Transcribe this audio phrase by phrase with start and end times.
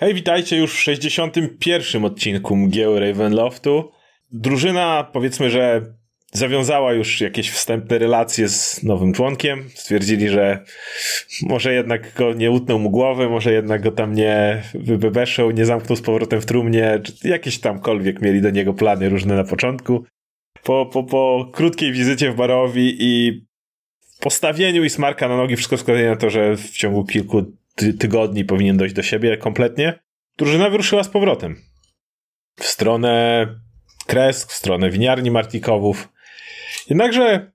[0.00, 2.04] Hej, witajcie już w 61.
[2.04, 3.90] odcinku Mgieł Ravenloftu.
[4.32, 5.94] Drużyna, powiedzmy, że
[6.32, 9.70] zawiązała już jakieś wstępne relacje z nowym członkiem.
[9.74, 10.64] Stwierdzili, że
[11.42, 15.96] może jednak go nie utnął mu głowy, może jednak go tam nie wybebeszał, nie zamknął
[15.96, 20.04] z powrotem w trumnie, czy jakieś tamkolwiek mieli do niego plany różne na początku.
[20.62, 23.42] Po, po, po krótkiej wizycie w barowi i
[24.20, 28.44] postawieniu i smarka na nogi wszystko wskazuje na to, że w ciągu kilku ty tygodni
[28.44, 29.98] powinien dojść do siebie kompletnie.
[30.38, 31.56] Drużyna wyruszyła z powrotem.
[32.56, 33.46] W stronę
[34.06, 36.08] Kresk, w stronę winiarni Martikowów.
[36.88, 37.52] Jednakże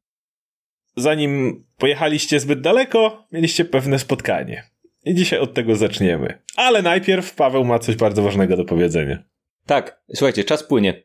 [0.98, 4.64] zanim pojechaliście zbyt daleko, mieliście pewne spotkanie.
[5.06, 6.42] I dzisiaj od tego zaczniemy.
[6.56, 9.24] Ale najpierw Paweł ma coś bardzo ważnego do powiedzenia.
[9.66, 11.04] Tak, słuchajcie, czas płynie.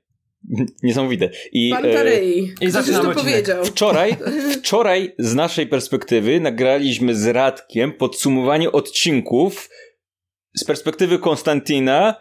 [0.83, 1.31] Niesamowite.
[1.53, 2.55] I, Pan Tarei.
[2.61, 3.65] E, I zaczynamy to powiedział.
[3.65, 4.17] Wczoraj,
[4.59, 9.71] wczoraj z naszej perspektywy nagraliśmy z Radkiem podsumowanie odcinków
[10.57, 12.15] z perspektywy Konstantina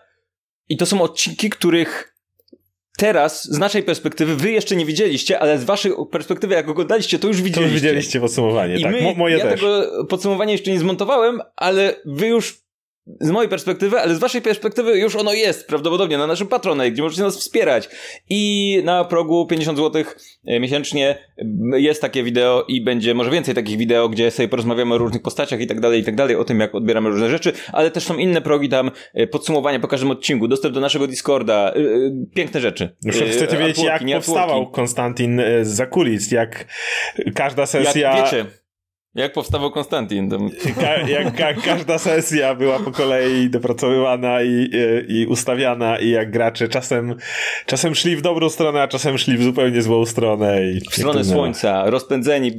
[0.69, 2.15] i to są odcinki, których
[2.97, 7.27] teraz, z naszej perspektywy, wy jeszcze nie widzieliście, ale z waszej perspektywy, jak oglądaliście, to
[7.27, 7.61] już widzieliście.
[7.61, 8.91] To już widzieliście podsumowanie, I tak.
[8.91, 9.59] My, moje ja też.
[9.59, 12.68] tego podsumowania jeszcze nie zmontowałem, ale wy już
[13.21, 17.03] z mojej perspektywy, ale z waszej perspektywy już ono jest prawdopodobnie na naszym Patronite, gdzie
[17.03, 17.89] możecie nas wspierać.
[18.29, 20.03] I na progu 50 zł
[20.45, 21.17] e, miesięcznie
[21.73, 25.61] jest takie wideo i będzie może więcej takich wideo, gdzie sobie porozmawiamy o różnych postaciach
[25.61, 28.17] i tak dalej, i tak dalej, o tym jak odbieramy różne rzeczy, ale też są
[28.17, 31.75] inne progi tam, e, podsumowania po każdym odcinku, dostęp do naszego Discorda, e,
[32.35, 32.95] piękne rzeczy.
[33.03, 36.65] Już chcecie wiedzieć, jak powstawał Konstantin za kulis, jak
[37.35, 38.15] każda sesja...
[38.15, 38.58] Jak wiecie,
[39.15, 40.29] jak powstawał Konstantin?
[40.79, 44.69] Ka jak ka każda sesja była po kolei dopracowywana i,
[45.07, 47.15] i, i, ustawiana i jak gracze czasem,
[47.65, 50.71] czasem szli w dobrą stronę, a czasem szli w zupełnie złą stronę.
[50.71, 52.51] I, w stronę słońca, rozpędzeni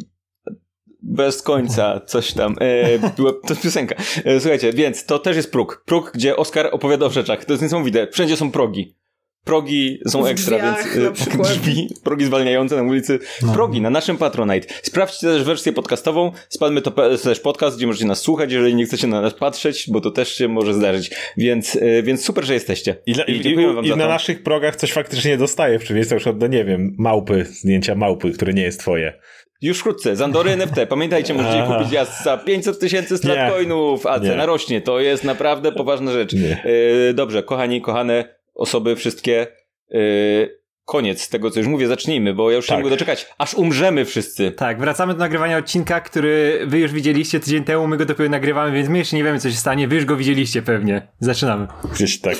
[1.03, 2.57] bez końca, coś tam.
[2.61, 3.95] E, była, to jest piosenka.
[4.25, 5.83] E, słuchajcie, więc to też jest próg.
[5.87, 7.45] Próg, gdzie Oscar opowiada o rzeczach.
[7.45, 8.09] To jest niesamowite.
[8.13, 8.97] Wszędzie są progi.
[9.45, 13.19] Progi są ekstra, więc y, drzwi, progi zwalniające na ulicy.
[13.43, 13.53] No.
[13.53, 14.75] Progi na naszym Patronite.
[14.83, 16.33] Sprawdźcie też wersję podcastową.
[16.49, 20.01] Spadmy to też podcast, gdzie możecie nas słuchać, jeżeli nie chcecie na nas patrzeć, bo
[20.01, 21.11] to też się może zdarzyć.
[21.37, 22.97] Więc, y, więc super, że jesteście.
[23.07, 26.39] I, I, i, i, i na naszych progach coś faktycznie dostaje, w przeciwieństwie na przykład
[26.39, 29.21] do, nie wiem, małpy, zdjęcia małpy, które nie jest twoje.
[29.63, 30.77] Już wkrótce, Zandory NFT.
[30.89, 31.77] Pamiętajcie, możecie Aha.
[31.77, 34.47] kupić jazd za 500 tysięcy stratcoinów, a cena nie.
[34.47, 34.81] rośnie.
[34.81, 36.33] To jest naprawdę poważna rzecz.
[36.33, 39.47] Yy, dobrze, kochani, kochane, osoby wszystkie.
[39.91, 42.79] Yy, koniec tego, co już mówię, zacznijmy, bo ja już tak.
[42.79, 44.53] nie mogę doczekać, aż umrzemy wszyscy.
[44.53, 48.73] Tak, wracamy do nagrywania odcinka, który wy już widzieliście tydzień temu, my go dopiero nagrywamy,
[48.73, 51.09] więc my jeszcze nie wiemy, co się stanie, wy już go widzieliście pewnie.
[51.21, 51.67] Zaczynamy.
[51.95, 52.37] Gdzieś tak.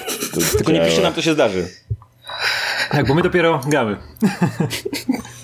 [0.57, 1.69] Tylko nie piszcie nam, co się zdarzy.
[2.91, 3.97] Tak, bo my dopiero gramy.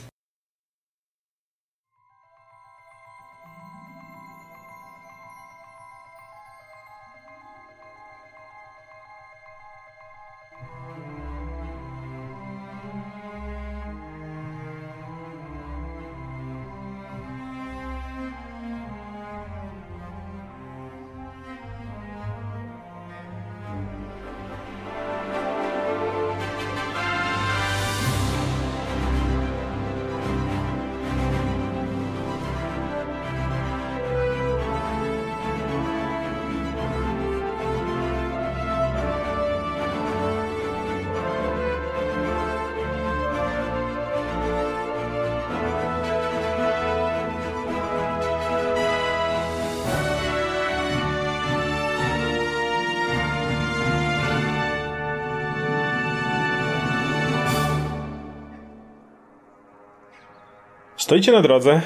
[61.07, 61.81] Stoicie na drodze,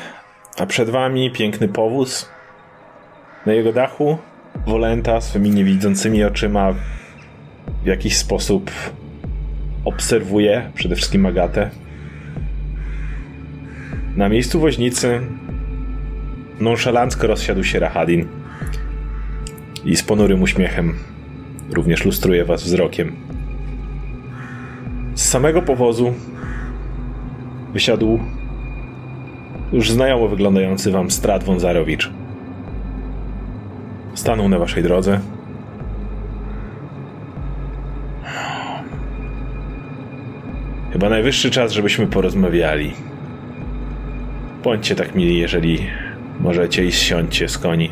[0.58, 2.28] a przed wami piękny powóz.
[3.46, 4.18] Na jego dachu
[4.66, 6.72] Wolenta swymi niewidzącymi oczyma
[7.82, 8.70] w jakiś sposób
[9.84, 11.70] obserwuje przede wszystkim Agatę.
[14.16, 15.20] Na miejscu woźnicy
[16.60, 18.28] nonszalancko rozsiadł się Rahadin
[19.84, 20.98] i z ponurym uśmiechem
[21.72, 23.16] również lustruje was wzrokiem.
[25.14, 26.14] Z samego powozu
[27.72, 28.20] wysiadł
[29.72, 32.10] już znajomo wyglądający wam Strat Wązarowicz.
[34.14, 35.20] Stanął na waszej drodze.
[40.92, 42.92] Chyba najwyższy czas, żebyśmy porozmawiali.
[44.64, 45.78] Bądźcie tak mili, jeżeli
[46.40, 47.90] możecie i zsiądźcie z koni.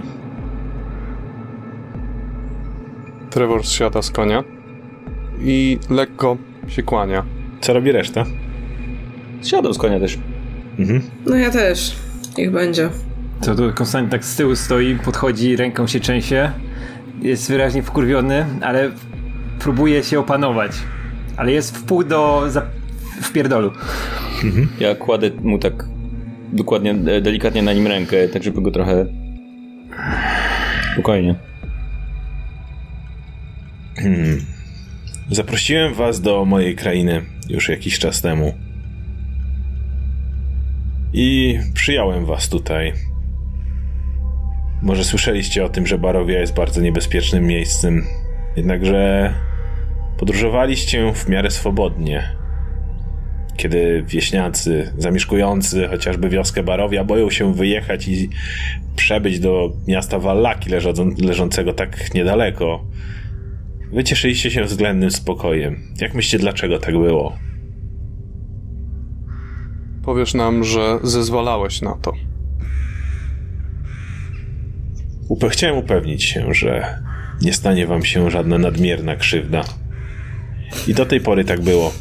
[3.30, 4.44] Trevor zsiada z konia
[5.40, 6.36] i lekko
[6.69, 7.25] się kłania.
[7.60, 8.25] Co robi reszta?
[9.40, 10.19] Zsiadł z konia też.
[10.78, 11.02] Mhm.
[11.26, 11.96] No ja też.
[12.38, 12.90] Niech będzie.
[13.40, 16.52] To tu Konstantin tak z tyłu stoi, podchodzi, ręką się trzęsie
[17.22, 18.90] jest wyraźnie wkurwiony, ale
[19.58, 20.72] próbuje się opanować.
[21.36, 22.62] Ale jest w pół do za...
[23.22, 23.72] w pierdolu.
[24.80, 25.84] Ja kładę mu tak
[26.52, 29.06] dokładnie, e, delikatnie na nim rękę, tak żeby go trochę...
[30.92, 31.34] Spokojnie.
[35.30, 38.54] Zaprosiłem was do mojej krainy już jakiś czas temu.
[41.12, 42.93] I przyjąłem was tutaj.
[44.82, 48.05] Może słyszeliście o tym, że Barowia jest bardzo niebezpiecznym miejscem.
[48.56, 49.32] Jednakże
[50.19, 52.28] podróżowaliście w miarę swobodnie.
[53.56, 58.31] Kiedy wieśniacy zamieszkujący chociażby wioskę Barowia boją się wyjechać i
[58.96, 62.84] przebyć do miasta Wallaki leżąc- leżącego tak niedaleko,
[63.93, 65.82] Wy cieszyliście się względnym spokojem.
[66.00, 67.38] Jak myślicie, dlaczego tak było?
[70.08, 72.12] Powiesz nam, że zezwalałeś na to.
[75.28, 76.99] Upe- chciałem upewnić się, że
[77.43, 79.64] nie stanie wam się żadna nadmierna krzywda.
[80.87, 81.93] I do tej pory tak było.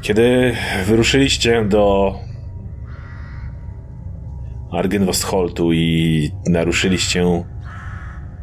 [0.00, 0.54] Kiedy
[0.86, 2.14] wyruszyliście do
[4.72, 7.44] Argenwostholtu i naruszyliście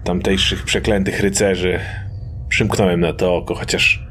[0.04, 1.80] tamtejszych przeklętych rycerzy,
[2.50, 4.08] przymknąłem na to oko, chociaż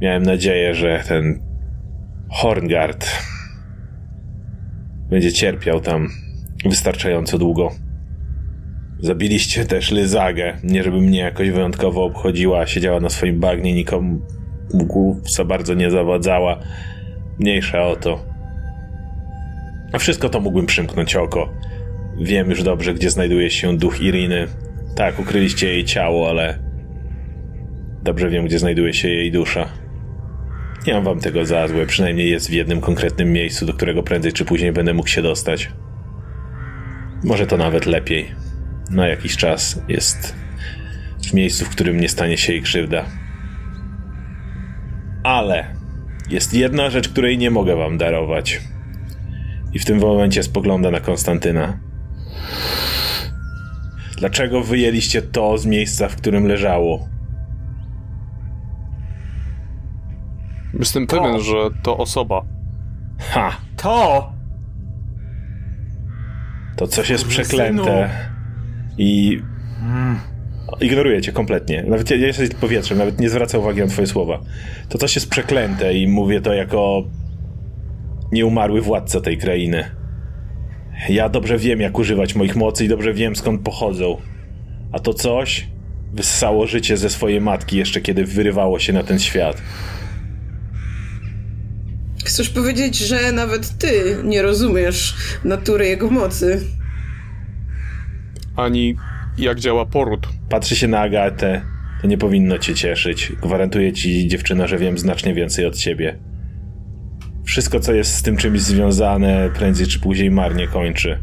[0.00, 1.49] miałem nadzieję, że ten
[2.30, 3.06] Horngard
[5.10, 6.08] będzie cierpiał tam
[6.64, 7.70] wystarczająco długo.
[8.98, 10.56] Zabiliście też Lyzagę.
[10.64, 14.20] Nie żeby mnie jakoś wyjątkowo obchodziła, siedziała na swoim bagnie, nikomu
[15.24, 16.60] za bardzo nie zawadzała.
[17.38, 18.24] Mniejsza o to.
[19.92, 21.52] A wszystko to mógłbym przymknąć oko.
[22.20, 24.46] Wiem już dobrze, gdzie znajduje się duch Iriny.
[24.96, 26.58] Tak, ukryliście jej ciało, ale
[28.02, 29.79] dobrze wiem, gdzie znajduje się jej dusza.
[30.86, 34.32] Nie mam wam tego za złe, przynajmniej jest w jednym konkretnym miejscu, do którego prędzej
[34.32, 35.70] czy później będę mógł się dostać.
[37.24, 38.34] Może to nawet lepiej.
[38.90, 40.34] Na jakiś czas jest
[41.28, 43.04] w miejscu, w którym nie stanie się jej krzywda.
[45.22, 45.74] Ale
[46.30, 48.60] jest jedna rzecz, której nie mogę wam darować.
[49.72, 51.80] I w tym momencie spogląda na Konstantyna.
[54.16, 57.08] Dlaczego wyjęliście to z miejsca, w którym leżało?
[60.80, 62.44] Jestem pewien, że to osoba.
[63.18, 63.56] Ha!
[63.76, 64.32] To!
[66.76, 68.10] To coś jest przeklęte.
[68.98, 69.40] I.
[70.80, 71.84] Ignoruję cię kompletnie.
[71.88, 74.40] Nawet ja, ja jesteś powietrzem, nawet nie zwracam uwagi na twoje słowa.
[74.88, 77.02] To coś jest przeklęte i mówię to jako
[78.32, 79.84] nieumarły władca tej krainy.
[81.08, 84.16] Ja dobrze wiem, jak używać moich mocy i dobrze wiem, skąd pochodzą.
[84.92, 85.68] A to coś
[86.12, 89.62] wyssało życie ze swojej matki jeszcze kiedy wyrywało się na ten świat.
[92.30, 96.60] Chcesz powiedzieć, że nawet ty nie rozumiesz natury jego mocy.
[98.56, 98.96] Ani
[99.38, 100.28] jak działa poród.
[100.48, 101.62] Patrzy się na Agatę.
[102.02, 103.32] To nie powinno cię cieszyć.
[103.42, 106.18] Gwarantuję ci, dziewczyna, że wiem znacznie więcej od ciebie.
[107.44, 111.18] Wszystko, co jest z tym czymś związane, prędzej czy później marnie kończy.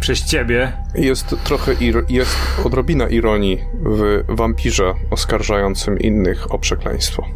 [0.00, 0.72] Przez ciebie.
[0.94, 7.26] Jest trochę ir- jest odrobina ironii w wampirze oskarżającym innych o przekleństwo.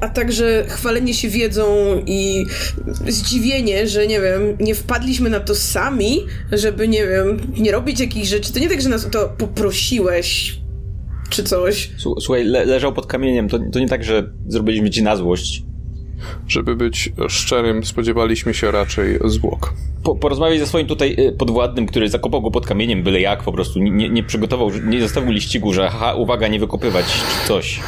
[0.00, 1.66] A także chwalenie się wiedzą
[2.06, 2.46] i
[3.08, 6.20] zdziwienie, że nie wiem, nie wpadliśmy na to sami,
[6.52, 8.52] żeby nie wiem, nie robić jakichś rzeczy.
[8.52, 10.58] To nie tak, że nas o to poprosiłeś
[11.30, 11.90] czy coś.
[11.98, 13.48] Słu- Słuchaj, le- leżał pod kamieniem.
[13.48, 15.62] To, to nie tak, że zrobiliśmy ci na złość.
[16.48, 19.74] Żeby być szczerym, spodziewaliśmy się raczej zwłok.
[20.02, 23.52] Po, porozmawiaj ze swoim tutaj y, podwładnym, który zakopał go pod kamieniem, byle jak po
[23.52, 23.78] prostu.
[23.78, 27.80] Nie, nie przygotował, nie zostawił liścigu, że ha, uwaga, nie wykopywać czy coś.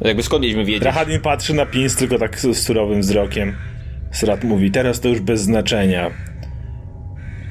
[0.00, 0.84] Jakby skąd mieliśmy wiedzieć?
[0.84, 3.56] Rahadin patrzy na Pins tylko tak z surowym wzrokiem.
[4.12, 6.10] Srat mówi, teraz to już bez znaczenia.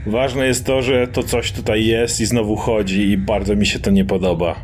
[0.08, 3.80] Ważne jest to, że to coś tutaj jest i znowu chodzi i bardzo mi się
[3.80, 4.56] to nie podoba.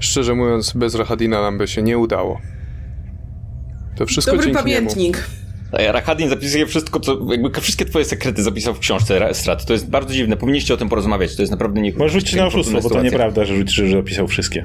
[0.00, 2.40] Szczerze mówiąc, bez Rahadina nam by się nie udało.
[3.96, 5.26] To wszystko Dobry dzięki pamiętnik.
[5.88, 9.64] A Rahadin zapisuje wszystko, co, jakby wszystkie twoje sekrety zapisał w książce Ra- Strat.
[9.64, 10.36] To jest bardzo dziwne.
[10.36, 11.36] Powinniście o tym porozmawiać.
[11.36, 11.92] To jest naprawdę nie.
[11.92, 14.64] Może rzucić na oszustwo, bo to nieprawda, że że opisał wszystkie.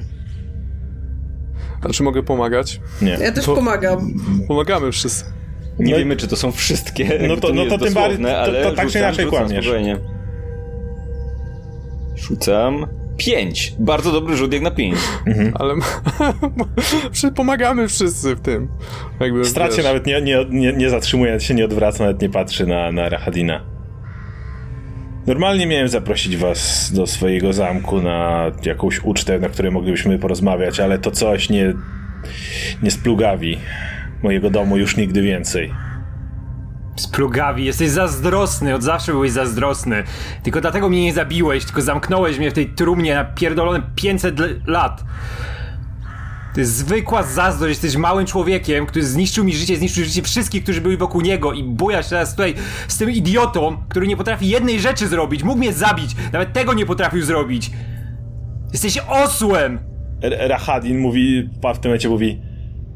[1.86, 2.80] A czy mogę pomagać?
[3.02, 3.12] Nie.
[3.22, 4.14] Ja też pomagam.
[4.48, 5.26] Pomagamy wszyscy.
[5.80, 7.20] Nie No wiemy, czy to są wszystkie.
[7.28, 9.26] No to- nie no jest to tym bardziej- to- ale to tak czy rzucam, inaczej
[9.26, 9.66] rzucam kłamiesz.
[9.66, 9.98] spokojnie.
[12.16, 12.88] Rzucam.
[13.18, 13.76] Pięć.
[13.80, 14.96] Bardzo dobry rzut jak na pięć.
[15.54, 15.74] Ale
[17.12, 18.68] Przy- pomagamy wszyscy w tym.
[19.20, 22.30] Jakby, Strat się wiesz, nawet nie, nie, nie, nie zatrzymuje, się nie odwraca, nawet nie
[22.30, 23.75] patrzy na, na Rahadina.
[25.28, 31.00] Normalnie miałem zaprosić was do swojego zamku na jakąś ucztę, na której moglibyśmy porozmawiać, ale
[31.00, 31.74] to coś nie,
[32.84, 33.58] nie splugawi
[34.24, 35.74] mojego domu już nigdy więcej.
[36.96, 40.04] Splugawi, jesteś zazdrosny, od zawsze byłeś zazdrosny.
[40.44, 44.62] Tylko dlatego mnie nie zabiłeś, tylko zamknąłeś mnie w tej trumnie na pierdolone 500 l-
[44.68, 45.04] lat.
[46.56, 50.82] To jest zwykła zazdrość, jesteś małym człowiekiem, który zniszczył mi życie, zniszczył życie wszystkich, którzy
[50.82, 52.54] byli wokół niego i bujasz teraz tutaj
[52.88, 56.86] z tym idiotą, który nie potrafi jednej rzeczy zrobić, mógł mnie zabić, nawet tego nie
[56.86, 57.72] potrafił zrobić.
[58.74, 59.80] Jesteś osłem!
[60.22, 62.42] R- Rahadin mówi, pa w tym momencie mówi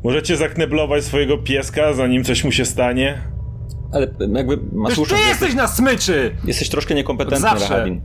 [0.03, 3.21] Możecie zakneblować swojego pieska, zanim coś mu się stanie?
[3.93, 6.35] Ale jakby Masłusza, ty jesteś, jesteś na smyczy!
[6.45, 7.49] jesteś troszkę niekompetentny.
[7.49, 8.01] Rahadin.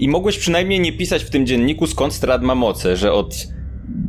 [0.00, 3.54] I mogłeś przynajmniej nie pisać w tym dzienniku, skąd Strad ma moce, że od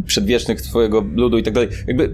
[0.05, 1.70] przedwiecznych twojego ludu i tak dalej.
[1.88, 2.13] Jakby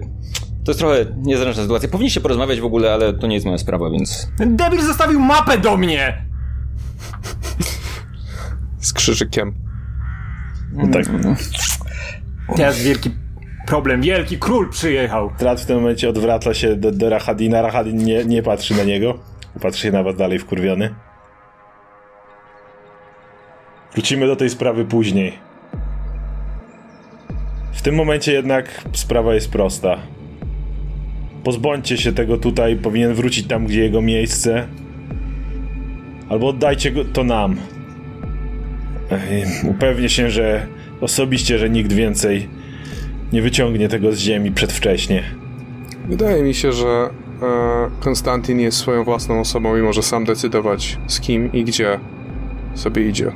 [0.64, 1.88] to jest trochę niezręczna sytuacja.
[1.88, 4.28] Powinniście porozmawiać w ogóle, ale to nie jest moja sprawa, więc...
[4.38, 6.24] Ten debil zostawił mapę do mnie!
[8.78, 9.54] Z krzyżykiem.
[10.72, 11.06] No tak.
[12.56, 13.10] Teraz wielki
[13.66, 15.30] problem, wielki król przyjechał.
[15.36, 17.62] Strat w tym momencie odwraca się do, do Rahadina.
[17.62, 19.18] Rahadin nie, nie patrzy na niego.
[19.60, 20.94] Patrzy się na was dalej wkurwiony.
[23.92, 25.38] Wrócimy do tej sprawy później.
[27.72, 29.98] W tym momencie jednak sprawa jest prosta.
[31.44, 34.66] Pozbądźcie się tego tutaj, powinien wrócić tam, gdzie jego miejsce.
[36.28, 37.56] Albo oddajcie go to nam.
[39.70, 40.66] Upewnię się, że
[41.00, 42.48] osobiście, że nikt więcej
[43.32, 45.22] nie wyciągnie tego z ziemi przedwcześnie.
[46.08, 47.10] Wydaje mi się, że e,
[48.00, 51.98] Konstantin jest swoją własną osobą i może sam decydować z kim i gdzie
[52.74, 53.32] sobie idzie.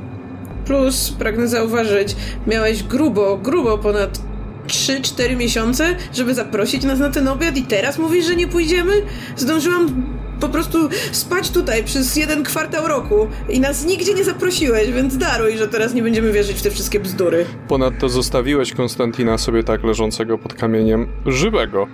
[0.67, 2.15] Plus, pragnę zauważyć,
[2.47, 4.21] miałeś grubo, grubo ponad
[4.67, 8.93] 3-4 miesiące, żeby zaprosić nas na ten obiad i teraz mówisz, że nie pójdziemy?
[9.37, 10.05] Zdążyłam
[10.39, 15.57] po prostu spać tutaj przez jeden kwartał roku i nas nigdzie nie zaprosiłeś, więc daruj,
[15.57, 17.45] że teraz nie będziemy wierzyć w te wszystkie bzdury.
[17.67, 21.87] Ponadto zostawiłeś Konstantina sobie tak leżącego pod kamieniem żywego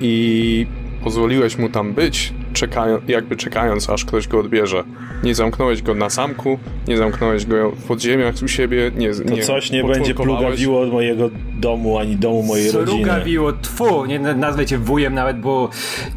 [0.00, 0.66] i
[1.04, 4.84] pozwoliłeś mu tam być, czekają, jakby czekając, aż ktoś go odbierze.
[5.22, 6.58] Nie zamknąłeś go na zamku,
[6.88, 10.92] nie zamknąłeś go w podziemiach u siebie, nie To nie coś nie będzie plugawiło od
[10.92, 12.98] mojego domu, ani domu mojej rodziny.
[12.98, 15.68] Srugawiło, tfu, nie na- nazwę cię wujem nawet, bo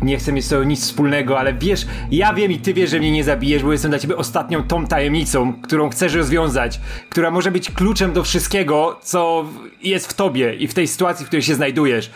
[0.01, 2.99] nie chcę mieć z tobą nic wspólnego, ale wiesz, ja wiem i ty wiesz, że
[2.99, 6.79] mnie nie zabijesz, bo jestem dla ciebie ostatnią tą tajemnicą, którą chcesz rozwiązać,
[7.09, 9.45] która może być kluczem do wszystkiego, co
[9.83, 12.11] jest w tobie i w tej sytuacji, w której się znajdujesz.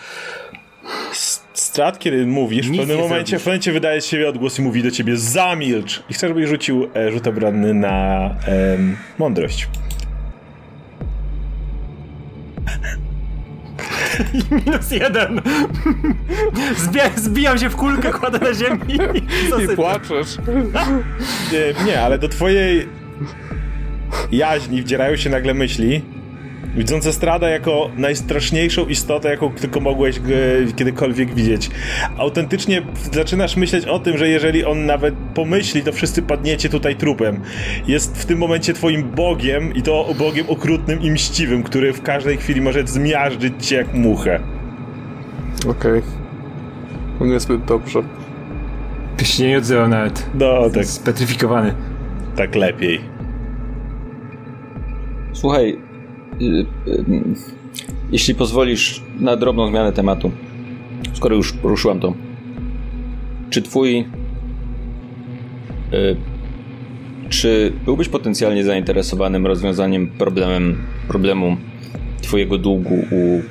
[1.72, 3.30] Strat, kiedy mówisz, w pewnym momencie, zrobisz.
[3.30, 6.04] w pewnym momencie wydaje siebie odgłos i mówi do ciebie zamilcz.
[6.10, 9.68] I chcę, żebyś rzucił e, rzut obronny na em, mądrość.
[14.52, 15.42] Minus jeden.
[16.76, 19.00] Zbia- zbijam się w kulkę, kładę na ziemi
[19.64, 20.38] i płaczesz.
[21.52, 22.88] Nie, nie, ale do twojej
[24.32, 26.02] jaźni wdzierają się nagle myśli,
[26.76, 30.28] widzące Strada jako najstraszniejszą istotę, jaką tylko mogłeś go
[30.76, 31.70] kiedykolwiek widzieć.
[32.18, 37.42] Autentycznie zaczynasz myśleć o tym, że jeżeli on nawet pomyśli, to wszyscy padniecie tutaj trupem.
[37.88, 42.38] Jest w tym momencie twoim bogiem i to bogiem okrutnym i mściwym, który w każdej
[42.38, 44.40] chwili może zmiażdżyć cię jak muchę.
[45.68, 46.02] Okej.
[47.18, 47.30] Okay.
[47.30, 48.04] Niezbyt dobrze.
[49.18, 50.26] Ty się nie odzywał nawet.
[50.34, 51.74] No, tak, Spetryfikowany.
[52.36, 53.02] tak lepiej.
[55.34, 55.91] Słuchaj,
[58.12, 60.32] jeśli pozwolisz na drobną zmianę tematu,
[61.14, 62.14] skoro już poruszyłam to,
[63.50, 64.00] czy twój.
[65.94, 66.16] y,
[67.30, 71.58] czy byłbyś potencjalnie zainteresowanym rozwiązaniem problemem, problemu
[72.22, 73.42] twojego długu u,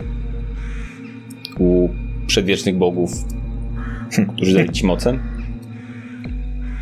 [1.63, 1.89] u
[2.27, 3.11] przedwiecznych bogów,
[4.37, 5.19] którzy dali ci moce?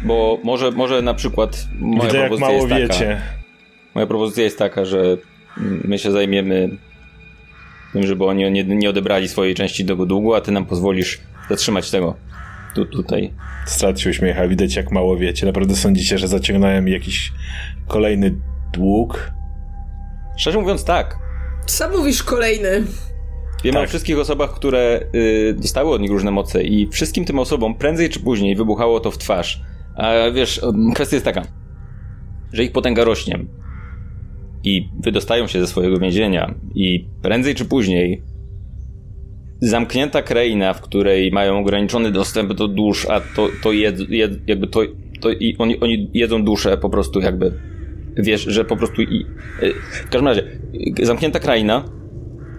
[0.05, 3.21] Bo może, może na przykład moja Widzę, propozycja jest taka, wiecie.
[3.95, 5.17] Moja propozycja jest taka, że
[5.61, 6.79] my się zajmiemy
[7.93, 11.91] tym, żeby oni nie, nie odebrali swojej części tego długu, a ty nam pozwolisz zatrzymać
[11.91, 12.17] tego
[12.75, 13.33] tu, tutaj.
[13.67, 15.47] Strat się uśmiecha, widać jak mało wiecie.
[15.47, 17.33] Naprawdę sądzicie, że zaciągnąłem jakiś
[17.87, 18.35] kolejny
[18.73, 19.31] dług?
[20.37, 21.19] Szczerze mówiąc, tak.
[21.67, 22.85] Sam mówisz kolejny.
[23.65, 23.85] Wiemy Tak.
[23.85, 28.11] o wszystkich osobach, które y, dostały od nich różne moce i wszystkim tym osobom prędzej
[28.11, 29.63] czy później wybuchało to w twarz.
[29.97, 30.61] A wiesz,
[30.95, 31.43] kwestia jest taka,
[32.53, 33.39] że ich potęga rośnie
[34.65, 36.55] i wydostają się ze swojego więzienia.
[36.75, 38.23] I prędzej czy później
[39.61, 44.67] zamknięta kraina, w której mają ograniczony dostęp do dusz, a to, to jed, jed, jakby
[44.67, 44.81] to,
[45.21, 47.53] to i oni, oni jedzą duszę po prostu jakby
[48.17, 49.27] wiesz, że po prostu i
[49.63, 49.75] y,
[50.05, 50.43] w każdym razie
[51.03, 51.85] zamknięta kraina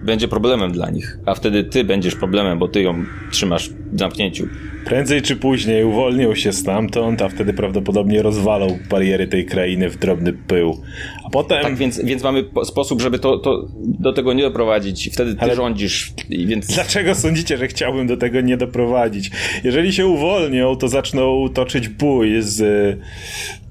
[0.02, 4.48] będzie problemem dla nich, a wtedy ty będziesz problemem, bo ty ją trzymasz w zamknięciu.
[4.84, 10.32] Prędzej czy później uwolnią się stamtąd, a wtedy prawdopodobnie rozwalą bariery tej krainy w drobny
[10.32, 10.82] pył.
[11.24, 11.62] A potem...
[11.62, 15.10] Tak, więc, więc mamy po- sposób, żeby to, to do tego nie doprowadzić.
[15.12, 16.66] Wtedy ty Ale- rządzisz, więc...
[16.74, 19.30] Dlaczego sądzicie, że chciałbym do tego nie doprowadzić?
[19.64, 22.96] Jeżeli się uwolnią, to zaczną toczyć bój z e,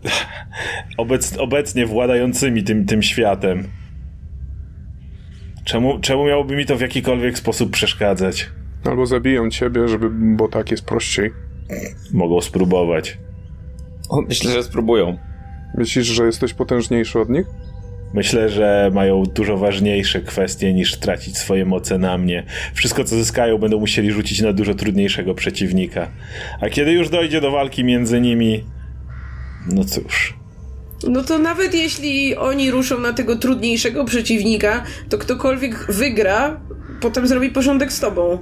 [0.97, 3.67] obec, obecnie władającymi tym, tym światem.
[5.69, 8.49] Czemu, czemu miałoby mi to w jakikolwiek sposób przeszkadzać?
[8.85, 11.31] Albo zabiją ciebie, żeby, bo tak jest prościej.
[12.13, 13.17] Mogą spróbować.
[14.09, 15.17] O, Myślę, że spróbują.
[15.77, 17.45] Myślisz, że jesteś potężniejszy od nich?
[18.13, 22.43] Myślę, że mają dużo ważniejsze kwestie niż tracić swoje moce na mnie.
[22.73, 26.09] Wszystko, co zyskają, będą musieli rzucić na dużo trudniejszego przeciwnika.
[26.61, 28.63] A kiedy już dojdzie do walki między nimi,
[29.71, 30.39] no cóż.
[31.07, 36.59] No to nawet jeśli oni ruszą na tego trudniejszego przeciwnika, to ktokolwiek wygra,
[37.01, 38.37] potem zrobi porządek z tobą.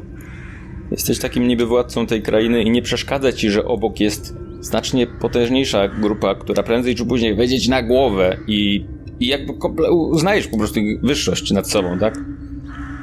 [0.91, 5.87] Jesteś takim niby władcą tej krainy i nie przeszkadza ci, że obok jest znacznie potężniejsza
[5.87, 8.85] grupa, która prędzej czy później wejdzie ci na głowę i,
[9.19, 12.19] i jakby komple- uznajesz po prostu wyższość nad sobą, tak?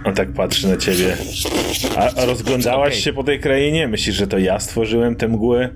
[0.05, 1.17] On tak patrzy na ciebie.
[1.97, 3.03] A, a rozglądałaś Okej.
[3.03, 3.89] się po tej krainie?
[3.89, 5.69] Myślisz, że to ja stworzyłem te mgły?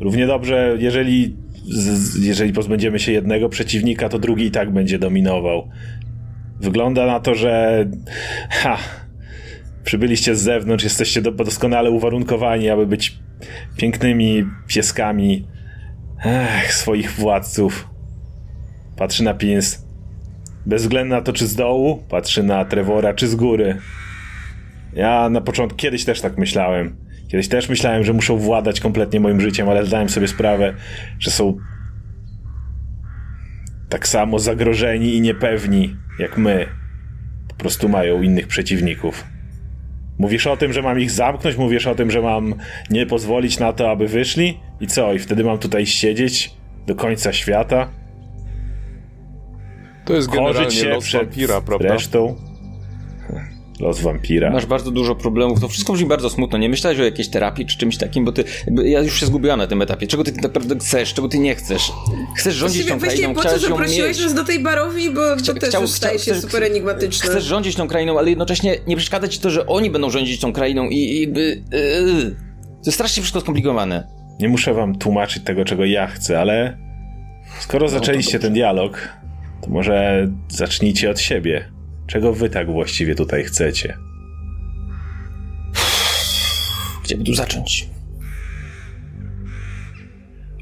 [0.00, 1.36] Równie dobrze, jeżeli,
[2.20, 5.68] jeżeli pozbędziemy się jednego przeciwnika, to drugi i tak będzie dominował.
[6.60, 7.84] Wygląda na to, że.
[8.50, 8.78] Ha!
[9.84, 13.18] Przybyliście z zewnątrz, jesteście do, doskonale uwarunkowani, aby być
[13.76, 15.46] pięknymi pieskami
[16.24, 17.88] ech, swoich władców.
[18.96, 19.86] Patrzy na Pins.
[20.66, 23.78] Bez względu na to, czy z dołu, patrzy na Trevora, czy z góry.
[24.92, 27.05] Ja na początku, kiedyś też tak myślałem.
[27.28, 30.74] Kiedyś też myślałem, że muszą władać kompletnie moim życiem, ale zdałem sobie sprawę,
[31.18, 31.56] że są
[33.88, 36.66] tak samo zagrożeni i niepewni jak my.
[37.48, 39.24] Po prostu mają innych przeciwników.
[40.18, 42.54] Mówisz o tym, że mam ich zamknąć, mówisz o tym, że mam
[42.90, 44.60] nie pozwolić na to, aby wyszli?
[44.80, 45.12] I co?
[45.12, 46.54] I wtedy mam tutaj siedzieć
[46.86, 47.88] do końca świata?
[50.04, 51.88] To jest generalnie się los przed wampira, prawda?
[51.88, 52.36] resztą.
[53.80, 54.50] Los wampira.
[54.50, 56.58] Masz bardzo dużo problemów, to wszystko brzmi bardzo smutno.
[56.58, 59.58] Nie myślałeś o jakiejś terapii czy czymś takim, bo ty, jakby ja już się zgubiłam
[59.58, 60.06] na tym etapie.
[60.06, 61.92] Czego ty tak naprawdę chcesz, czego ty nie chcesz?
[62.36, 65.82] Chcesz rządzić tą krainą, po co zaprosiłeś nas do tej barowni, bo to też chciał-
[65.82, 67.30] już staje się super enigmatyczne.
[67.30, 70.52] Chcesz rządzić tą krainą, ale jednocześnie nie przeszkadza ci to, że oni będą rządzić tą
[70.52, 71.40] krainą i jakby...
[71.72, 72.36] Yy,
[72.66, 74.08] to jest strasznie wszystko skomplikowane.
[74.40, 76.78] Nie muszę wam tłumaczyć tego, czego ja chcę, ale
[77.60, 78.46] skoro zaczęliście dobrze.
[78.46, 79.08] ten dialog,
[79.62, 81.75] to może zacznijcie od siebie.
[82.06, 83.96] Czego wy tak właściwie tutaj chcecie?
[87.04, 87.88] Gdzie by tu zacząć?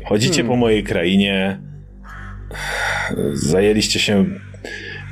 [0.05, 1.61] Chodzicie po mojej krainie,
[3.33, 4.25] zajęliście się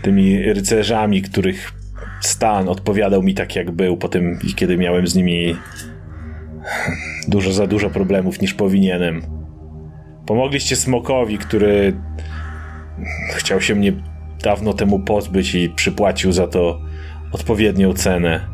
[0.03, 1.73] tymi rycerzami, których
[2.21, 5.57] stan odpowiadał mi tak, jak był po tym, kiedy miałem z nimi
[7.29, 9.23] dużo za dużo problemów niż powinienem.
[10.27, 11.97] Pomogliście Smokowi, który
[13.37, 13.93] chciał się mnie
[14.43, 16.81] dawno temu pozbyć i przypłacił za to
[17.33, 18.47] odpowiednią cenę.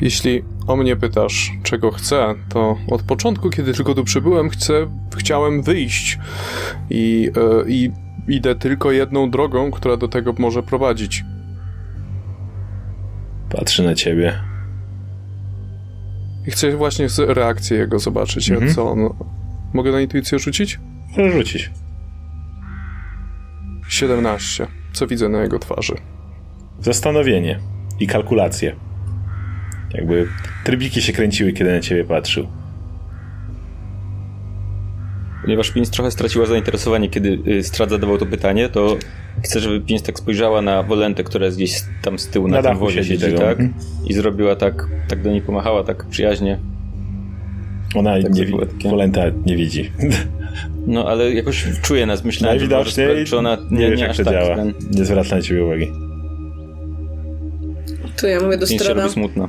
[0.00, 5.62] Jeśli o mnie pytasz, czego chcę, to od początku, kiedy tylko tu przybyłem, chcę, chciałem
[5.62, 6.18] wyjść
[6.90, 7.30] i,
[7.64, 7.90] e, i
[8.28, 11.24] idę tylko jedną drogą, która do tego może prowadzić.
[13.50, 14.34] Patrzy na ciebie.
[16.46, 18.74] I chcę właśnie reakcję jego zobaczyć, Mhm.
[18.74, 18.98] co on...
[19.74, 20.80] Mogę na intuicję rzucić?
[21.16, 21.70] Możesz rzucić.
[23.88, 24.66] 17.
[24.94, 25.94] Co widzę na jego twarzy?
[26.80, 27.58] Zastanowienie
[28.00, 28.76] i kalkulacje.
[29.94, 30.28] Jakby
[30.64, 32.46] trybiki się kręciły, kiedy na ciebie patrzył.
[35.42, 38.96] Ponieważ Pins trochę straciła zainteresowanie, kiedy y, Strad zadawał to pytanie, to
[39.44, 42.68] chcę, żeby Pins tak spojrzała na Wolentę, która jest gdzieś tam z tyłu na, Na
[42.68, 43.60] tym wozie siedzi tak?
[43.60, 43.74] Mhm.
[44.06, 46.58] I zrobiła tak, tak do niej pomachała, tak przyjaźnie.
[47.94, 48.90] Ona Tak nie.
[48.90, 49.90] Wolenta nie widzi.
[50.86, 54.10] No, ale jakoś czuje nas, myślałem, że, Najwidoczniej czy ona nie, nie, wiesz, nie jak
[54.10, 54.32] aż to tak.
[54.32, 54.56] działa.
[54.56, 55.92] Ten, Nie zwraca na ciebie uwagi.
[58.16, 59.48] To ja mówię do Pins się robi smutno.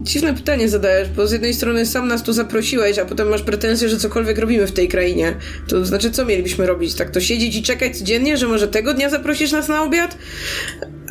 [0.00, 3.88] Dziwne pytanie zadajesz, bo z jednej strony sam nas tu zaprosiłeś, a potem masz pretensje,
[3.88, 5.34] że cokolwiek robimy w tej krainie.
[5.68, 6.94] To znaczy, co mielibyśmy robić?
[6.94, 10.18] Tak to siedzieć i czekać codziennie, że może tego dnia zaprosisz nas na obiad?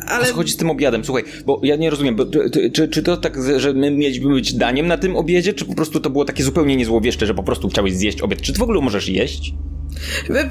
[0.06, 0.26] Ale...
[0.26, 1.04] Co chodzi z tym obiadem?
[1.04, 4.54] Słuchaj, bo ja nie rozumiem, bo, czy, czy, czy to tak, że my mieliśmy być
[4.54, 7.68] daniem na tym obiedzie, czy po prostu to było takie zupełnie niezłowieszcze, że po prostu
[7.68, 8.40] chciałeś zjeść obiad?
[8.40, 9.54] Czy ty w ogóle możesz jeść?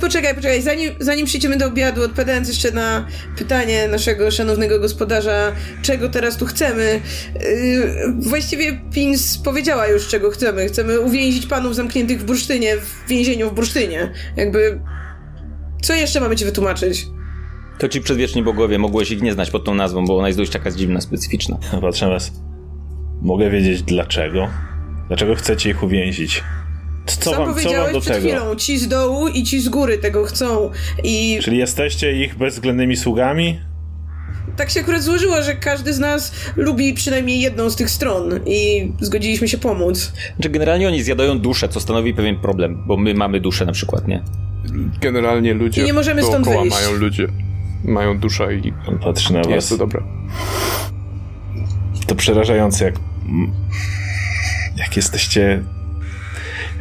[0.02, 6.10] Poczekaj, poczekaj, zanim, zanim przejdziemy do obiadu, odpowiadając jeszcze na pytanie naszego szanownego gospodarza, czego
[6.10, 7.02] teraz tu chcemy.
[7.36, 10.68] Yy, właściwie Pins powiedziała już, czego chcemy.
[10.68, 14.12] Chcemy uwięzić panów zamkniętych w bursztynie, w więzieniu w bursztynie.
[14.38, 14.80] Jakby.
[15.82, 17.08] Co jeszcze mamy ci wytłumaczyć?
[17.78, 20.52] To ci przedwieczni bogowie, mogłeś ich nie znać pod tą nazwą, bo ona jest dość
[20.52, 21.58] taka dziwna, specyficzna.
[21.82, 22.32] Patrzę na was.
[23.22, 24.48] Mogę wiedzieć dlaczego?
[25.08, 26.44] Dlaczego chcecie ich uwięzić?
[27.06, 28.28] Co Sam wam, co wam powiedziałeś do przed tego?
[28.28, 30.70] chwilą, ci z dołu i ci z góry tego chcą.
[31.04, 33.60] I Czyli jesteście ich bezwzględnymi sługami?
[34.58, 38.92] tak się akurat złożyło, że każdy z nas lubi przynajmniej jedną z tych stron i
[39.02, 40.14] zgodziliśmy się pomóc.
[40.36, 44.08] Znaczy, generalnie oni zjadają duszę, co stanowi pewien problem, bo my mamy duszę na przykład,
[44.08, 44.24] nie?
[45.02, 46.78] Generalnie ludzie I nie możemy stąd dookoła wyjść.
[46.78, 47.28] mają ludzie.
[47.88, 49.70] Mają duszę i On patrzy na jest was.
[49.70, 50.02] to dobre.
[52.08, 52.96] To przerażające, jak.
[54.76, 55.64] Jak jesteście.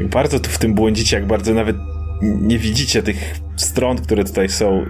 [0.01, 1.77] Jak bardzo tu w tym błądzicie, jak bardzo nawet
[2.23, 4.87] nie widzicie tych stron, które tutaj są.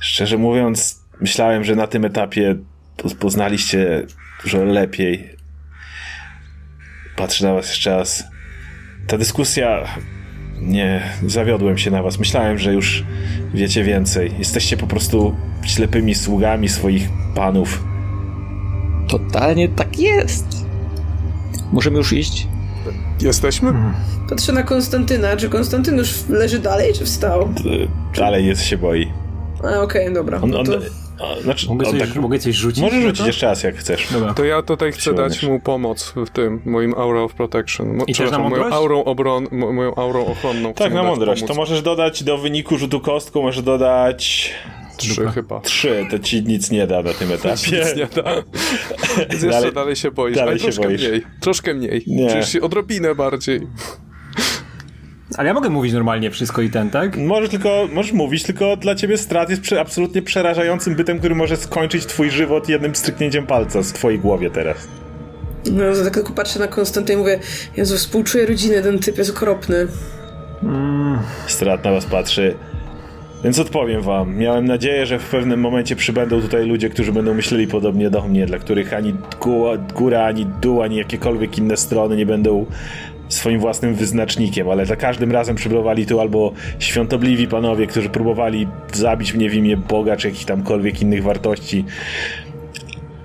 [0.00, 2.56] Szczerze mówiąc, myślałem, że na tym etapie
[2.96, 4.06] poz- poznaliście
[4.42, 5.30] dużo lepiej.
[7.16, 8.24] Patrzę na was jeszcze raz.
[9.06, 9.84] Ta dyskusja.
[10.62, 12.18] Nie, zawiodłem się na was.
[12.18, 13.04] Myślałem, że już
[13.54, 14.32] wiecie więcej.
[14.38, 17.84] Jesteście po prostu ślepymi sługami swoich panów.
[19.08, 20.46] Totalnie tak jest.
[21.72, 22.46] Możemy już iść?
[23.20, 23.72] Jesteśmy?
[24.28, 25.36] Patrzę na Konstantyna.
[25.36, 27.42] Czy Konstantyn już leży dalej, czy wstał?
[27.42, 29.12] Y, Dalej jest się boi.
[29.64, 30.40] A, okej, dobra.
[30.40, 30.72] On, on, to...
[31.22, 32.80] a, znaczy, Mogę coś, tak, mogę coś rzucić?
[32.82, 34.08] możesz rzucić jeszcze raz, jak chcesz.
[34.12, 34.34] Dobra.
[34.34, 35.28] To ja tutaj chcę Siłujesz.
[35.32, 37.96] dać mu pomoc w tym, moim aura of protection.
[37.96, 40.74] Mo, I też na moją aurą, obron, mo, moją aurą ochronną.
[40.74, 41.40] Tak, na mądrość.
[41.40, 41.48] pomóc.
[41.56, 44.50] To możesz dodać do wyniku rzutu kostką, możesz dodać
[44.96, 45.60] Trzy chyba.
[45.60, 46.06] trzy.
[46.10, 47.52] To ci nic nie da na tym etapie.
[47.78, 48.34] Nic nie da.
[49.30, 51.08] Więc jeszcze Dalej- dalej, się boisz, dalej ale się troszkę boisz.
[51.08, 51.22] mniej.
[51.40, 52.02] Troszkę mniej.
[52.06, 52.30] Nie.
[52.30, 53.60] Czujesz się odrobinę bardziej.
[55.36, 57.16] Ale ja mogę mówić normalnie wszystko i ten, tak?
[57.16, 61.56] Możesz tylko, możesz mówić, tylko dla ciebie strat jest prze, absolutnie przerażającym bytem, który może
[61.56, 64.88] skończyć twój żywot jednym stryknięciem palca z twojej głowie teraz.
[65.72, 67.38] No, to tak tylko patrzę na Konstantyna i mówię,
[67.76, 69.86] Jezu, współczuję rodziny, ten typ jest okropny.
[71.46, 72.54] Strat na was patrzy.
[73.44, 74.36] Więc odpowiem wam.
[74.36, 78.46] Miałem nadzieję, że w pewnym momencie przybędą tutaj ludzie, którzy będą myśleli podobnie do mnie,
[78.46, 82.66] dla których ani góra, góra ani dół, ani jakiekolwiek inne strony nie będą
[83.30, 89.34] swoim własnym wyznacznikiem, ale za każdym razem przybywali tu albo świątobliwi panowie, którzy próbowali zabić
[89.34, 91.84] mnie w imię Boga, czy jakichś tamkolwiek innych wartości.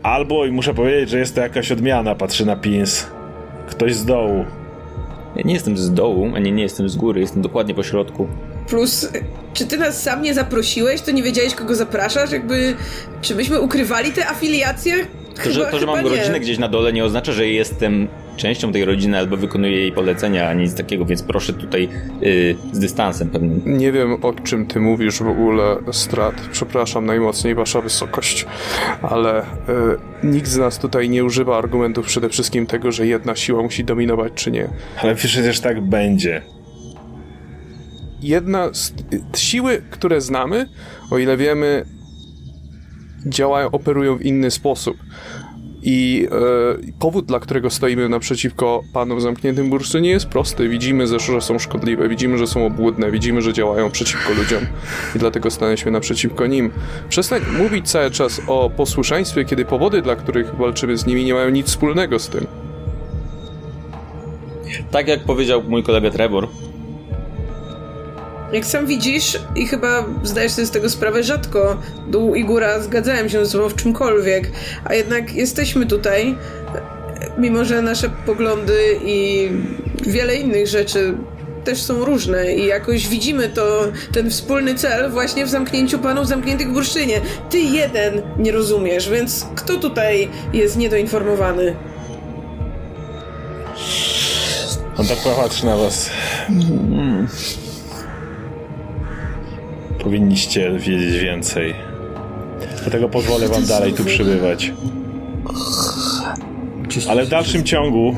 [0.03, 3.07] Albo, i muszę powiedzieć, że jest to jakaś odmiana, patrzy na Pins.
[3.67, 4.45] Ktoś z dołu.
[5.35, 8.27] Ja nie jestem z dołu, ani nie jestem z góry, jestem dokładnie po środku.
[8.69, 9.09] Plus,
[9.53, 12.31] czy ty nas sam nie zaprosiłeś, to nie wiedziałeś, kogo zapraszasz?
[12.31, 12.75] Jakby,
[13.21, 14.93] czy myśmy ukrywali te afiliacje?
[15.43, 18.85] To, że, to, że mam rodzinę gdzieś na dole nie oznacza, że jestem częścią tej
[18.85, 21.89] rodziny albo wykonuję jej polecenia, ani nic takiego, więc proszę tutaj
[22.21, 23.61] yy, z dystansem pewnym.
[23.65, 26.35] Nie wiem, o czym ty mówisz w ogóle, Strat.
[26.51, 28.45] Przepraszam najmocniej, wasza wysokość.
[29.01, 29.45] Ale y,
[30.23, 34.33] nikt z nas tutaj nie używa argumentów przede wszystkim tego, że jedna siła musi dominować,
[34.35, 34.69] czy nie.
[35.01, 36.41] Ale przecież tak będzie.
[38.21, 40.69] jedna z y, siły, które znamy,
[41.11, 41.85] o ile wiemy,
[43.25, 44.97] działają, operują w inny sposób.
[45.87, 50.69] I e, powód, dla którego stoimy naprzeciwko panom w zamkniętym bursztynie jest prosty.
[50.69, 54.65] Widzimy, że są szkodliwe, widzimy, że są obłudne, widzimy, że działają przeciwko ludziom
[55.15, 56.71] i dlatego stanęliśmy naprzeciwko nim.
[57.09, 61.49] Przestań mówić cały czas o posłuszeństwie, kiedy powody, dla których walczymy z nimi, nie mają
[61.49, 62.47] nic wspólnego z tym.
[64.91, 66.47] Tak jak powiedział mój kolega Trevor,
[68.53, 71.77] Jak sam widzisz i chyba zdajesz sobie z tego sprawę rzadko,
[72.07, 74.51] dół i góra zgadzają się ze sobą w czymkolwiek,
[74.85, 76.37] a jednak jesteśmy tutaj,
[77.37, 79.49] mimo że nasze poglądy i
[80.01, 81.17] wiele innych rzeczy
[81.63, 86.69] też są różne i jakoś widzimy to, ten wspólny cel właśnie w zamknięciu panów zamkniętych
[86.69, 87.21] w bursztynie.
[87.49, 91.75] Ty jeden nie rozumiesz, więc kto tutaj jest niedoinformowany?
[94.97, 96.09] On tak patrzy na was.
[100.05, 101.75] Powinniście wiedzieć więcej.
[102.81, 104.73] Dlatego pozwolę wam dalej tu przybywać.
[107.09, 108.15] Ale w dalszym ciągu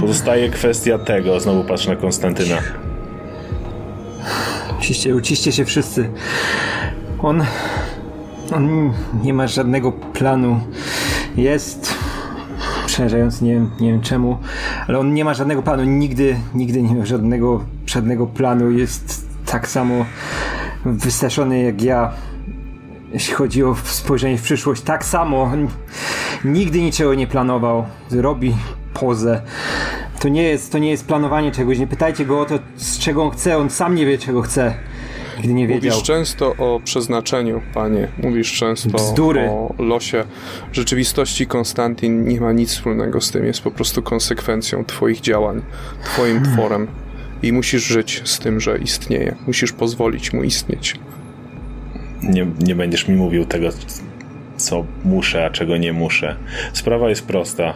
[0.00, 1.40] pozostaje kwestia tego.
[1.40, 2.58] Znowu patrzę na Konstantyna.
[4.78, 6.10] Uciście, uciście się wszyscy.
[7.22, 7.44] On.
[8.54, 10.60] On nie ma żadnego planu.
[11.36, 11.94] Jest.
[12.86, 14.38] Przerażający, nie nie wiem czemu,
[14.88, 15.84] ale on nie ma żadnego planu.
[15.84, 18.70] Nigdy, nigdy nie miał żadnego, żadnego planu.
[18.70, 20.04] Jest tak samo
[20.84, 22.12] wystraszony jak ja.
[23.12, 25.52] Jeśli chodzi o spojrzenie w przyszłość, tak samo.
[26.44, 27.84] Nigdy niczego nie planował.
[28.10, 28.54] Robi
[28.94, 29.42] pozę.
[30.20, 31.78] To nie jest, to nie jest planowanie czegoś.
[31.78, 33.58] Nie pytajcie go o to, z czego on chce.
[33.58, 34.74] On sam nie wie, czego chce.
[35.36, 35.90] Nigdy nie wiedział.
[35.90, 38.08] Mówisz często o przeznaczeniu, panie.
[38.22, 39.48] Mówisz często Bzdury.
[39.50, 40.24] o losie.
[40.72, 43.44] W rzeczywistości Konstantin nie ma nic wspólnego z tym.
[43.44, 45.62] Jest po prostu konsekwencją twoich działań,
[46.04, 46.88] twoim tworem.
[47.42, 49.36] I musisz żyć z tym, że istnieje.
[49.46, 50.94] Musisz pozwolić mu istnieć.
[52.22, 53.68] Nie, nie będziesz mi mówił tego,
[54.56, 56.36] co muszę, a czego nie muszę.
[56.72, 57.74] Sprawa jest prosta.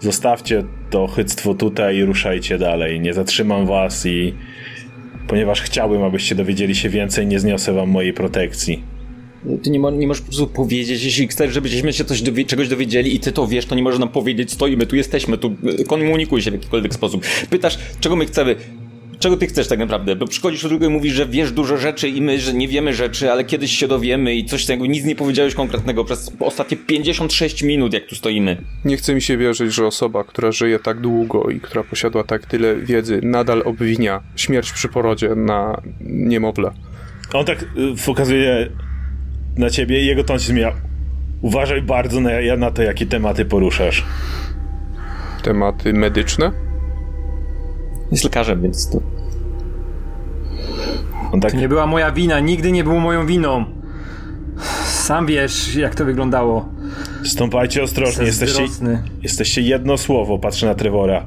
[0.00, 3.00] Zostawcie to chyctwo tutaj i ruszajcie dalej.
[3.00, 4.34] Nie zatrzymam was i
[5.28, 8.82] ponieważ chciałbym, abyście dowiedzieli się więcej, nie zniosę wam mojej protekcji.
[9.62, 12.68] Ty nie, mo- nie możesz po prostu powiedzieć, jeśli chcesz, żebyśmy się coś dowie- czegoś
[12.68, 15.84] dowiedzieli i ty to wiesz, to nie możesz nam powiedzieć, stoimy, tu jesteśmy, tu y,
[15.84, 17.22] komunikuj się w jakikolwiek sposób.
[17.50, 18.56] Pytasz, czego my chcemy,
[19.18, 22.08] czego ty chcesz tak naprawdę, bo przychodzisz do drugiego i mówisz, że wiesz dużo rzeczy
[22.08, 25.16] i my, że nie wiemy rzeczy, ale kiedyś się dowiemy i coś tego, nic nie
[25.16, 28.56] powiedziałeś konkretnego przez ostatnie 56 minut, jak tu stoimy.
[28.84, 32.46] Nie chce mi się wierzyć, że osoba, która żyje tak długo i która posiadła tak
[32.46, 36.70] tyle wiedzy, nadal obwinia śmierć przy porodzie na niemowlę.
[37.32, 37.66] On tak y,
[38.06, 38.70] pokazuje
[39.56, 40.72] na ciebie i jego ton się zmienia.
[41.42, 44.04] Uważaj bardzo na, na to, jakie tematy poruszasz.
[45.42, 46.52] Tematy medyczne?
[48.12, 49.00] Jest lekarzem, więc to...
[51.32, 53.64] On tak To nie była moja wina, nigdy nie było moją winą.
[54.84, 56.68] Sam wiesz, jak to wyglądało.
[57.24, 58.62] stąpajcie ostrożnie, jesteście,
[59.22, 61.26] jesteście jedno słowo, patrzę na Trevora.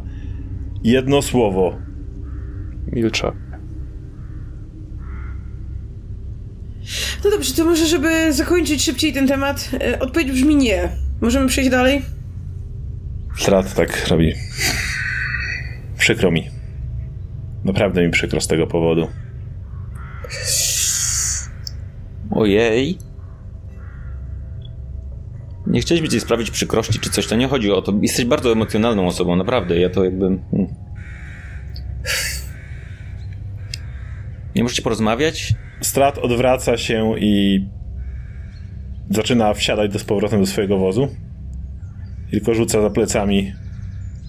[0.84, 1.76] Jedno słowo.
[2.92, 3.32] Milczę.
[7.24, 10.90] No dobrze, to może, żeby zakończyć szybciej ten temat, e, odpowiedź brzmi nie.
[11.22, 12.02] Możemy przejść dalej?
[13.38, 14.34] Strat tak robi.
[15.98, 16.50] Przykro mi.
[17.66, 19.08] Naprawdę mi przykro z tego powodu.
[22.32, 22.98] Ojej.
[25.68, 27.94] Nie chcieliśmy ci sprawić przykrości czy coś, to nie chodzi o to.
[28.02, 29.80] Jesteś bardzo emocjonalną osobą, naprawdę.
[29.80, 30.40] Ja to jakby.
[34.56, 35.54] Nie możecie porozmawiać?
[35.82, 37.66] Strat odwraca się i
[39.10, 41.08] zaczyna wsiadać do z powrotem do swojego wozu.
[42.32, 43.54] Tylko rzuca za plecami.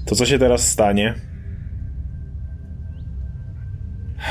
[0.06, 1.14] To co się teraz stanie?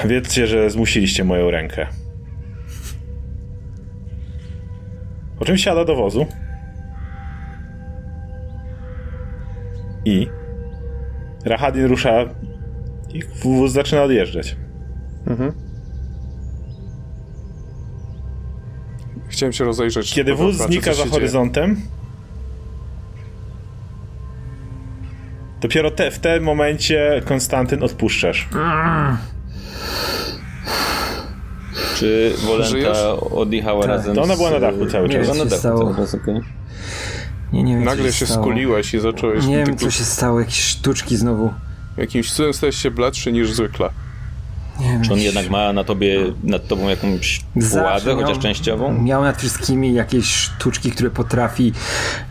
[0.06, 1.88] Wiedzcie, że zmusiliście moją rękę.
[5.40, 6.26] Po czym siada do wozu.
[10.06, 10.28] I
[11.46, 12.26] Rahadin rusza
[13.14, 14.56] i wóz zaczyna odjeżdżać.
[19.34, 20.14] Chciałem się rozejrzeć.
[20.14, 21.82] Kiedy wóz znika za się horyzontem,
[25.62, 28.50] dopiero te, w tym momencie Konstantyn odpuszczasz.
[31.96, 32.34] Czy?
[32.48, 33.90] Wolenta odjechała Tak.
[33.90, 35.24] razem To ona była na dachu cały Nie czas.
[35.28, 35.80] Była na się dachu stało.
[35.84, 36.42] cały czas, okej.
[37.54, 38.42] Nie, nie wiem, Nagle się stało.
[38.46, 41.54] skuliłeś i zacząłeś Nie wiem, co się stało, jakieś sztuczki znowu.
[41.98, 43.90] jakimś cudem stałeś się bladszy niż zwykle.
[44.84, 49.02] Nie Czy on jednak ma na tobie, nad tobą jakąś władzę, miał- chociaż częściową?
[49.02, 51.74] Miał nad wszystkimi jakieś sztuczki, które potrafi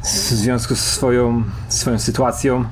[0.02, 2.64] w związku z swoją, swoją sytuacją.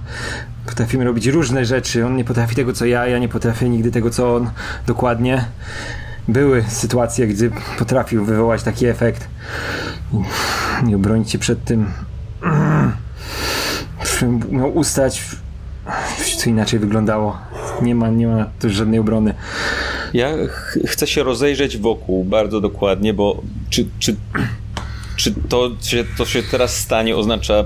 [0.66, 2.06] Potrafimy robić różne rzeczy.
[2.06, 4.50] On nie potrafi tego, co ja, ja nie potrafię nigdy tego, co on.
[4.86, 5.44] Dokładnie.
[6.28, 9.28] Były sytuacje, gdy potrafił wywołać taki efekt.
[10.82, 11.92] Nie obronić się przed tym.
[14.50, 15.22] Miał ustać.
[16.38, 17.38] Co inaczej wyglądało.
[17.82, 19.34] Nie ma, nie ma tu żadnej obrony.
[20.14, 24.16] Ja ch chcę się rozejrzeć wokół bardzo dokładnie, bo czy, czy,
[25.16, 27.64] czy to, się, to się teraz stanie oznacza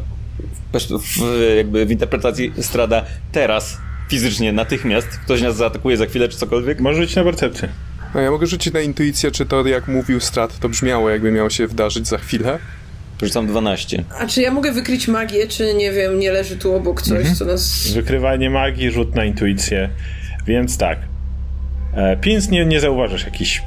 [0.72, 1.20] w, w,
[1.56, 6.80] jakby w interpretacji Strada teraz, fizycznie, natychmiast, ktoś nas zaatakuje za chwilę czy cokolwiek?
[6.80, 7.68] Możesz rzucić na percepcję.
[8.14, 11.50] A ja mogę rzucić na intuicję, czy to jak mówił Strat, to brzmiało jakby miało
[11.50, 12.58] się wydarzyć za chwilę.
[13.24, 14.04] Rzucam 12.
[14.18, 17.44] A czy ja mogę wykryć magię, czy nie wiem, nie leży tu obok coś, co
[17.44, 17.92] nas...
[17.94, 19.88] Wykrywanie magii, rzut na intuicję.
[20.46, 20.98] Więc tak.
[21.94, 23.62] E, Pins nie, nie zauważasz jakichś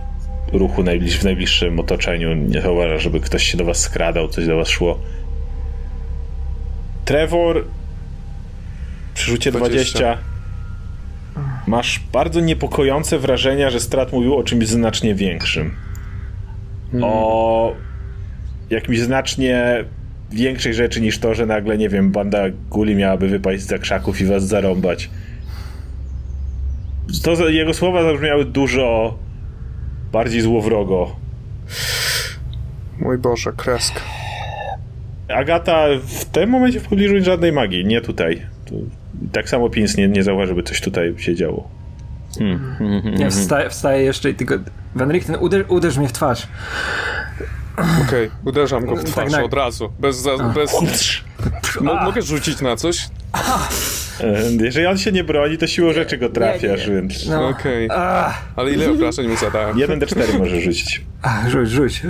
[0.53, 2.33] ruchu najbliż, w najbliższym otoczeniu.
[2.33, 4.99] Nie zauważasz, żeby ktoś się do was skradał, coś do was szło.
[7.05, 7.65] Trevor
[9.13, 9.99] przy rzucie 20.
[9.99, 10.17] 20.
[11.67, 15.75] Masz bardzo niepokojące wrażenia, że Strat mówił o czymś znacznie większym.
[17.01, 17.75] O
[18.69, 19.85] jakimś znacznie
[20.31, 24.25] większej rzeczy niż to, że nagle, nie wiem, banda guli miałaby wypaść za krzaków i
[24.25, 25.09] was zarąbać.
[27.23, 29.17] To jego słowa zabrzmiały dużo
[30.11, 31.15] bardziej złowrogo.
[32.99, 33.99] Mój Boże, kreska.
[35.27, 38.41] Agata w tym momencie w pobliżu żadnej magii, nie tutaj.
[38.65, 38.89] Tu,
[39.31, 41.69] tak samo Pins nie, nie zauważy, żeby coś tutaj się działo.
[43.17, 44.55] Ja wstaję, wstaję jeszcze i tylko...
[44.95, 46.47] Van Richten, uderz, uderz mnie w twarz.
[48.07, 49.45] Okej, uderzam go w Tak, twarz tak.
[49.45, 49.93] od razu.
[49.99, 50.17] Bez...
[50.17, 50.71] Za, bez...
[51.81, 53.09] Mo, mogę rzucić na coś?
[54.59, 56.93] Jeżeli on się nie broni, to siłą rzeczy go trafiasz, nie.
[56.93, 57.25] więc...
[57.27, 57.47] No.
[57.47, 57.87] Okej.
[57.91, 59.77] A, Ale ile obrażeń mu zadałem?
[59.77, 61.01] 1d4 może rzucić.
[61.21, 62.01] a, rzuć, rzuć.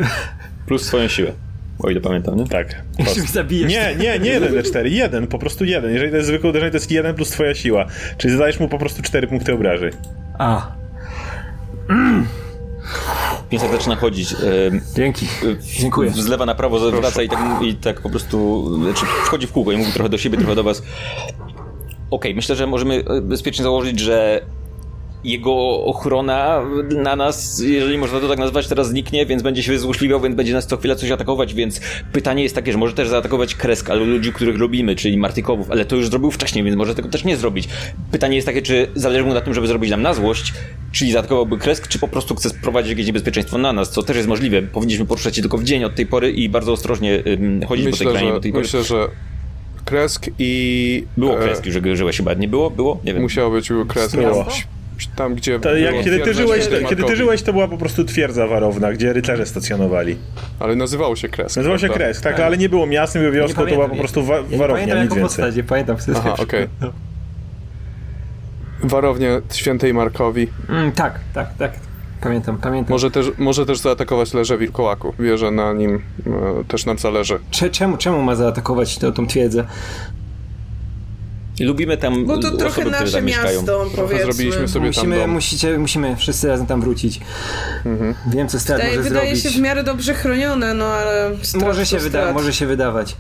[0.68, 1.32] Plus swoją siłę.
[1.80, 2.48] O ile pamiętam, nie?
[2.48, 2.76] Tak.
[3.34, 3.72] Zabijesz.
[3.72, 5.92] Nie, nie, nie 1 D4, jeden, po prostu jeden.
[5.94, 7.86] Jeżeli to jest zwykłe uderzenie, to jest jeden plus twoja siła.
[8.18, 9.92] Czyli zadajesz mu po prostu 4 punkty obrażeń.
[10.40, 10.72] A,
[13.50, 14.36] Pięsak zaczyna chodzić.
[14.96, 15.28] dzięki.
[15.62, 16.12] Dziękuję.
[16.12, 19.72] Z lewa na prawo zwraca i tak, i tak po prostu znaczy wchodzi w kółko
[19.72, 20.84] i mówi trochę do siebie, trochę do was.
[22.12, 24.42] Okej, myślę, że możemy e, bezpiecznie założyć, że
[25.24, 26.62] jego ochrona
[26.96, 30.54] na nas, jeżeli można to tak nazwać, teraz zniknie, więc będzie się złośliwiał, więc będzie
[30.54, 34.06] nas co chwilę coś atakować, więc pytanie jest takie, że może też zaatakować Kresk albo
[34.06, 37.38] ludzi, których lubimy, czyli Martykowów, ale to już zrobił wcześniej, więc może tego też nie
[37.38, 37.70] zrobić.
[38.12, 40.54] Pytanie jest takie, czy zależy mu na tym, żeby zrobić nam na złość,
[40.92, 44.30] czyli zaatakowałby Kresk, czy po prostu chce sprowadzić jakieś niebezpieczeństwo na nas, co też jest
[44.30, 44.62] możliwe.
[44.62, 47.98] Powinniśmy poruszać się tylko w dzień od tej pory i bardzo ostrożnie ym, chodzić po
[47.98, 48.64] tej Myślę, krainie że, tej pory.
[48.64, 49.08] myślę, że
[49.86, 51.04] Kresk i...
[51.18, 52.70] Było Kreski, że żyłeś chyba, nie było?
[52.70, 53.00] Było?
[53.04, 53.22] Nie wiem.
[53.22, 54.16] Musiało być Kresk.
[54.16, 54.48] Było.
[55.16, 58.04] Tam, gdzie To jak, kiedy, ty żyłeś, to, kiedy ty żyłeś, to była po prostu
[58.06, 60.18] twierdza warowna, gdzie rycerze stacjonowali.
[60.60, 61.58] Ale nazywało się Kresk.
[61.58, 62.06] Nazywał się prawda?
[62.06, 64.24] Kresk, tak, ale nie było miastem, nie było wioską, to była pamiętam, po nie- prostu
[64.24, 65.44] wa- Ja nie warownia, pamiętam nic jako więcej.
[65.44, 66.18] postać, nie pamiętam wtedy.
[66.18, 66.68] Aha, okej.
[68.84, 70.48] Warownia Świętej Markowi.
[70.70, 71.72] Mm, tak, tak, tak.
[72.22, 72.92] Pamiętam, pamiętam.
[72.94, 75.14] Może też, może też zaatakować Leże Wilkołaku.
[75.20, 77.40] Wie, że na nim e, też nam zależy.
[77.52, 79.66] Cze- czemu, czemu ma zaatakować tę, tą twierdzę?
[81.60, 83.60] I lubimy tam Bo to osoby, trochę nasze tam mieszkają.
[83.62, 84.24] miasto, powiedzmy.
[84.34, 85.30] zrobiliśmy sobie- tam Musimy, dom.
[85.32, 87.20] musicie, musimy wszyscy razem tam wrócić.
[88.28, 89.54] Wiem, co Strat Wydaje, może wydaje zrobić.
[89.56, 91.32] się w miarę dobrze chronione, no ale...
[91.42, 93.16] Strat Może się, wyda- może się wydawać.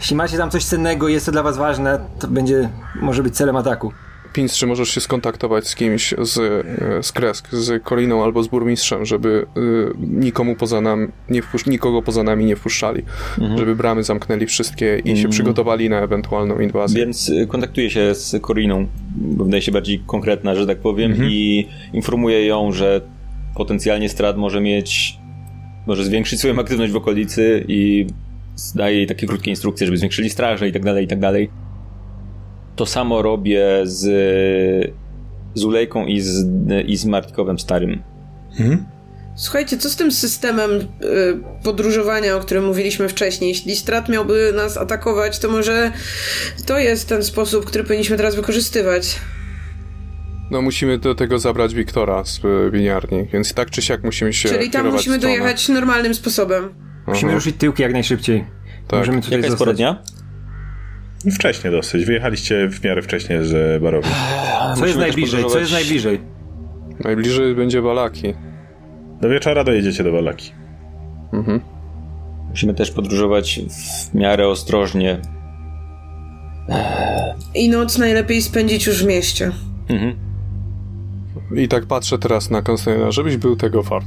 [0.00, 2.70] Jeśli macie tam coś cennego i jest to dla was ważne, to będzie,
[3.02, 3.92] może być celem ataku.
[4.32, 8.48] Pinc, czy możesz się skontaktować z kimś z, e, z Kresk, z Koliną albo z
[8.48, 9.60] burmistrzem, żeby e,
[10.00, 13.02] nikomu poza nami, nie wpusz- nikogo poza nami nie wpuszczali,
[13.58, 17.00] żeby bramy zamknęli wszystkie i się przygotowali na ewentualną inwazję.
[17.00, 21.66] Więc y, kontaktuję się z Koriną, bo wydaje się bardziej konkretna, że tak powiem, i
[21.92, 23.00] informuję ją, że
[23.56, 25.18] potencjalnie Strad może mieć,
[25.86, 28.06] może zwiększyć swoją aktywność w okolicy i
[28.74, 31.50] daję jej takie krótkie instrukcje, żeby zwiększyli straże i tak dalej, i tak dalej.
[32.80, 34.02] To samo robię z
[35.54, 36.46] z Ulejką i z,
[36.86, 38.02] i z Martikowem Starym.
[39.36, 40.84] Słuchajcie, co z tym systemem y,
[41.64, 43.48] podróżowania, o którym mówiliśmy wcześniej?
[43.48, 45.92] Jeśli strat miałby nas atakować, to może
[46.66, 49.20] to jest ten sposób, który powinniśmy teraz wykorzystywać.
[50.50, 54.48] No musimy do tego zabrać Wiktora z e, winiarni, więc tak czy siak musimy się
[54.48, 56.74] Czyli tam musimy dojechać normalnym sposobem.
[57.06, 57.36] Musimy Aha.
[57.36, 58.44] ruszyć tyłki jak najszybciej.
[58.88, 58.98] Tak.
[58.98, 59.66] Możemy tutaj Jaka jest zostać.
[59.66, 60.19] pora dnia?
[61.34, 64.12] Wcześnie dosyć, wyjechaliście w miarę wcześnie z barowni.
[64.76, 65.44] Co jest najbliżej?
[65.44, 66.20] Co jest najbliżej?
[67.04, 68.34] Najbliżej będzie Balaki.
[69.20, 70.52] Do wieczora dojedziecie do Walaki.
[71.32, 71.60] Mhm.
[72.50, 73.60] Musimy też podróżować
[74.10, 75.18] w miarę ostrożnie.
[77.54, 79.52] I noc najlepiej spędzić już w mieście.
[79.88, 80.14] Mhm.
[81.56, 84.06] I tak patrzę teraz na Konstantyna, żebyś był tego wart.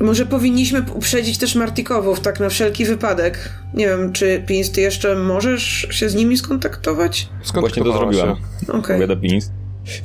[0.00, 3.52] Może powinniśmy uprzedzić też Martikowów, tak na wszelki wypadek.
[3.74, 7.28] Nie wiem, czy Pins, ty jeszcze możesz się z nimi skontaktować?
[7.42, 8.36] Skąd Właśnie to zrobiłam.
[8.68, 8.96] Okej.
[8.96, 9.50] Powiada Pinis.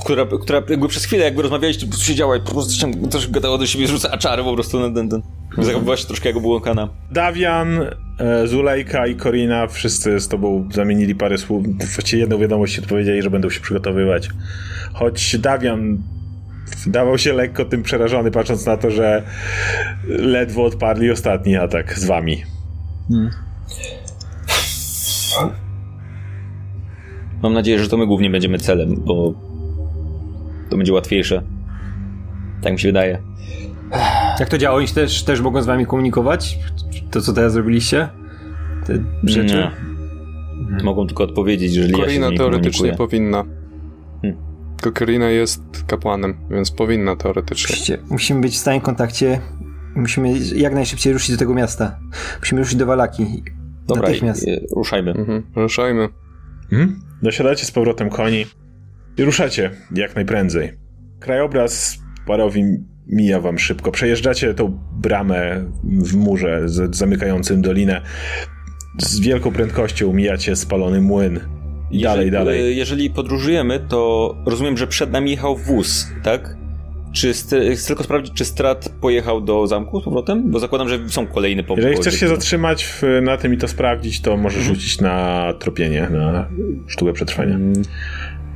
[0.05, 3.57] Która, która jakby przez chwilę jakby rozmawialiście, po siedziała i po prostu ciąg- też gadała
[3.57, 5.21] do siebie, rzuca czary po prostu na ten, ten.
[5.57, 6.89] Zachowywała się troszkę jak obłąkana.
[7.11, 7.79] Dawian,
[8.19, 11.63] e, Zulejka i Korina wszyscy z tobą zamienili parę słów.
[11.95, 14.29] Właściwie jedną wiadomość odpowiedzieli, że będą się przygotowywać.
[14.93, 15.97] Choć Dawian
[16.87, 19.23] dawał się lekko tym przerażony, patrząc na to, że
[20.07, 22.43] ledwo odparli ostatni atak z wami.
[27.43, 29.33] Mam nadzieję, że to my głównie będziemy celem, bo
[30.69, 31.41] to będzie łatwiejsze.
[32.61, 33.21] Tak mi się wydaje.
[34.39, 34.77] Jak to działa?
[34.77, 36.59] Oni też, też mogą z wami komunikować?
[37.11, 38.09] To, co teraz zrobiliście?
[38.85, 39.55] Te rzeczy?
[39.55, 40.83] Nie.
[40.83, 43.07] Mogą tylko odpowiedzieć, jeżeli ja się z Korina nimi teoretycznie komunikuję.
[43.07, 43.43] powinna.
[44.21, 44.54] Hmm.
[44.81, 47.75] Tylko Korina jest kapłanem, więc powinna teoretycznie.
[47.75, 49.41] Musicie, musimy być w stałym kontakcie.
[49.95, 51.99] Musimy jak najszybciej ruszyć do tego miasta.
[52.39, 53.43] Musimy ruszyć do Walaki.
[53.87, 54.47] Dobra, Natychmiast.
[54.47, 55.11] i- i ruszajmy.
[55.11, 55.43] Mhm.
[55.55, 56.09] Ruszajmy.
[56.71, 56.99] Mhm.
[57.21, 58.45] Dosiadacie z powrotem koni
[59.17, 60.71] i ruszacie jak najprędzej.
[61.19, 62.63] Krajobraz parowi
[63.07, 63.91] mija wam szybko.
[63.91, 68.01] Przejeżdżacie tą bramę w murze z, zamykającym dolinę.
[68.99, 71.39] Z wielką prędkością mijacie spalony młyn.
[72.01, 72.61] Dalej, jeżeli, dalej.
[72.61, 76.57] e, Jeżeli podróżujemy, to rozumiem, że przed nami jechał wóz, tak?
[77.13, 80.51] Czy chcę tylko sprawdzić, czy Strat pojechał do zamku z powrotem?
[80.51, 83.67] Bo zakładam, że są kolejne po Jeżeli chcesz się zatrzymać w, na tym i to
[83.67, 86.47] sprawdzić, to możesz rzucić na tropienie, na
[86.87, 87.59] sztukę przetrwania.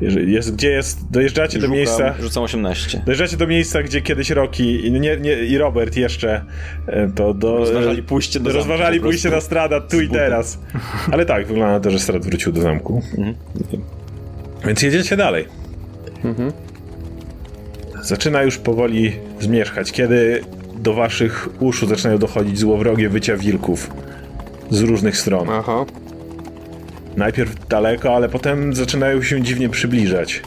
[0.01, 3.01] Jest, gdzie jest, dojeżdżacie do miejsca, Rzucam 18.
[3.05, 6.45] dojeżdżacie do miejsca, gdzie kiedyś Rocky i, nie, nie, i Robert jeszcze
[6.88, 10.59] e, to do, Rozważali pójście do rozważali pójście na strada tu i teraz.
[11.12, 13.01] Ale tak, wygląda na to, że Strad wrócił do zamku.
[13.17, 13.35] Mhm.
[14.65, 15.45] Więc jedziecie dalej.
[16.23, 16.52] Mhm.
[18.02, 20.41] Zaczyna już powoli zmierzchać, kiedy
[20.77, 23.91] do waszych uszu zaczynają dochodzić złowrogie wycia wilków.
[24.69, 25.47] z różnych stron.
[25.50, 25.85] Aha.
[27.20, 30.42] Najpierw daleko, ale potem zaczynają się dziwnie przybliżać.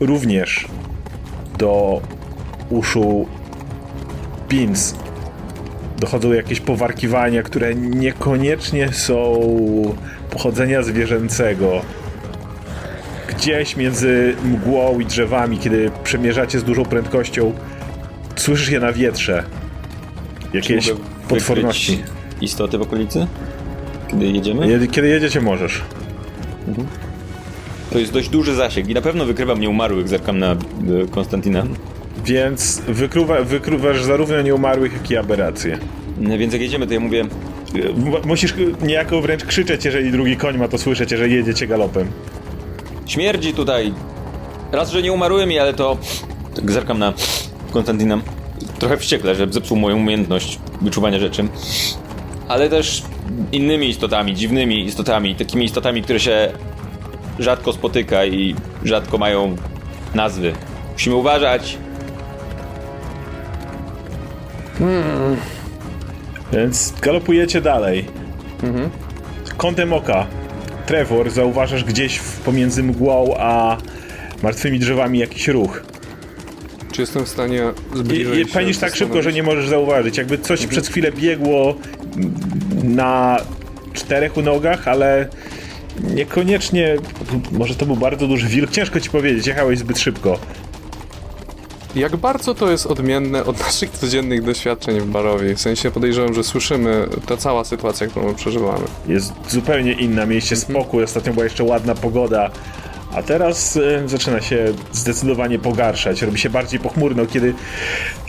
[0.00, 0.66] Również
[1.58, 2.00] do
[2.70, 3.26] uszu
[4.48, 4.94] Pins
[5.98, 9.42] dochodzą jakieś powarkiwania, które niekoniecznie są
[10.30, 11.82] pochodzenia zwierzęcego.
[13.28, 17.52] Gdzieś między mgłą i drzewami, kiedy przemierzacie z dużą prędkością,
[18.36, 19.44] słyszysz je na wietrze.
[20.54, 20.92] Jakieś
[21.28, 22.02] potworności.
[22.40, 23.26] Istoty w okolicy?
[24.14, 24.68] Kiedy jedziemy?
[24.68, 25.82] Je- Kiedy jedziecie, możesz.
[27.92, 30.56] To jest dość duży zasięg i na pewno wykrywam nieumarłych, zerkam na e,
[31.10, 31.64] Konstantina.
[32.24, 35.78] Więc wykruwa, wykrywasz zarówno nieumarłych, jak i aberracje.
[36.18, 37.20] No Więc jak jedziemy, to ja mówię,
[37.74, 42.08] M- Musisz niejako wręcz krzyczeć, jeżeli drugi koń ma to słyszeć, jeżeli jedziecie galopem.
[43.06, 43.92] śmierdzi tutaj.
[44.72, 45.98] Raz, że nie umarłymi, ale to...
[46.54, 47.12] Tak zerkam na
[47.72, 48.20] Konstantina.
[48.78, 51.44] Trochę wściekle, że zepsuł moją umiejętność wyczuwania rzeczy.
[52.48, 53.02] Ale też
[53.52, 56.52] innymi istotami, dziwnymi istotami, takimi istotami, które się
[57.38, 58.54] rzadko spotyka i
[58.84, 59.56] rzadko mają
[60.14, 60.52] nazwy.
[60.92, 61.78] Musimy uważać.
[66.52, 68.04] Więc galopujecie dalej.
[69.56, 70.26] Kątem oka.
[70.86, 73.76] Trevor, zauważasz gdzieś pomiędzy mgłą a
[74.42, 75.82] martwymi drzewami jakiś ruch.
[76.92, 77.62] Czy jestem w stanie
[77.94, 80.18] I, zbliżyć i pędzisz tak szybko, że nie możesz zauważyć.
[80.18, 81.74] Jakby coś przez chwilę biegło
[82.88, 83.36] na
[83.92, 85.28] czterech nogach, ale
[86.00, 86.96] niekoniecznie.
[87.52, 88.70] Może to był bardzo duży wilk.
[88.70, 90.38] Ciężko ci powiedzieć, jechałeś zbyt szybko.
[91.96, 95.54] Jak bardzo to jest odmienne od naszych codziennych doświadczeń w Barowie?
[95.54, 98.84] W sensie podejrzewam, że słyszymy ta cała sytuacja, którą my przeżywamy.
[99.08, 102.50] Jest zupełnie inna, mieliście spokój, ostatnio była jeszcze ładna pogoda,
[103.14, 107.54] a teraz e, zaczyna się zdecydowanie pogarszać, robi się bardziej pochmurno, kiedy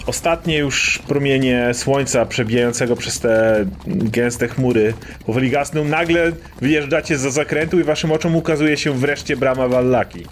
[0.06, 4.94] ostatnie już promienie słońca przebijającego przez te gęste chmury
[5.26, 6.32] powoli gasną, nagle
[6.62, 10.26] wyjeżdżacie za zakrętu i waszym oczom ukazuje się wreszcie brama Wallaki.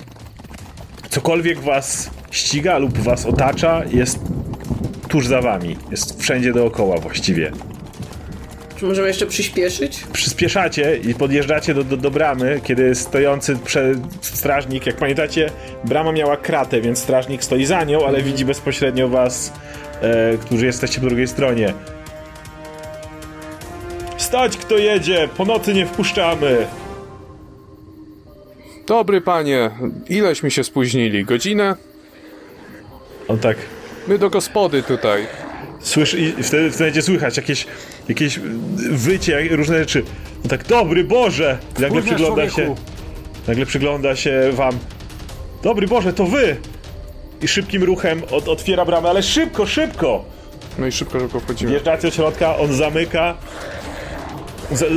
[1.10, 4.20] Cokolwiek was ściga lub was otacza jest
[5.08, 7.52] tuż za wami, jest wszędzie dookoła właściwie.
[8.78, 10.04] Czy możemy jeszcze przyspieszyć?
[10.14, 15.50] przyspieszacie i podjeżdżacie do, do, do bramy, kiedy stojący prze, strażnik, jak pamiętacie,
[15.84, 19.54] brama miała kratę, więc strażnik stoi za nią, ale widzi bezpośrednio was,
[20.02, 21.74] e, którzy jesteście po drugiej stronie.
[24.18, 25.30] Stać, kto jedzie!
[25.38, 26.68] Po nocy nie wpuszczamy!
[28.88, 29.70] Dobry panie,
[30.10, 31.26] ileśmy się spóźnili?
[31.26, 31.76] Godzinę?
[33.28, 33.58] On tak
[34.08, 35.28] My do gospody tutaj.
[35.80, 37.68] słyszy i wtedy, wtedy będzie słychać jakieś,
[38.10, 38.39] jakieś
[38.91, 40.04] wycie, różne rzeczy.
[40.43, 41.58] On tak, dobry Boże!
[41.74, 42.76] Nagle Kurwa, przygląda się, człowieku.
[43.47, 44.80] nagle przygląda się wam.
[45.64, 46.58] Dobry Boże, to wy!
[47.41, 50.26] I szybkim ruchem od, otwiera bramę, ale szybko, szybko!
[50.80, 51.72] No i szybko, szybko wchodzimy.
[51.72, 53.38] Wjeżdżacie do środka, on zamyka.
[54.72, 54.91] Z,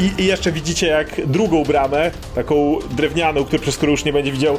[0.00, 4.32] i, I jeszcze widzicie jak drugą bramę, taką drewnianą, którą przez którą już nie będzie
[4.32, 4.58] widział,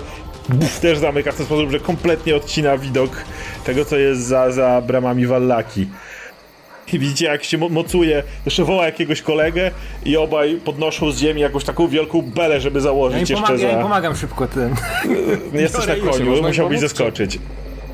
[0.50, 3.24] buf, też zamyka w ten sposób, że kompletnie odcina widok
[3.66, 5.88] tego, co jest za, za bramami Wallaki.
[6.94, 9.72] I widzicie, jak się mo- mocuje, jeszcze woła jakiegoś kolegę
[10.06, 13.76] i obaj podnoszą z ziemi jakąś taką wielką belę, żeby Ja założyć jeszcze ja im
[13.76, 13.82] za...
[13.82, 14.76] pomagam szybko ten.
[15.62, 17.40] Jesteś na koniu, musiałbyś zaskoczyć.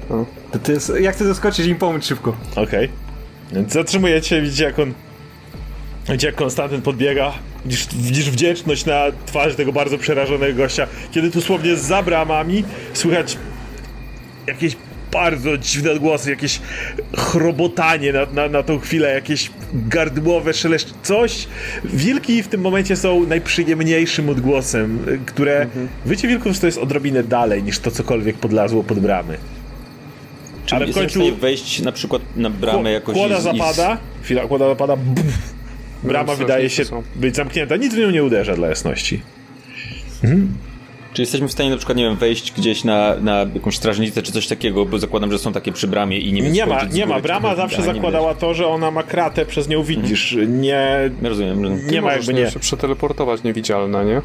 [0.08, 2.36] To, to jest, ja chcę zaskoczyć i im pomóc szybko.
[2.56, 2.90] Okej.
[3.52, 4.94] Więc zatrzymujecie, widzicie jak on...
[6.08, 7.34] Widzicie jak Konstantyn podbiega,
[7.66, 13.38] widzisz, widzisz wdzięczność na twarzy tego bardzo przerażonego gościa, kiedy dosłownie za bramami słychać
[14.48, 14.76] jakieś
[15.12, 16.62] bardzo dziwne odgłosy, jakieś
[17.18, 21.48] chrobotanie na, na, na tą chwilę, jakieś gardłowe szeleszcz, coś.
[21.84, 25.88] Wilki w tym momencie są najprzyjemniejszym odgłosem, które Mhm.
[26.06, 29.38] wycie wilków to jest odrobinę dalej niż to cokolwiek podlazło pod bramy.
[30.66, 34.48] Czy Ale w końcu- wejść na przykład na bramę jakoś Kłoda i i zapada, chwila,
[34.48, 35.26] kłoda zapada, buf,
[36.04, 37.04] brama No, wydaje się są.
[37.16, 39.22] być zamknięta, nic w nią nie uderza dla jasności.
[41.16, 44.32] Czy jesteśmy w stanie na przykład, nie wiem, wejść gdzieś na, na jakąś strażnicę czy
[44.32, 47.06] coś takiego, bo zakładam, że są takie przy bramie i nie wiem, Nie ma, nie
[47.06, 49.84] ma, góry, czy brama to- zawsze nie zakładała to, że ona ma kratę, przez nią
[49.84, 50.62] widzisz, nie, widać.
[51.22, 51.88] Ja Rozumiem, rozumiem.
[51.92, 52.40] nie ma jakby nie.
[52.42, 54.22] jeszcze przeteleportować niewidzialna, nie?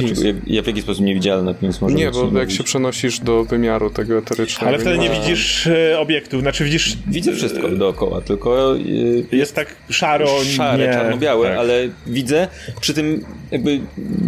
[0.00, 2.52] Ja, ja w jaki sposób niewidzialny, więc może Nie, bo jak mówić.
[2.56, 4.68] się przenosisz do wymiaru tego eterycznego...
[4.68, 9.54] Ale wtedy nie ma- widzisz e, obiektów, znaczy widzisz, Widzę wszystko dookoła, tylko yy, jest
[9.54, 11.58] tak szaro, szare, nie, czarno-białe, tak.
[11.58, 12.48] ale widzę
[12.80, 13.80] przy tym jakby,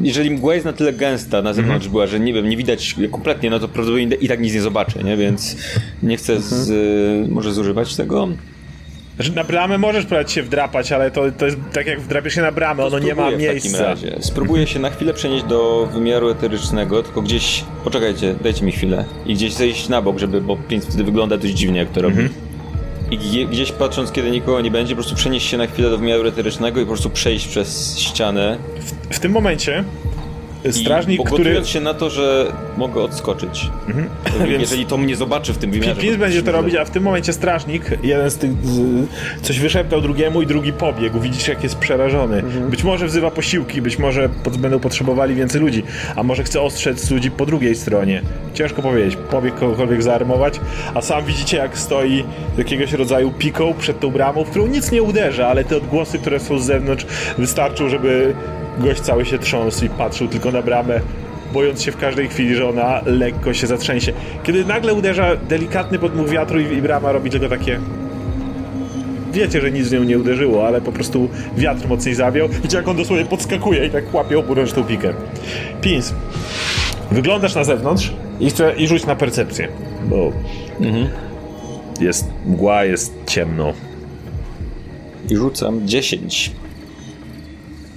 [0.03, 1.93] jeżeli mgła jest na tyle gęsta na zewnątrz Mhm.
[1.93, 5.03] była, że nie wiem, nie widać kompletnie, no to prawdopodobnie i tak nic nie zobaczę,
[5.03, 5.17] nie?
[5.17, 5.57] Więc
[6.03, 7.33] nie chcę z, Mhm.
[7.35, 8.29] może zużywać tego.
[9.17, 12.43] Znaczy, na bramę możesz próbować się wdrapać, ale to, to jest tak jak wdrapiesz się
[12.43, 13.87] na bramę, ono nie ma Spróbuję w takim miejsca.
[13.89, 14.17] razie.
[14.21, 19.35] Spróbuję się na chwilę przenieść do wymiaru eterycznego, tylko gdzieś, poczekajcie, dajcie mi chwilę i
[19.35, 22.21] gdzieś zejść na bok, żeby, bo pięć wtedy wygląda dość dziwnie, jak to robi.
[22.21, 22.35] Mhm.
[23.11, 25.99] i gdzie- gdzieś patrząc, kiedy nikogo nie będzie, po prostu przenieść się na chwilę do
[25.99, 28.59] wymiaru eterycznego i po prostu przejść przez ścianę.
[29.11, 29.85] W tym momencie
[30.71, 31.65] strażnik, który...
[31.65, 33.71] się na to, że mogę odskoczyć.
[34.49, 36.01] Więc- Jeżeli to mnie zobaczy w tym wymiarze.
[36.01, 39.07] Pins będzie to robić, a w tym momencie strażnik, jeden z tych, z,
[39.43, 41.21] coś wyszeptał drugiemu i drugi pobiegł.
[41.21, 42.43] Widzicie, jak jest przerażony.
[42.71, 44.29] Być może wzywa posiłki, być może
[44.59, 45.83] będą potrzebowali więcej ludzi,
[46.17, 48.23] a może chce ostrzec ludzi po drugiej stronie.
[48.55, 49.19] Ciężko powiedzieć.
[49.31, 50.61] Pobiegł kogokolwiek zaarmować,
[50.95, 52.25] a sam widzicie, jak stoi
[52.59, 56.41] jakiegoś rodzaju piką przed tą bramą, w którą nic nie uderza, ale te odgłosy, które
[56.41, 57.07] są z zewnątrz,
[57.39, 58.35] wystarczą, żeby
[58.79, 61.01] gość cały się trząsł i patrzył tylko na bramę
[61.53, 64.13] bojąc się w każdej chwili, że ona lekko się zatrzęsie.
[64.43, 67.81] Kiedy nagle uderza delikatny podmuch wiatru i, i brama robi tylko takie...
[69.33, 72.49] Wiecie, że nic w nią nie uderzyło, ale po prostu wiatr mocniej zawiał.
[72.49, 75.15] Widzicie, jak on dosłownie podskakuje i tak łapie oburączną pikę.
[75.81, 76.15] Pins,
[77.11, 79.69] wyglądasz na zewnątrz i, chcę, i rzuć na percepcję,
[80.09, 80.33] bo
[82.01, 83.73] jest mgła, jest ciemno.
[85.31, 86.53] I rzucam 10.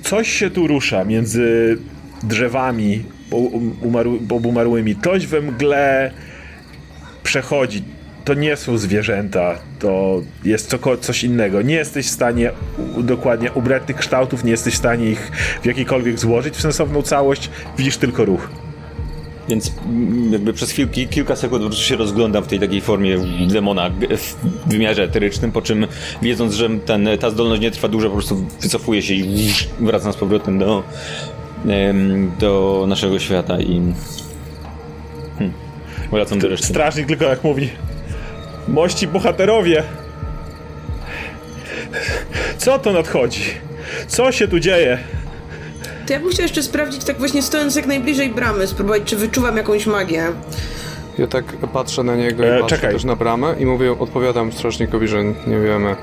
[0.09, 1.77] Coś się tu rusza między
[2.23, 4.95] drzewami um- umarły, obumarłymi.
[4.95, 6.11] Coś we mgle
[7.23, 7.83] przechodzi.
[8.25, 11.61] To nie są zwierzęta, to jest coś innego.
[11.61, 12.51] Nie jesteś w stanie
[12.97, 15.31] dokładnie ubrać tych kształtów, nie jesteś w stanie ich
[15.61, 17.49] w jakikolwiek złożyć w sensowną całość.
[17.77, 18.49] Widzisz tylko ruch.
[19.49, 23.17] Więc mm, jakby przez chwilki, kilka sekund po prostu się rozglądam w tej takiej formie
[23.47, 24.35] demona w
[24.69, 25.87] wymiarze eterycznym, po czym
[26.21, 30.15] wiedząc, że ten, ta zdolność nie trwa długo, po prostu wycofuję się i wracam z
[30.15, 30.83] powrotem do,
[32.39, 33.81] do naszego świata i
[35.37, 35.53] hmm,
[36.11, 36.67] wracam do reszty.
[36.67, 37.69] Strażnik tylko jak mówi.
[38.67, 39.83] Mości bohaterowie!
[42.57, 43.43] Co to nadchodzi?
[44.07, 44.97] Co się tu dzieje?
[46.09, 49.57] To ja bym chciał jeszcze sprawdzić, tak właśnie stojąc jak najbliżej bramy, spróbować, czy wyczuwam
[49.57, 50.23] jakąś magię.
[51.17, 52.93] Ja tak patrzę na niego E, i patrzę czekaj.
[52.93, 55.95] też na bramę i mówię, odpowiadam strażnikowi, że nie wiemy.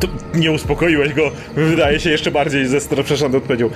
[0.00, 3.70] To nie uspokoiłeś go, wydaje się jeszcze bardziej ze zastraszony odpowiedział.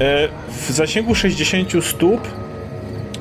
[0.00, 2.20] E, w zasięgu 60 stóp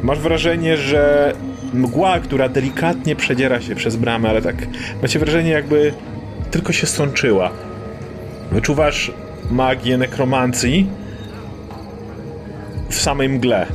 [0.03, 1.33] masz wrażenie, że
[1.73, 4.55] mgła, która delikatnie przedziera się przez bramę, ale tak
[5.01, 5.93] macie wrażenie jakby
[6.51, 7.51] tylko się sączyła.
[8.51, 9.11] Wyczuwasz
[9.51, 10.87] magię nekromancji
[12.89, 13.65] w samej mgle.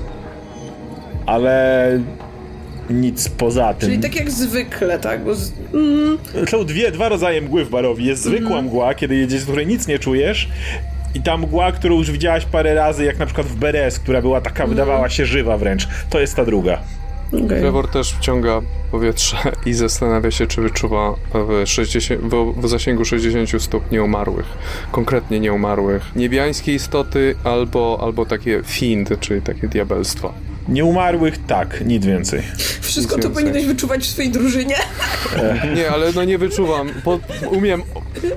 [1.26, 1.88] Ale
[2.90, 3.88] nic poza tym.
[3.88, 5.24] Czyli tak jak zwykle, tak?
[5.24, 5.52] Bo z...
[5.74, 6.18] mm,
[6.48, 8.04] Są dwie, dwa rodzaje mgły w barowi.
[8.04, 10.48] Jest zwykła mgła, kiedy jedziesz, z której nic nie czujesz.
[11.14, 14.40] I ta mgła, którą już widziałaś parę razy, jak na przykład w Beres, która była
[14.40, 15.88] taka, wydawała się żywa wręcz.
[16.10, 16.78] To jest ta druga.
[17.32, 17.60] Okej.
[17.60, 18.60] Trevor też wciąga
[18.90, 24.46] powietrze i zastanawia się, czy wyczuwa w, 60, w, w zasięgu 60 stóp nieumarłych.
[24.92, 26.02] Konkretnie nieumarłych.
[26.16, 30.32] Niebiańskie istoty albo, albo takie fiend, czyli takie diabelstwa.
[30.68, 32.42] Nieumarłych tak, nic więcej.
[32.80, 33.44] Wszystko to więcej.
[33.44, 34.76] powinieneś wyczuwać w swojej drużynie.
[35.76, 36.90] Nie, ale no nie wyczuwam.
[37.04, 37.82] Po, umiem,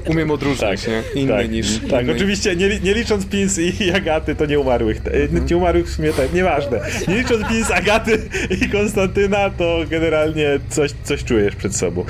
[0.10, 1.22] umiem odróżnić, nie?
[1.22, 1.80] Inny tak, niż...
[1.90, 2.14] tak inny.
[2.14, 5.02] oczywiście, nie, nie licząc Pins i Agaty, to nieumarłych.
[5.08, 6.80] E, Nieumarłych w sumie tak, nieważne.
[7.08, 8.30] Nie licząc Pins, Agaty
[8.62, 12.06] i Konstantyna, to generalnie coś, coś czujesz przed sobą.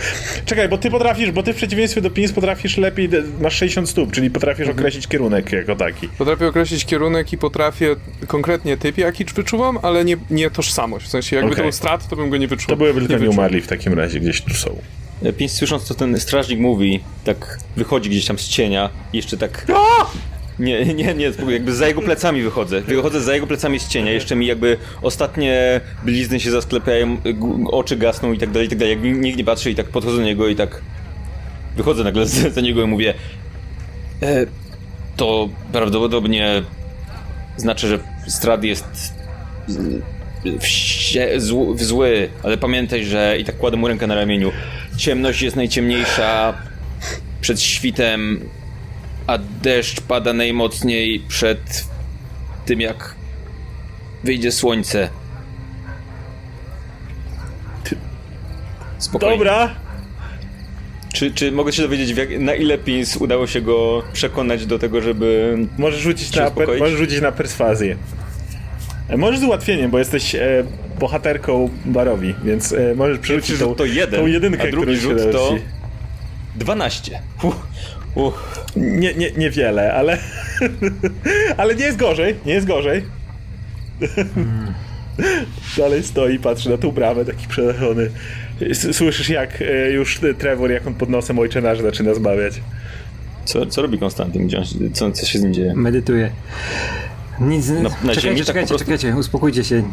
[0.46, 3.10] Czekaj, bo ty potrafisz, bo ty w przeciwieństwie do Pins potrafisz lepiej,
[3.42, 6.08] masz 60 stóp, czyli potrafisz określić kierunek jako taki.
[6.08, 7.96] Potrafię określić kierunek i potrafię
[8.28, 11.06] konkretnie typ, jaki wyczuwam, ale nie, nie tożsamość.
[11.06, 11.58] W sensie, jakby Okej.
[11.58, 12.68] to był strat, to bym go nie wyczuł.
[12.68, 14.78] To byłyby tylko nie nieumarli w takim razie, gdzieś tu są.
[15.38, 19.66] Pięć słysząc, co ten strażnik mówi, tak wychodzi gdzieś tam z cienia i jeszcze tak...
[20.60, 22.82] Nie, nie, nie, spokojnie, jakby za jego plecami wychodzę.
[22.82, 27.34] Wychodzę za jego plecami z cienia, jeszcze mi jakby ostatnie blizny się zasklepiają, g-
[27.72, 28.94] oczy gasną i tak dalej, i tak dalej.
[28.96, 30.82] Jak nikt nie patrzy i tak podchodzę do niego i tak
[31.78, 33.14] wychodzę nagle za za niego i mówię
[34.22, 34.46] e,
[35.16, 36.64] to prawdopodobnie
[37.58, 38.86] znaczy, że Strad jest
[40.60, 44.52] wście, zł, zły, ale pamiętaj, że i tak kładę mu rękę na ramieniu.
[44.98, 46.54] Ciemność jest najciemniejsza
[47.42, 48.50] przed świtem,
[49.28, 51.86] a deszcz pada najmocniej przed
[52.66, 53.16] tym, jak
[54.24, 55.10] wyjdzie słońce.
[58.98, 59.38] Spokojnie.
[59.38, 59.76] Dobra,
[61.14, 65.02] Czy, czy mogę się dowiedzieć, jak, na ile Pins udało się go przekonać do tego,
[65.02, 65.58] żeby...
[65.78, 67.98] możesz rzucić, na, per, możesz rzucić na perswazję.
[69.10, 70.64] E, Możesz z ułatwieniem, bo jesteś e,
[71.00, 75.50] bohaterką barowi, więc e, możesz przerzucić tą, to jeden, tą jedynkę, a drugi rzut to
[75.58, 75.62] ci.
[76.56, 77.20] 12.
[77.44, 77.56] Uff,
[78.16, 78.66] uff.
[78.76, 80.18] Nie, nie, niewiele, ale.
[81.58, 83.04] ale nie jest gorzej, nie jest gorzej.
[85.78, 88.10] Dalej stoi, patrzy na tą bramę, taki przerażony.
[88.62, 92.54] S- Słyszysz, jak e, już Trevor, jak on pod nosem ojcze nasz zaczyna zbawiać.
[93.46, 94.48] Co, co robi Konstantyn?
[94.48, 95.74] Gdzie on, się- co, co się z nim dzieje?
[95.76, 96.32] Medytuję.
[97.40, 98.86] Nic, na czekajcie, ziemi tak czekajcie, prostu?
[98.86, 99.84] czekajcie, uspokójcie się.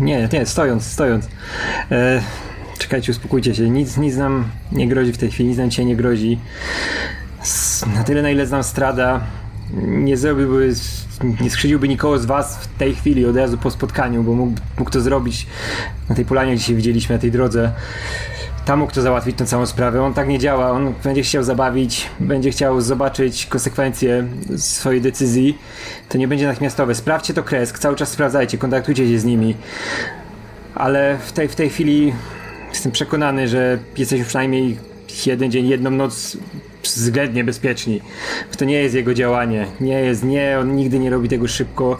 [0.00, 1.24] Nie, nie, stojąc, stojąc.
[1.24, 1.28] E,
[1.88, 3.70] czekaj, czekajcie, uspokójcie się.
[3.70, 6.38] Nic, nic nam nie grozi w tej chwili, nic nam dzisiaj nie grozi.
[7.94, 9.20] Na tyle, na ile znam Strada,
[9.82, 10.74] nie zrobiłby,
[11.40, 14.90] nie skrzydziłby nikogo z was w tej chwili, od razu po spotkaniu, bo mógł, mógł
[14.90, 15.46] to zrobić
[16.08, 17.72] na tej polanie, gdzie się widzieliśmy, na tej drodze.
[18.64, 20.02] Tam mógł to załatwić tę całą sprawę.
[20.02, 20.70] On tak nie działa.
[20.70, 25.58] On będzie chciał zabawić, będzie chciał zobaczyć konsekwencje swojej decyzji.
[26.08, 26.94] To nie będzie natychmiastowe.
[26.94, 29.56] Sprawdźcie to kresk, cały czas sprawdzajcie, kontaktujcie się z nimi.
[30.74, 32.12] Ale w tej, w tej chwili
[32.70, 34.78] jestem przekonany, że jesteśmy przynajmniej
[35.26, 36.36] jeden dzień, jedną noc
[36.82, 38.00] względnie bezpieczni.
[38.58, 39.66] To nie jest jego działanie.
[39.80, 41.98] Nie jest, nie, on nigdy nie robi tego szybko.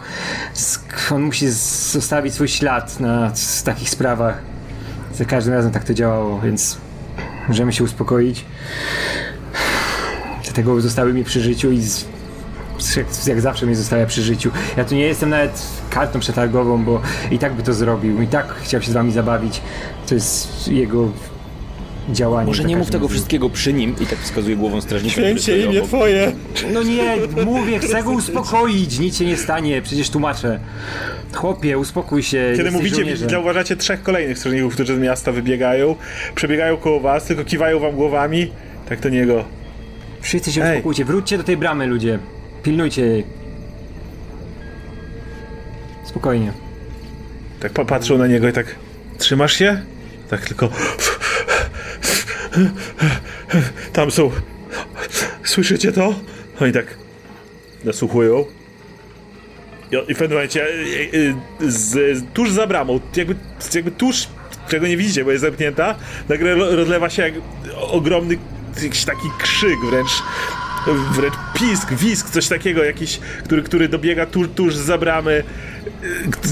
[1.11, 1.47] On musi
[1.91, 3.31] zostawić swój ślad na
[3.65, 4.54] takich sprawach.
[5.17, 6.77] Za każdym razem tak to działało, więc
[7.47, 8.45] możemy się uspokoić.
[10.43, 12.07] Dlatego zostały mi przy życiu i z,
[13.27, 14.51] jak, zawsze mnie zostawia przy życiu.
[14.77, 17.01] Ja tu nie jestem nawet kartą przetargową, bo
[17.31, 18.21] i tak by to zrobił.
[18.21, 19.61] I tak chciał się z wami zabawić.
[20.07, 21.11] To jest jego
[22.09, 22.47] działanie.
[22.47, 25.13] Może nie mów tego wszystkiego przy nim i tak wskazuje głową strażnika.
[25.13, 25.87] Święcie imię obok.
[25.87, 26.31] twoje!
[26.73, 28.99] No nie, mówię, chcę go uspokoić.
[28.99, 30.59] Nic się nie stanie, przecież tłumaczę.
[31.33, 32.53] Chłopie, uspokój się.
[32.57, 33.29] Kiedy mówicie, żołnierzem.
[33.29, 35.95] zauważacie trzech kolejnych strażników, którzy z miasta wybiegają,
[36.35, 38.51] przebiegają koło was, tylko kiwają wam głowami.
[38.89, 39.45] Tak to niego.
[40.21, 40.71] Wszyscy się Ej.
[40.77, 42.19] uspokójcie, wróćcie do tej bramy, ludzie.
[42.63, 43.23] Pilnujcie jej.
[46.05, 46.51] Spokojnie.
[47.59, 48.75] Tak pa- patrzą na niego i tak.
[49.17, 49.81] Trzymasz się?
[50.29, 50.69] Tak tylko.
[53.93, 54.31] Tam są.
[55.43, 56.15] Słyszycie to?
[56.61, 56.85] Oni tak.
[57.83, 58.45] Nasłuchują.
[59.91, 60.63] I, i w pewnym momencie.
[60.63, 60.67] e,
[61.65, 63.35] e, Z, tuż za bramą, jakby,
[63.75, 64.27] jakby tuż,
[64.69, 65.95] czego nie widzicie, bo jest zamknięta,
[66.29, 67.33] nagle ro- rozlewa się jak
[67.77, 68.37] ogromny
[68.83, 70.09] jakiś taki krzyk wręcz.
[71.11, 75.43] Wręcz pisk, wisk, coś takiego, jakiś, który, który dobiega tuż, tuż za bramy.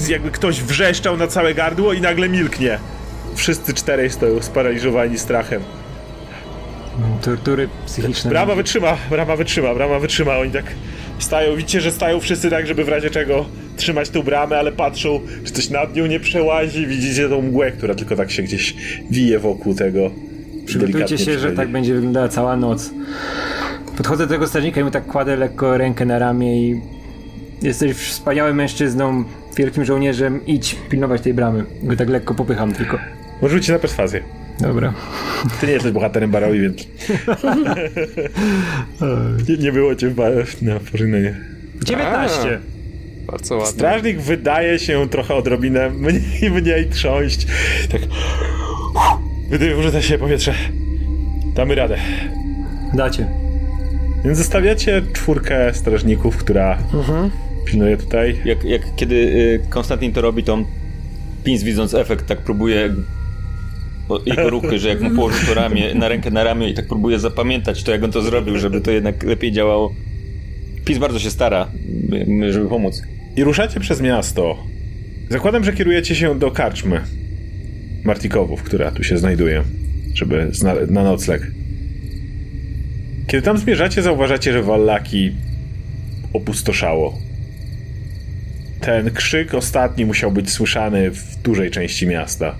[0.08, 2.78] E, Jakby ktoś wrzeszczał na całe gardło i nagle milknie.
[3.36, 5.62] Wszyscy czterej stoją sparaliżowani strachem.
[7.22, 8.30] Tortury psychiczne.
[8.30, 10.38] Brama wytrzyma, brama wytrzyma, brama wytrzyma.
[10.38, 10.64] Oni tak
[11.18, 15.20] stają, widzicie, że stają wszyscy tak, żeby w razie czego trzymać tą bramę, ale patrzą,
[15.44, 16.86] czy coś nad nią nie przełazi.
[16.86, 18.74] Widzicie tą mgłę, która tylko tak się gdzieś
[19.10, 20.10] wije wokół tego.
[20.66, 22.90] Przygotujcie się, że tak będzie wyglądała cała noc.
[23.96, 26.80] Podchodzę do tego strażnika i mu tak kładę lekko rękę na ramię i
[27.62, 29.24] jesteś wspaniałym mężczyzną,
[29.56, 31.64] wielkim żołnierzem, idź pilnować tej bramy.
[31.82, 32.98] Go tak lekko popycham tylko.
[33.42, 34.43] Może na perswazję.
[34.60, 34.94] Dobra.
[35.60, 36.76] Ty nie jesteś bohaterem Baroi, więc...
[39.48, 41.40] nie, nie było cię w na pożegnanie.
[41.84, 42.60] 19!
[43.26, 43.72] Bardzo ładnie.
[43.72, 47.46] Strażnik wydaje się trochę odrobinę mniej, mniej trząść.
[47.92, 48.00] Tak...
[49.50, 50.54] Wydaje, że się powietrze.
[51.54, 51.96] Damy radę.
[52.94, 53.26] Dacie.
[54.24, 56.78] Więc zostawiacie czwórkę strażników, która
[57.66, 58.36] pilnuje tutaj.
[58.44, 60.64] Jak, jak kiedy y, Konstantin to robi, to on
[61.44, 62.94] Pins widząc efekt tak próbuje
[64.08, 66.86] o, jego ruchy, że jak mu położył to ramię, na rękę na ramię i tak
[66.86, 69.94] próbuje zapamiętać to, jak on to zrobił, żeby to jednak lepiej działało.
[70.84, 71.70] Pins bardzo się stara,
[72.50, 73.02] żeby pomóc.
[73.36, 74.58] I ruszacie przez miasto.
[75.30, 77.00] Zakładam, że kierujecie się do karczmy
[78.04, 79.62] Martikowów, która tu się znajduje,
[80.14, 80.50] żeby
[80.90, 81.50] na nocleg.
[83.26, 85.32] Kiedy tam zmierzacie, zauważacie, że Wallaki
[86.32, 87.18] opustoszało.
[88.80, 92.56] Ten krzyk ostatni musiał być słyszany w dużej części miasta.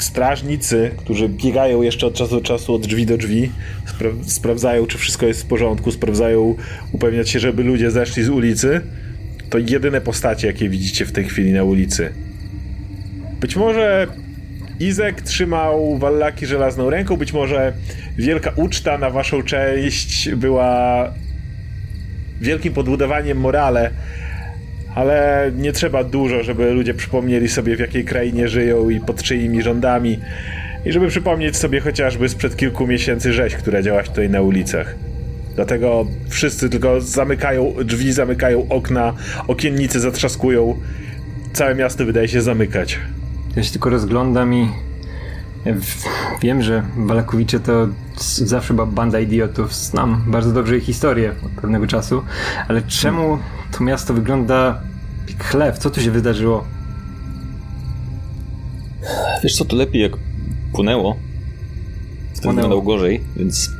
[0.00, 3.50] Strażnicy, którzy biegają jeszcze od czasu do czasu od drzwi do drzwi,
[3.86, 6.54] spra- sprawdzają, czy wszystko jest w porządku, sprawdzają,
[6.92, 8.80] upewniać się, żeby ludzie zeszli z ulicy.
[9.50, 12.12] To jedyne postacie, jakie widzicie w tej chwili na ulicy.
[13.40, 14.06] Być może
[14.80, 17.72] Izek trzymał Wallaki żelazną ręką, być może
[18.18, 21.08] wielka uczta na waszą cześć była
[22.40, 23.90] wielkim podbudowaniem morale,
[25.00, 29.62] ale nie trzeba dużo, żeby ludzie przypomnieli sobie, w jakiej krainie żyją i pod czyimi
[29.62, 30.18] rządami.
[30.84, 34.94] I żeby przypomnieć sobie chociażby sprzed kilku miesięcy rzeź, która działa tutaj na ulicach.
[35.54, 39.12] Dlatego wszyscy tylko zamykają drzwi, zamykają okna,
[39.48, 40.76] okiennice zatrzaskują.
[41.52, 42.98] Całe miasto wydaje się zamykać.
[43.56, 44.68] Ja się tylko rozglądam i
[46.42, 47.88] wiem, że Balakowicze to
[48.44, 49.74] zawsze była banda idiotów.
[49.74, 52.22] Znam bardzo dobrze ich historię od pewnego czasu,
[52.68, 53.38] ale czemu
[53.78, 54.89] to miasto wygląda
[55.30, 55.78] jak chleb?
[55.78, 56.64] Co tu się wydarzyło?
[59.42, 60.12] Wiesz co, to lepiej jak
[60.72, 61.16] płynęło.
[62.36, 62.54] To Płynęło.
[62.54, 63.70] wyglądało gorzej, więc...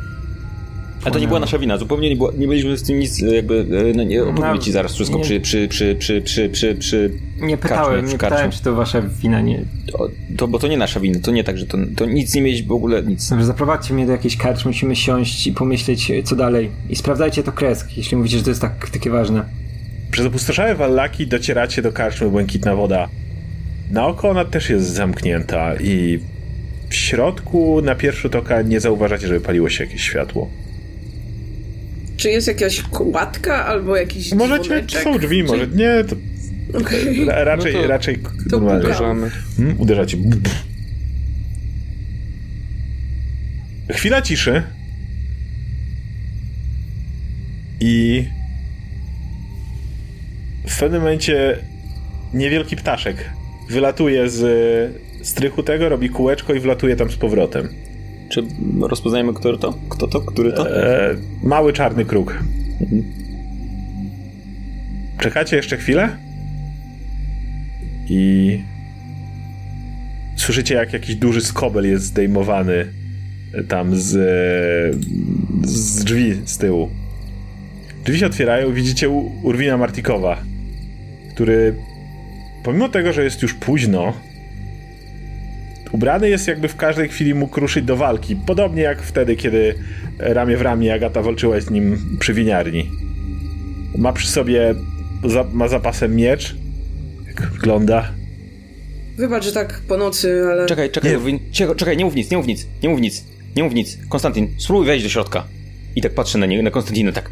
[1.05, 3.67] Ale to nie była nasza wina, zupełnie nie, było, nie byliśmy z tym nic, jakby,
[3.91, 5.23] e, no nie opowiem No, ci zaraz wszystko nie.
[5.25, 8.19] przy, przy, przy, przy, przy, przy, przy Nie pytałem, nie karczmie.
[8.19, 9.65] pytałem, czy to wasza wina, nie.
[9.93, 12.43] to, to, bo to nie nasza wina, to nie tak, że to, to nic nie
[12.43, 13.29] mieliśmy w ogóle, nic.
[13.31, 16.71] Dobrze, zaprowadźcie mnie do jakiejś karczmy, musimy siąść i pomyśleć, co dalej.
[16.89, 19.45] I sprawdzajcie to kresk, jeśli mówicie, że to jest tak, takie ważne.
[20.11, 23.09] Przez opustoszałe wallaki docieracie do karczmy Błękitna Woda.
[23.91, 26.19] Na oko ona też jest zamknięta i
[26.89, 30.51] w środku na pierwszy rzut oka nie zauważacie, żeby paliło się jakieś światło.
[32.17, 35.03] Czy jest jakaś kładka albo jakiś Możecie, dzwoneczek?
[35.03, 36.17] są drzwi, może nie, to
[37.27, 38.19] ra, raczej, No to- raczej
[38.51, 38.59] to.
[38.59, 39.31] Uderzamy.
[39.57, 40.17] Hmm, uderzacie.
[43.93, 44.63] Chwila ciszy.
[47.81, 48.25] I
[50.71, 51.57] w pewnym momencie
[52.35, 53.31] niewielki ptaszek
[53.71, 54.43] wylatuje z
[55.23, 57.69] strychu tego, robi kółeczko i wlatuje tam z powrotem.
[58.29, 58.43] Czy
[58.81, 59.75] rozpoznajemy, kto to?
[59.89, 60.21] Kto to?
[60.21, 60.77] Który to?
[60.77, 62.39] E, mały czarny kruk.
[65.19, 66.17] Czekacie jeszcze chwilę?
[68.09, 68.63] I
[70.37, 72.87] słyszycie, jak jakiś duży skobel jest zdejmowany
[73.69, 74.09] tam z,
[75.67, 76.91] z drzwi z tyłu.
[78.05, 79.09] Drzwi się otwierają, widzicie
[79.43, 80.50] Urwina Martikowa,
[81.41, 81.75] który
[82.63, 84.13] pomimo tego, że jest już późno,
[85.93, 88.37] ubrany jest jakby w każdej chwili mógł ruszyć do walki.
[88.37, 89.75] Podobnie jak wtedy, kiedy
[90.19, 92.91] ramię w ramię Agata walczyła z nim przy winiarni.
[93.97, 94.75] Ma przy sobie,
[95.25, 96.57] za, ma zapasem miecz.
[97.27, 98.13] Jak wygląda?
[99.17, 100.67] Wybacz, że tak po nocy, ale...
[100.67, 101.39] Czekaj, czekaj, Nie.
[101.77, 103.25] Czekaj, nie mów nic, nie mów nic, nie mów nic,
[103.57, 103.99] nie mów nic.
[104.09, 105.45] Konstantin, spróbuj wejść do środka.
[105.97, 107.31] I tak patrzę na niego, na Konstantinę, tak.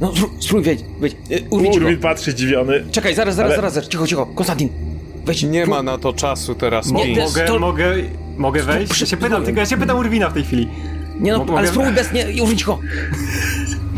[0.00, 1.16] No, spró- spróbuj wejść, wejdź.
[1.30, 1.84] E, Urwin, cicho.
[1.84, 2.84] Urwin patrzy zdziwiony.
[2.92, 4.26] Czekaj, zaraz, zaraz, Ale- zaraz, zaraz, cicho, cicho.
[4.26, 4.68] Konstantin,
[5.24, 5.42] wejdź.
[5.42, 6.86] Nie prób- ma na to czasu teraz.
[6.86, 7.94] To- Mogę, mogę,
[8.36, 8.92] mogę wejść?
[8.92, 10.68] przy- Ja się pytam, tylko ja się pytam Urwina w tej chwili.
[11.20, 12.78] Nie no, Mogę- ale spróbuj bez, nie, Urwin, cicho.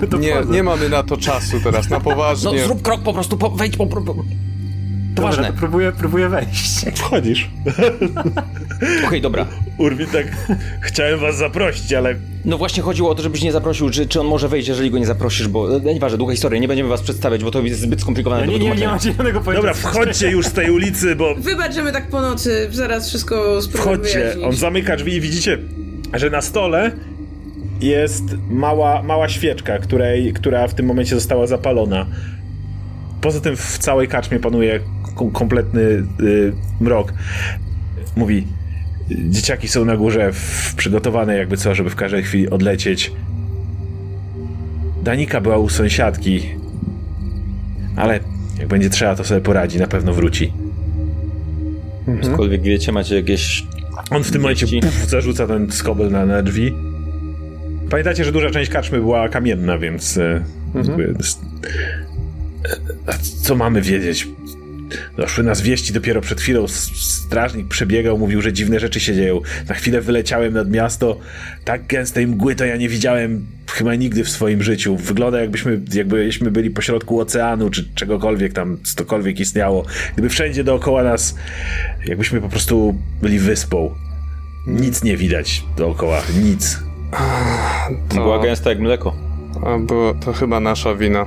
[0.03, 0.53] No to Nie, wchodzę.
[0.53, 2.64] nie mamy na to czasu teraz, na No, poważnie.
[2.64, 3.86] zrób krok po prostu, po, wejdź po...
[3.86, 4.14] po, po.
[5.14, 5.46] To Dobra, ważne.
[5.46, 6.84] to próbuję, próbuję wejść.
[6.94, 7.50] Wchodzisz.
[9.06, 9.46] Okej, dobra.
[9.78, 10.26] Urwin tak,
[10.80, 14.26] chciałem was zaprosić, ale No właśnie chodziło o to, żebyś nie zaprosił, czy, czy on
[14.26, 17.44] może wejść, jeżeli go nie zaprosisz, bo e, nieważne, długa historia, nie będziemy was przedstawiać,
[17.44, 19.68] bo to jest zbyt skomplikowane Ja do nie, nie, nie mam zielonego pojęcia.
[19.68, 23.62] dobra, wchodźcie już z tej ulicy, bo Wybacz, że my tak po nocy, zaraz wszystko
[23.62, 24.18] spróbuję Wchodźcie.
[24.18, 24.44] wyjaśnić.
[24.46, 25.58] On zamyka drzwi i widzicie,
[26.14, 26.90] że na stole
[27.80, 32.06] jest mała, mała świeczka, której, która w tym momencie została zapalona.
[33.20, 34.80] Poza tym w całej karczmie panuje
[35.28, 35.80] kompletny
[36.20, 37.12] y, mrok.
[38.16, 38.46] Mówi,
[39.10, 43.12] dzieciaki są na górze w, przygotowane jakby co, żeby w każdej chwili odlecieć.
[45.02, 46.42] Danika była u sąsiadki,
[47.96, 48.20] ale
[48.58, 50.52] jak będzie trzeba, to sobie poradzi, na pewno wróci.
[52.22, 53.64] Cokolwiek wiecie, macie jakieś...
[54.10, 56.72] On w tym momencie puf, zarzuca ten skobel na, na drzwi.
[57.90, 60.18] Pamiętacie, że duża część karczmy była kamienna, więc.
[60.74, 61.40] jakby s-
[62.64, 63.12] e, a
[63.42, 64.28] co mamy wiedzieć?
[65.16, 66.68] Doszły nas wieści dopiero przed chwilą.
[66.68, 69.41] Strażnik przebiegał, mówił, że dziwne rzeczy się dzieją.
[69.68, 71.18] Na chwilę wyleciałem nad miasto.
[71.64, 74.97] Tak gęstej mgły to ja nie widziałem chyba nigdy w swoim życiu.
[74.97, 79.84] Wygląda jakbyśmy, jakbyśmy byli pośrodku oceanu, czy czegokolwiek tam, cokolwiek istniało.
[80.12, 81.34] Gdyby wszędzie dookoła nas,
[82.07, 83.95] jakbyśmy po prostu byli wyspą.
[84.66, 86.78] Nic nie widać dookoła, nic.
[88.14, 89.16] Była gęsta jak mleko.
[89.66, 91.26] A, bo to chyba nasza wina.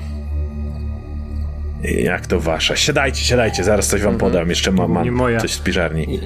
[1.83, 2.75] Jak to wasza?
[2.75, 4.49] Siadajcie, siadajcie, zaraz coś wam podam.
[4.49, 5.39] Jeszcze mam, mam moja.
[5.39, 6.19] coś z piżarni.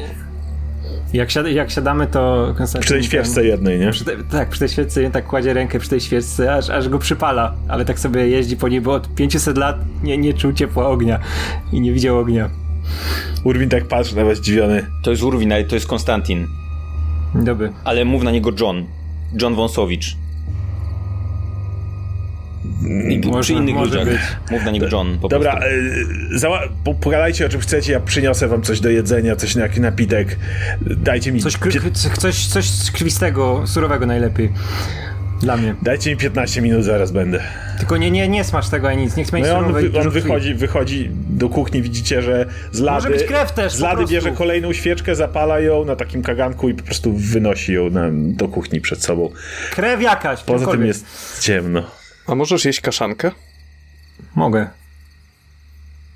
[1.13, 2.81] Jak, siad, jak siadamy, to Konstantin...
[2.85, 3.91] Przy tej świeczce jednej, nie?
[3.91, 6.99] Przy te, tak, przy tej świeczce tak kładzie rękę przy tej świeczce, aż, aż go
[6.99, 10.87] przypala, ale tak sobie jeździ po niej, bo od 500 lat nie, nie czuł ciepła
[10.87, 11.19] ognia
[11.71, 12.49] i nie widział ognia.
[13.43, 14.85] Urwin tak patrzy na was zdziwiony.
[15.03, 16.47] To jest Urwin, ale to jest Konstantin.
[17.35, 17.71] Dobry.
[17.83, 18.85] Ale mów na niego John.
[19.41, 20.17] John Wąsowicz.
[23.25, 24.05] Może- przy innych może ludziach.
[24.13, 24.51] być.
[24.51, 25.51] Mów na niego John po Dobra,
[26.31, 26.47] prostu.
[26.47, 29.79] e, po, pogadajcie o czym chcecie, ja przyniosę wam coś do jedzenia, coś na jakiś
[29.79, 30.37] napitek.
[30.81, 34.51] Dajcie mi, Coś, kr- coś, coś krwistego, surowego najlepiej.
[35.41, 35.75] Dla mnie.
[35.81, 37.39] dajcie mi 15 minut, zaraz będę.
[37.77, 40.09] Tylko nie, nie, nie smacz tego ani nic, nie chcę mieć No on, wy, on
[40.09, 44.73] wychodzi, wychodzi do kuchni, widzicie, że z lady, być krew też, z lady bierze kolejną
[44.73, 49.03] świeczkę, zapala ją na takim kaganku i po prostu wynosi ją na, do kuchni przed
[49.03, 49.29] sobą.
[49.71, 51.05] Krew jakaś, Poza tym jest
[51.41, 51.83] ciemno.
[52.27, 53.31] A możesz jeść kaszankę?
[54.35, 54.69] Mogę.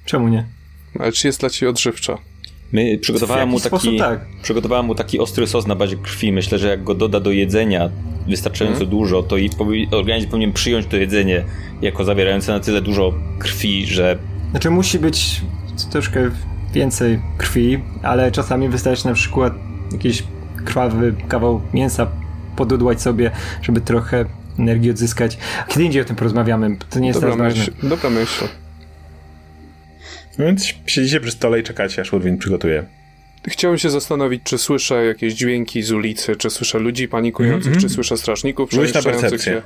[0.05, 0.45] Czemu nie?
[0.99, 2.17] Ale czy jest dla ciebie odżywcza?
[2.71, 4.19] My przygotowałem mu taki, tak.
[4.41, 6.31] przygotowałem mu taki ostry sos na bazie krwi.
[6.31, 7.89] Myślę, że jak go doda do jedzenia
[8.27, 9.49] wystarczająco dużo, to i
[9.91, 11.45] organizm powinien przyjąć to jedzenie
[11.81, 14.17] jako zawierające na tyle dużo krwi, że
[14.51, 15.41] Znaczy musi być
[15.91, 16.31] troszkę
[16.73, 19.53] więcej krwi, ale czasami wystarczy na przykład
[19.91, 20.23] jakiś
[20.65, 22.07] krwawy kawał mięsa
[22.55, 23.31] podudłać sobie,
[23.61, 24.25] żeby trochę
[24.61, 25.37] energii odzyskać.
[25.67, 27.73] Kiedy indziej o tym porozmawiamy, to nie jest Dobra teraz ważne.
[27.73, 27.89] myśl.
[27.89, 28.45] Dobra myśl.
[30.37, 32.83] No Więc siedzicie przy stole i czekacie, aż Urwin przygotuje.
[33.47, 38.17] Chciałem się zastanowić, czy słyszę jakieś dźwięki z ulicy, czy słyszę ludzi panikujących, czy słyszę
[38.17, 39.61] strażników przemieszczających się,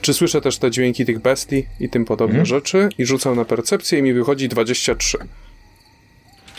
[0.00, 3.98] czy słyszę też te dźwięki tych bestii i tym podobne rzeczy i rzucam na percepcję
[3.98, 5.18] i mi wychodzi 23.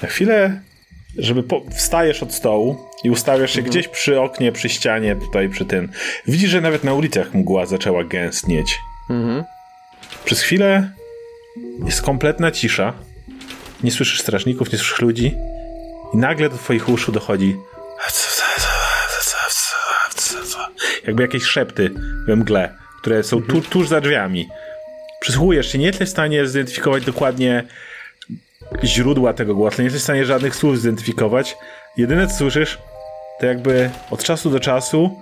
[0.01, 0.61] Na chwilę
[1.17, 5.65] żeby po, wstajesz od stołu i ustawiasz się gdzieś przy oknie, przy ścianie, tutaj przy
[5.65, 5.89] tym.
[6.27, 8.79] Widzisz, że nawet na ulicach mgła zaczęła gęstnieć.
[10.25, 10.91] Przez chwilę
[11.85, 12.93] jest kompletna cisza.
[13.83, 15.35] Nie słyszysz strażników, nie słyszysz ludzi.
[16.13, 17.55] I nagle do twoich uszu dochodzi
[21.07, 21.91] jakby jakieś szepty
[22.27, 24.47] we mgle, które są tu, tuż za drzwiami.
[25.19, 27.63] Przysłuchujesz się, nie jesteś w stanie zidentyfikować dokładnie
[28.83, 31.57] źródła tego głosu, nie jesteś w stanie żadnych słów zidentyfikować.
[31.97, 32.77] Jedyne co słyszysz,
[33.39, 35.19] to jakby od czasu do czasu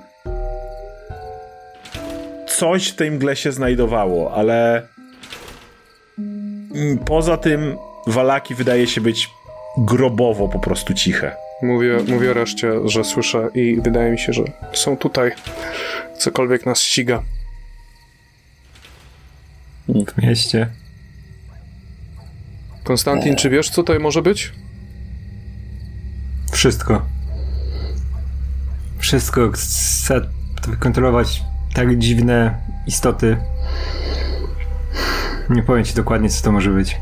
[2.48, 4.88] coś w tej mgle się znajdowało, ale
[6.20, 7.78] mm, poza tym
[8.08, 9.30] Walaki wydaje się być
[9.78, 11.36] grobowo po prostu ciche.
[11.62, 15.32] Mówię, mówię reszcie, że słyszę i wydaje mi się, że są tutaj.
[16.18, 17.24] Cokolwiek nas ściga.
[19.88, 20.83] W mieście.
[22.84, 24.54] Konstantin, czy wiesz, co tutaj może być?
[26.52, 27.06] Wszystko.
[28.98, 29.52] Wszystko.
[29.52, 30.22] Chcę
[30.80, 33.38] kontrolować tak dziwne istoty.
[35.50, 36.98] Nie powiem ci dokładnie, co to może być.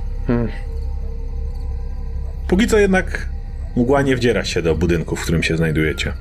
[2.47, 3.29] Póki co jednak
[3.75, 6.13] mgła nie wdziera się do budynku, w którym się znajdujecie.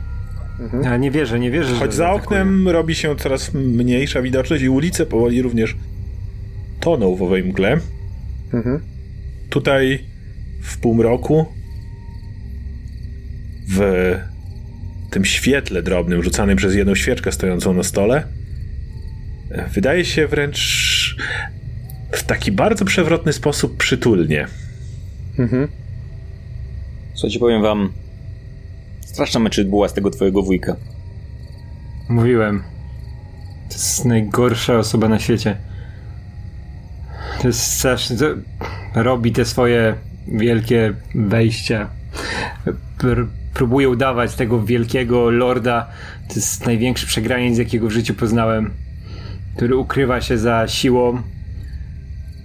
[0.86, 4.68] Ale nie wierzę, nie wierzę, Choć że za oknem robi się coraz mniejsza widoczność i
[4.68, 5.76] ulice powoli również
[6.80, 7.78] toną w owej mgle.
[9.50, 10.04] Tutaj
[10.62, 11.46] w półmroku
[13.68, 14.16] w
[15.10, 18.24] tym świetle drobnym rzucanym przez jedną świeczkę stojącą na stole
[19.74, 21.16] wydaje się wręcz
[22.12, 24.46] w taki bardzo przewrotny sposób przytulnie.
[27.14, 27.92] Słuchajcie, powiem wam,
[29.00, 30.76] straszna mecz była z tego twojego wujka.
[32.08, 32.62] Mówiłem.
[33.68, 35.56] To jest najgorsza osoba na świecie.
[37.40, 38.16] To jest straszne.
[38.16, 38.26] To
[38.94, 39.94] robi te swoje
[40.28, 41.88] wielkie wejścia.
[42.98, 45.88] Pr- próbuje udawać tego wielkiego lorda.
[46.28, 48.70] To jest największy przegraniec, jakiego w życiu poznałem.
[49.56, 51.22] Który ukrywa się za siłą.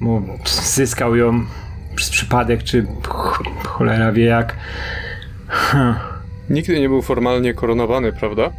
[0.02, 0.22] Bo
[0.64, 1.46] zyskał ją
[1.96, 4.56] przez przypadek, czy ch- cholera wie jak.
[6.50, 8.52] Nigdy nie był formalnie koronowany, prawda?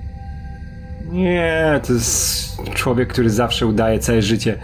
[1.13, 4.59] Nie, to jest człowiek, który zawsze udaje całe życie.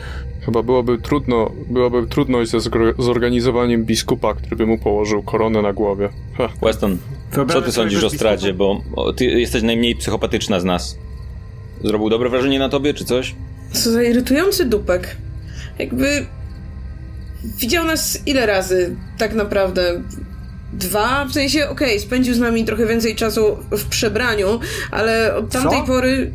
[0.45, 2.59] Chyba byłoby trudno, byłaby trudność ze
[2.99, 6.09] zorganizowaniem biskupa, który by mu położył koronę na głowie.
[6.38, 6.49] Ha.
[6.62, 6.99] Weston,
[7.49, 8.82] co ty sądzisz o Stradzie, bo
[9.16, 10.99] ty jesteś najmniej psychopatyczna z nas.
[11.84, 13.34] Zrobił dobre wrażenie na tobie, czy coś?
[13.72, 15.16] Co za irytujący dupek.
[15.78, 16.26] Jakby
[17.59, 20.03] widział nas ile razy tak naprawdę?
[20.72, 21.24] Dwa?
[21.24, 25.86] W sensie, okej, spędził z nami trochę więcej czasu w przebraniu, ale od tamtej Co?
[25.86, 26.32] pory,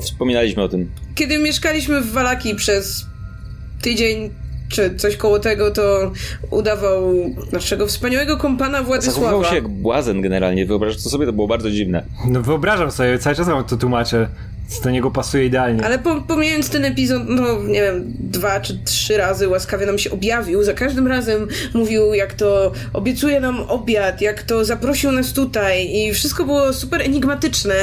[0.00, 0.90] Wspominaliśmy o tym.
[1.14, 3.06] kiedy mieszkaliśmy w Walaki przez
[3.82, 4.30] tydzień
[4.68, 6.12] czy coś koło tego, to
[6.50, 7.14] udawał
[7.52, 9.44] naszego wspaniałego kompana Zachowywał Władysława.
[9.48, 10.66] się jak błazen generalnie.
[10.66, 11.26] Wyobrażasz to sobie?
[11.26, 12.02] To było bardzo dziwne.
[12.28, 14.28] No wyobrażam sobie, cały czas wam to tłumaczę.
[14.84, 15.84] Do niego pasuje idealnie.
[15.84, 20.10] Ale po, pomijając ten epizod, no nie wiem, dwa czy trzy razy łaskawie nam się
[20.10, 20.64] objawił.
[20.64, 26.14] Za każdym razem mówił, jak to obiecuje nam obiad, jak to zaprosił nas tutaj i
[26.14, 27.74] wszystko było super enigmatyczne.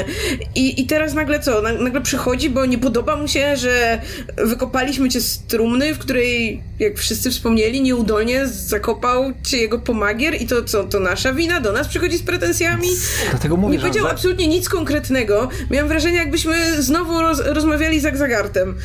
[0.55, 1.61] I, i teraz nagle co?
[1.61, 4.01] Na- Nagle przychodzi, bo nie podoba mu się, że
[4.45, 10.45] wykopaliśmy cię z trumny, w której, jak wszyscy wspomnieli, nieudolnie zakopał cię jego pomagier i
[10.47, 10.83] to co?
[10.83, 11.59] To nasza wina?
[11.61, 12.87] Do nas przychodzi z pretensjami?
[13.29, 15.49] Dlatego mówię, Nie powiedział absolutnie nic konkretnego.
[15.71, 18.75] Miałem wrażenie, jakbyśmy znowu roz, rozmawiali z Zagartem.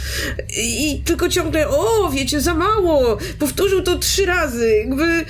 [0.56, 3.18] I, I tylko ciągle, o, wiecie, za mało.
[3.38, 4.76] Powtórzył to trzy razy.
[4.76, 5.24] Jakby.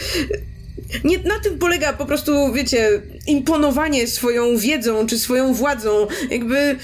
[1.04, 6.06] Nie, na tym polega po prostu, wiecie, imponowanie swoją wiedzą czy swoją władzą.
[6.30, 6.76] Jakby.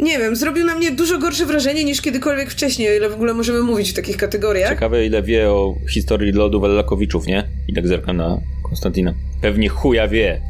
[0.00, 3.34] Nie wiem, zrobił na mnie dużo gorsze wrażenie niż kiedykolwiek wcześniej, o ile w ogóle
[3.34, 4.68] możemy mówić w takich kategoriach.
[4.70, 7.44] Ciekawe, ile wie o historii lodu Wallakowiczów, nie?
[7.68, 9.14] I tak zerkam na Konstantina.
[9.42, 10.40] Pewnie chuja wie.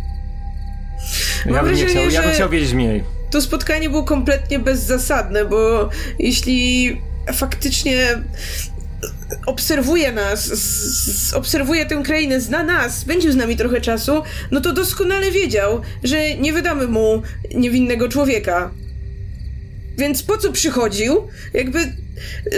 [1.46, 3.02] Ja Mam bym, nie wrażenie, chciał, ja bym że- chciał wiedzieć mniej.
[3.30, 6.96] To spotkanie było kompletnie bezzasadne, bo jeśli
[7.32, 8.22] faktycznie
[9.46, 14.60] obserwuje nas, z- z- obserwuje tę krainę, zna nas, spędził z nami trochę czasu, no
[14.60, 17.22] to doskonale wiedział, że nie wydamy mu
[17.54, 18.70] niewinnego człowieka.
[19.98, 21.28] Więc po co przychodził?
[21.54, 21.78] Jakby,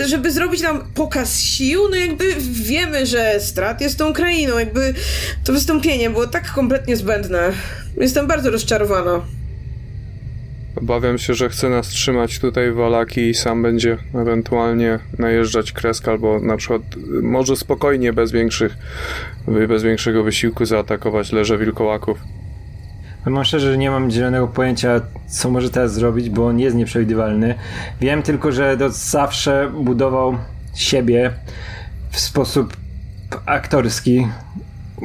[0.06, 4.94] żeby zrobić nam pokaz sił, no jakby wiemy, że Strat jest tą krainą, jakby
[5.44, 7.52] to wystąpienie było tak kompletnie zbędne.
[8.00, 9.20] Jestem bardzo rozczarowana.
[10.76, 16.40] Obawiam się, że chce nas trzymać tutaj Walaki i sam będzie ewentualnie najeżdżać kresk albo
[16.40, 18.76] na przykład y, może spokojnie, bez większych,
[19.68, 22.18] bez większego wysiłku zaatakować leże wilkołaków.
[23.24, 27.54] Powiem szczerze, że nie mam zielonego pojęcia, co może teraz zrobić, bo on jest nieprzewidywalny.
[28.00, 30.36] Wiem tylko, że to zawsze budował
[30.74, 31.32] siebie
[32.10, 32.76] w sposób
[33.46, 34.26] aktorski,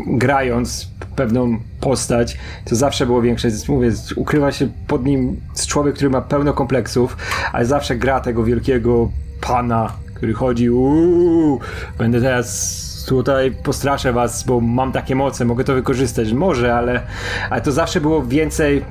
[0.08, 3.48] grając pewną postać, to zawsze było większe.
[3.68, 7.18] Mówię, ukrywa się pod nim człowiek, który ma pełno kompleksów,
[7.54, 9.10] ale zawsze gra tego wielkiego
[9.42, 11.60] pana, który chodzi, uuu,
[11.98, 16.34] będę teraz tutaj postraszę was, bo mam takie moce, mogę to wykorzystać.
[16.34, 17.02] Może, ale,
[17.50, 18.86] ale to zawsze było więcej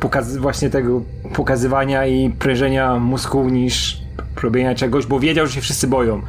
[0.00, 1.02] pokaz właśnie tego
[1.34, 4.04] pokazywania i prężenia mózgu niż
[4.42, 6.22] robienia czegoś, bo wiedział, że się wszyscy boją.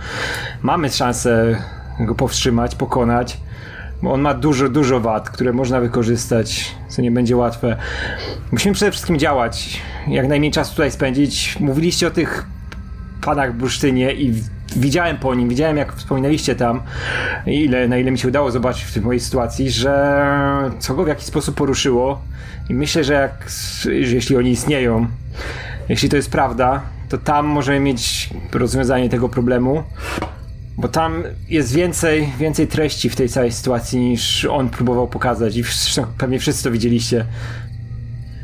[0.62, 1.62] Mamy szansę
[2.00, 3.38] go powstrzymać, pokonać,
[4.06, 7.78] bo on ma dużo, dużo wad, które można wykorzystać, co nie będzie łatwe.
[8.52, 11.58] Musimy przede wszystkim działać, jak najmniej czasu tutaj spędzić.
[11.60, 12.46] Mówiliście o tych
[13.22, 14.34] panach w bursztynie i
[14.76, 16.82] widziałem po nim, widziałem jak wspominaliście tam,
[17.46, 21.08] ile, na ile mi się udało zobaczyć w tej mojej sytuacji, że co go w
[21.08, 22.22] jakiś sposób poruszyło
[22.70, 23.50] i myślę, że, jak,
[23.82, 25.08] że jeśli oni istnieją,
[25.90, 29.84] jeśli to jest prawda, to tam możemy mieć rozwiązanie tego problemu,
[30.78, 35.64] bo tam jest więcej, więcej treści w tej całej sytuacji niż on próbował pokazać i
[36.18, 37.26] pewnie wszyscy to widzieliście.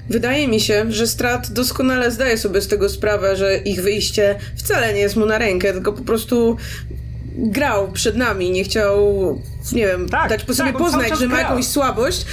[0.10, 4.94] Wydaje mi się, że Strat doskonale zdaje sobie z tego sprawę, że ich wyjście wcale
[4.94, 6.58] nie jest mu na rękę, tylko po prostu
[7.36, 11.40] grał przed nami, nie chciał, nie wiem, tak, dać po sobie tak, poznać, że ma
[11.40, 12.26] jakąś słabość,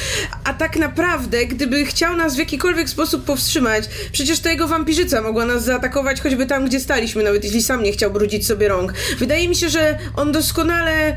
[0.44, 5.46] a tak naprawdę, gdyby chciał nas w jakikolwiek sposób powstrzymać, przecież ta jego wampirzyca mogła
[5.46, 8.94] nas zaatakować choćby tam, gdzie staliśmy, nawet jeśli sam nie chciał brudzić sobie rąk.
[9.18, 11.16] Wydaje mi się, że on doskonale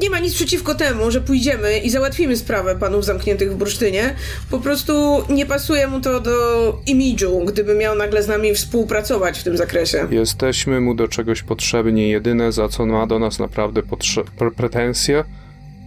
[0.00, 4.14] nie ma nic przeciwko temu, że pójdziemy i załatwimy sprawę panów zamkniętych w bursztynie.
[4.50, 9.44] Po prostu nie pasuje mu to do imidżu, gdyby miał nagle z nami współpracować w
[9.44, 10.08] tym zakresie.
[10.10, 12.10] Jesteśmy mu do czegoś potrzebni.
[12.10, 13.82] Jedyne, za co ma do nas naprawdę
[14.56, 15.24] pretensje,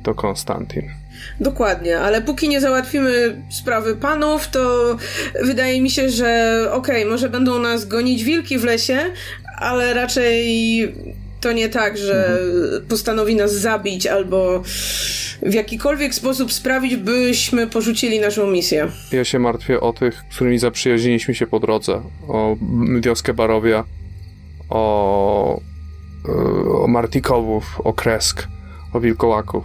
[0.03, 0.91] to Konstantin.
[1.39, 4.95] Dokładnie, ale póki nie załatwimy sprawy panów, to
[5.43, 8.99] wydaje mi się, że okej, okay, może będą nas gonić wilki w lesie,
[9.59, 10.93] ale raczej
[11.41, 12.85] to nie tak, że mhm.
[12.87, 14.63] postanowi nas zabić albo
[15.41, 18.87] w jakikolwiek sposób sprawić, byśmy porzucili naszą misję.
[19.11, 22.01] Ja się martwię o tych, z którymi zaprzyjaźniliśmy się po drodze.
[22.27, 22.57] O
[23.01, 23.83] wioskę Barowia,
[24.69, 25.61] o,
[26.83, 28.47] o Martikowów, o Kresk,
[28.93, 29.63] o Wilkołaków.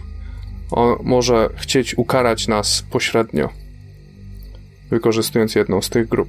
[0.71, 3.49] On może chcieć ukarać nas pośrednio,
[4.91, 6.29] wykorzystując jedną z tych grup.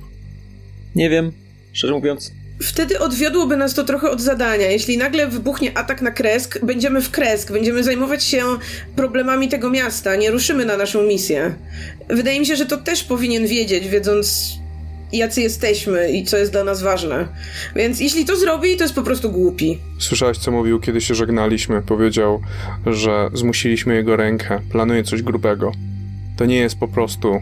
[0.96, 1.32] Nie wiem,
[1.74, 2.32] szczerze mówiąc,
[2.62, 4.72] Wtedy odwiodłoby nas to trochę od zadania.
[4.72, 8.44] Jeśli nagle wybuchnie atak na Kresk, będziemy w Kresk, będziemy zajmować się
[8.96, 11.56] problemami tego miasta, nie ruszymy na naszą misję.
[12.10, 14.54] Wydaje mi się, że to też powinien wiedzieć, wiedząc
[15.14, 17.28] jacy jesteśmy i co jest dla nas ważne.
[17.76, 19.78] Więc jeśli to zrobi, to jest po prostu głupi.
[20.00, 21.82] Słyszałeś, co mówił, kiedy się żegnaliśmy?
[21.82, 22.42] Powiedział,
[22.86, 25.72] że zmusiliśmy jego rękę, planuje coś grubego.
[26.38, 27.42] To nie jest po prostu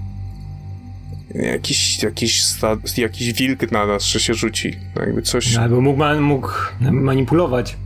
[1.36, 2.44] jakiś, jakiś,
[2.98, 4.76] jakiś wilk na nas, że się rzuci.
[4.96, 5.56] Jakby coś...
[5.56, 6.50] No, albo mógł, man, mógł
[6.92, 7.78] manipulować,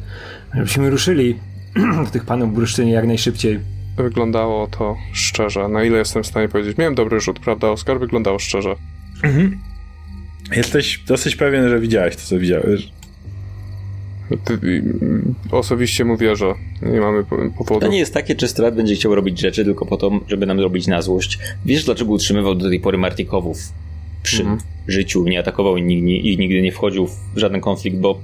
[0.53, 1.39] żebyśmy ruszyli
[2.07, 3.59] w tych panów bursztynie jak najszybciej.
[3.97, 5.67] Wyglądało to szczerze.
[5.67, 6.77] Na ile jestem w stanie powiedzieć.
[6.77, 7.99] Miałem dobry rzut, prawda, Oskar?
[7.99, 8.75] Wyglądało szczerze.
[9.23, 9.59] Mhm.
[10.55, 12.91] Jesteś dosyć pewien, że widziałeś to, co widziałeś.
[15.51, 17.23] Osobiście mówię, że nie mamy
[17.57, 17.80] powodu.
[17.80, 20.57] To nie jest takie, czy Strat będzie chciał robić rzeczy tylko po to, żeby nam
[20.57, 21.39] zrobić na złość.
[21.65, 23.57] Wiesz, dlaczego utrzymywał do tej pory Martikowów
[24.23, 24.59] przy mhm.
[24.88, 25.82] życiu, nie atakował i
[26.32, 28.19] i nigdy nie wchodził w żaden konflikt, bo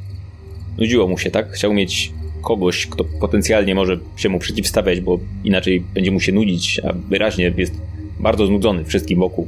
[0.78, 1.52] nudziło mu się, tak?
[1.52, 6.82] Chciał mieć kogoś, kto potencjalnie może się mu przeciwstawiać, bo inaczej będzie mu się nudzić,
[6.84, 7.74] a wyraźnie jest
[8.20, 9.48] bardzo znudzony wszystkim wokół.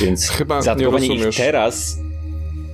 [0.00, 1.98] Więc Chyba zaatakowanie ich teraz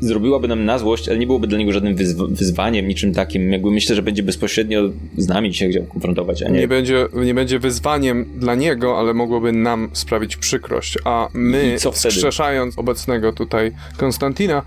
[0.01, 3.53] zrobiłaby nam na złość, ale nie byłoby dla niego żadnym wyzw wyzwaniem, niczym takim.
[3.53, 6.59] Jakby myślę, że będzie bezpośrednio z nami się chciał konfrontować, a nie...
[6.59, 12.78] Nie będzie, nie będzie wyzwaniem dla niego, ale mogłoby nam sprawić przykrość, a my, skrzeszając
[12.78, 14.62] obecnego tutaj Konstantina,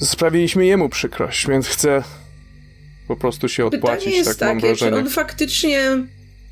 [0.00, 2.02] sprawiliśmy jemu przykrość, więc chcę
[3.08, 5.80] po prostu się odpłacić, Pytanie jest tak takie, czy on faktycznie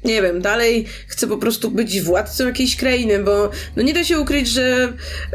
[0.05, 4.21] nie wiem, dalej chce po prostu być władcą jakiejś krainy, bo no nie da się
[4.21, 4.93] ukryć, że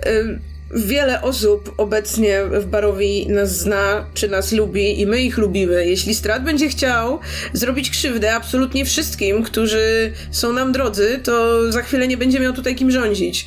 [0.07, 0.39] y,
[0.75, 5.87] Wiele osób obecnie w Barowi nas zna, czy nas lubi i my ich lubimy.
[5.87, 7.19] Jeśli Strat będzie chciał
[7.53, 12.75] zrobić krzywdę absolutnie wszystkim, którzy są nam drodzy, to za chwilę nie będzie miał tutaj
[12.75, 13.45] kim rządzić.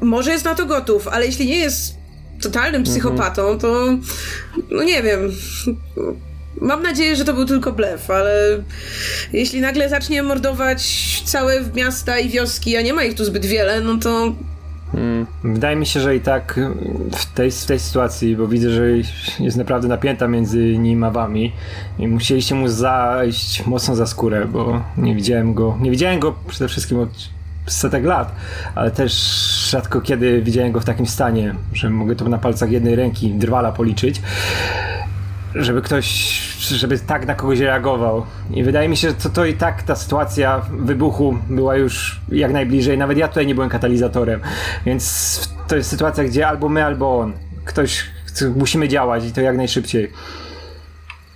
[0.00, 1.94] Może jest na to gotów, ale jeśli nie jest
[2.42, 3.98] totalnym psychopatą, to
[4.70, 5.32] no nie wiem.
[6.60, 8.62] Mam nadzieję, że to był tylko blef, ale
[9.32, 10.82] jeśli nagle zacznie mordować
[11.24, 14.34] całe miasta i wioski, a nie ma ich tu zbyt wiele, no to.
[15.44, 16.60] Wydaje mi się, że i tak
[17.12, 18.86] w tej, w tej sytuacji, bo widzę, że
[19.40, 21.52] jest naprawdę napięta między nim a wami
[21.98, 26.68] i musieliście mu zajść mocno za skórę, bo nie widziałem go, nie widziałem go przede
[26.68, 27.30] wszystkim od
[27.66, 28.34] setek lat,
[28.74, 29.12] ale też
[29.70, 33.72] rzadko kiedy widziałem go w takim stanie, że mogę to na palcach jednej ręki drwala
[33.72, 34.22] policzyć,
[35.54, 36.40] żeby ktoś
[36.76, 38.26] żeby tak na kogoś reagował.
[38.50, 42.52] I wydaje mi się, że to, to i tak ta sytuacja wybuchu była już jak
[42.52, 42.98] najbliżej.
[42.98, 44.40] Nawet ja tutaj nie byłem katalizatorem.
[44.86, 47.32] Więc to jest sytuacja, gdzie albo my, albo on.
[47.64, 48.04] Ktoś,
[48.56, 50.12] musimy działać i to jak najszybciej.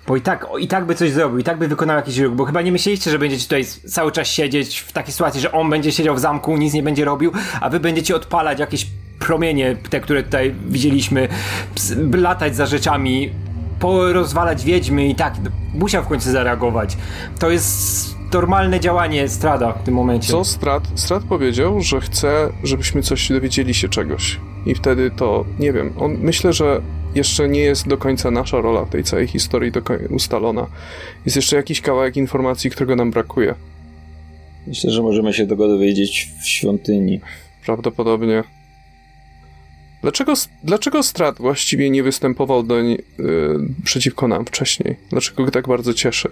[0.07, 2.45] Bo i tak, i tak by coś zrobił, i tak by wykonał jakiś ruch, bo
[2.45, 5.93] chyba nie myśleliście, że będziecie tutaj cały czas siedzieć w takiej sytuacji, że on będzie
[5.93, 8.87] siedział w zamku, nic nie będzie robił, a wy będziecie odpalać jakieś
[9.19, 11.29] promienie, te, które tutaj widzieliśmy,
[12.13, 13.33] latać za rzeczami,
[13.85, 15.35] porozwalać wiedźmy i tak,
[15.75, 16.97] musiał w końcu zareagować.
[17.39, 20.29] To jest normalne działanie Strada w tym momencie.
[20.29, 20.83] Co Strad?
[20.95, 24.41] Strad powiedział, że chce, żebyśmy coś dowiedzieli się czegoś.
[24.67, 26.81] I wtedy to, nie wiem, on myślę, że
[27.15, 29.73] jeszcze nie jest do końca nasza rola w tej całej historii
[30.11, 30.67] ustalona.
[31.25, 33.55] Jest jeszcze jakiś kawałek informacji, którego nam brakuje.
[34.67, 37.21] Myślę, że możemy się tego dowiedzieć w świątyni.
[37.65, 38.45] Prawdopodobnie.
[40.05, 40.33] Dlaczego,
[40.65, 42.99] dlaczego Strat właściwie nie występował do, yy,
[43.85, 44.97] przeciwko nam wcześniej?
[45.11, 46.29] Dlaczego go tak bardzo cieszy?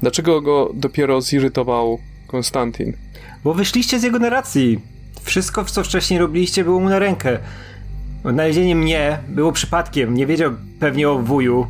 [0.00, 2.92] Dlaczego go dopiero zirytował Konstantin?
[3.44, 4.80] Bo wyszliście z jego narracji.
[5.22, 7.38] Wszystko, co wcześniej robiliście, było mu na rękę.
[8.24, 10.14] Odnalezienie mnie było przypadkiem.
[10.14, 11.66] Nie wiedział pewnie o wuju,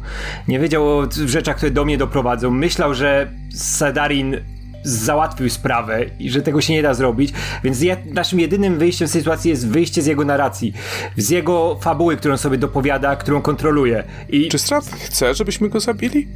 [0.49, 2.51] nie wiedział o rzeczach, które do mnie doprowadzą.
[2.51, 4.37] Myślał, że Sadarin
[4.85, 7.33] załatwił sprawę i że tego się nie da zrobić,
[7.65, 7.79] więc
[8.13, 10.73] naszym jedynym wyjściem z sytuacji jest wyjście z jego narracji,
[11.17, 14.05] z jego fabuły, którą sobie dopowiada, którą kontroluje.
[14.29, 14.49] I...
[14.49, 16.29] Czy Strat chce, żebyśmy go zabili?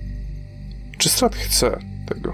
[0.98, 1.78] Czy Strat chce
[2.08, 2.32] tego?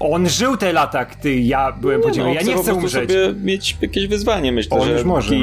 [0.00, 2.34] On żył te lata, gdy ja byłem podzielony.
[2.34, 3.10] No, ja nie chcę umrzeć.
[3.10, 5.34] sobie mieć jakieś wyzwanie, myślę, On że już może.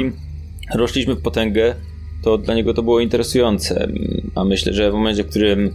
[0.74, 1.74] rośliśmy w potęgę,
[2.22, 3.88] to dla niego to było interesujące.
[4.34, 5.74] A myślę, że w momencie, w którym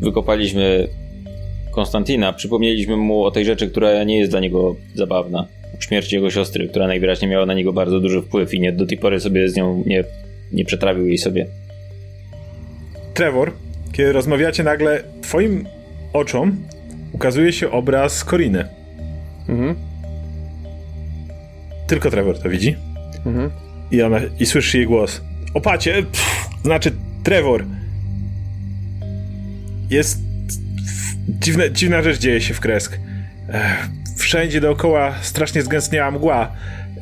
[0.00, 0.88] wykopaliśmy
[1.70, 5.46] Konstantina, przypomnieliśmy mu o tej rzeczy, która nie jest dla niego zabawna.
[5.78, 8.86] O śmierci jego siostry, która najwyraźniej miała na niego bardzo duży wpływ i nie, do
[8.86, 10.04] tej pory sobie z nią nie,
[10.52, 11.46] nie przetrawił jej sobie.
[13.14, 13.52] Trevor,
[13.92, 15.66] kiedy rozmawiacie nagle, twoim
[16.12, 16.56] oczom
[17.12, 18.64] ukazuje się obraz Koriny.
[19.48, 19.74] Mhm.
[21.86, 22.76] Tylko Trevor to widzi.
[23.26, 23.50] Mhm.
[23.90, 25.20] I, ona, I słyszy jej głos.
[25.54, 26.92] Opacie, pff, znaczy
[27.22, 27.64] Trevor.
[29.90, 30.29] Jest...
[31.38, 32.98] Dziwne, dziwna rzecz dzieje się w Kresk.
[34.16, 36.52] Wszędzie dookoła strasznie zgęstniała mgła.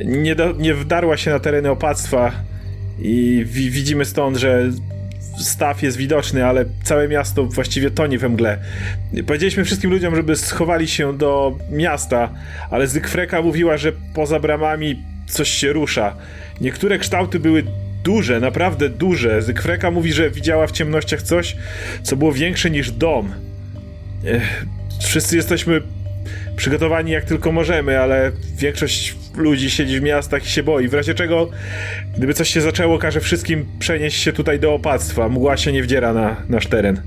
[0.05, 2.33] Nie, do, nie wdarła się na tereny opactwa
[2.99, 4.71] i wi widzimy stąd, że
[5.39, 8.59] staw jest widoczny, ale całe miasto właściwie tonie we mgle.
[9.27, 12.29] Powiedzieliśmy wszystkim ludziom, żeby schowali się do miasta,
[12.71, 16.17] ale Zygfreka mówiła, że poza bramami coś się rusza.
[16.61, 17.65] Niektóre kształty były
[18.05, 19.43] duże, naprawdę duże.
[19.43, 21.57] Zygfreka mówi, że widziała w ciemnościach coś,
[22.03, 23.48] co było większe niż dom.
[25.01, 25.83] Wszyscy jesteśmy
[26.57, 30.89] przygotowani jak tylko możemy, ale większość ludzi siedzi w miastach i się boi.
[30.89, 31.51] W razie czego,
[32.17, 35.29] gdyby coś się zaczęło, każe wszystkim przenieść się tutaj do opactwa.
[35.29, 37.01] Mgła się nie wdziera na nasz teren.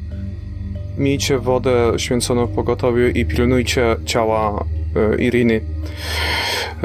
[0.97, 5.61] Miejcie wodę święconą w pogotowiu i pilnujcie ciała e, Iriny.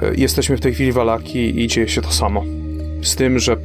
[0.03, 2.45] E, jesteśmy w tej chwili w Alaki i dzieje się to samo.
[3.03, 3.57] Z tym, że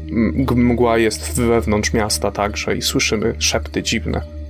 [0.55, 4.40] mgła jest wewnątrz miasta także i słyszymy szepty dziwne.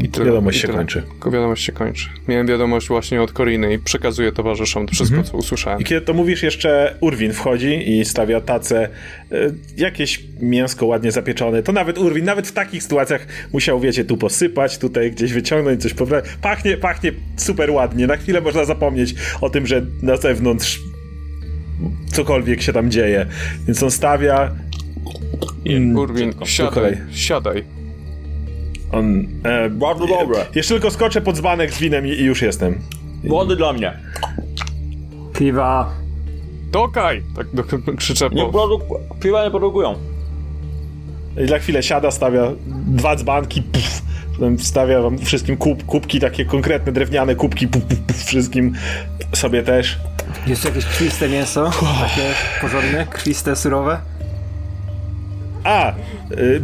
[0.00, 1.02] I tyle, wiadomość i się kończy.
[1.32, 2.08] Wiadomość się kończy.
[2.28, 5.32] Miałem wiadomość właśnie od Koriny i przekazuję towarzyszom wszystko, mhm.
[5.32, 5.80] co usłyszałem.
[5.80, 8.88] I kiedy to mówisz, jeszcze Urwin wchodzi i stawia tacę,
[9.32, 11.62] y, jakieś mięsko ładnie zapieczone.
[11.62, 15.94] To nawet Urwin, nawet w takich sytuacjach musiał, wiecie, tu posypać, tutaj gdzieś wyciągnąć, coś
[15.94, 16.30] poprawić.
[16.42, 18.06] Pachnie, pachnie super ładnie.
[18.06, 20.80] Na chwilę można zapomnieć o tym, że na zewnątrz
[22.12, 23.26] cokolwiek się tam dzieje.
[23.66, 24.54] Więc on stawia...
[25.94, 27.75] Urwin, siadaj, siadaj.
[28.92, 29.26] On.
[29.44, 30.46] E, Bardzo dobre.
[30.54, 32.80] Jeszcze tylko skoczę pod dzbanek z winem i, i już jestem.
[33.24, 33.92] Wody dla mnie.
[35.38, 35.90] Piwa.
[36.72, 37.22] Tokaj!
[37.36, 37.64] Tak do,
[37.96, 38.78] krzyczę nie po...
[39.20, 39.94] Piwa nie produkują.
[41.44, 42.42] I za chwilę siada, stawia
[42.86, 47.98] dwa dzbanki, puf, potem wstawia wam wszystkim kup, kubki, takie konkretne drewniane kubki, puf, puf,
[47.98, 48.72] puf, wszystkim
[49.34, 49.98] sobie też.
[50.46, 51.70] Jest jakieś krwiste mięso?
[52.00, 52.22] Takie
[52.60, 53.98] porządne, krwiste, surowe?
[55.66, 55.94] A!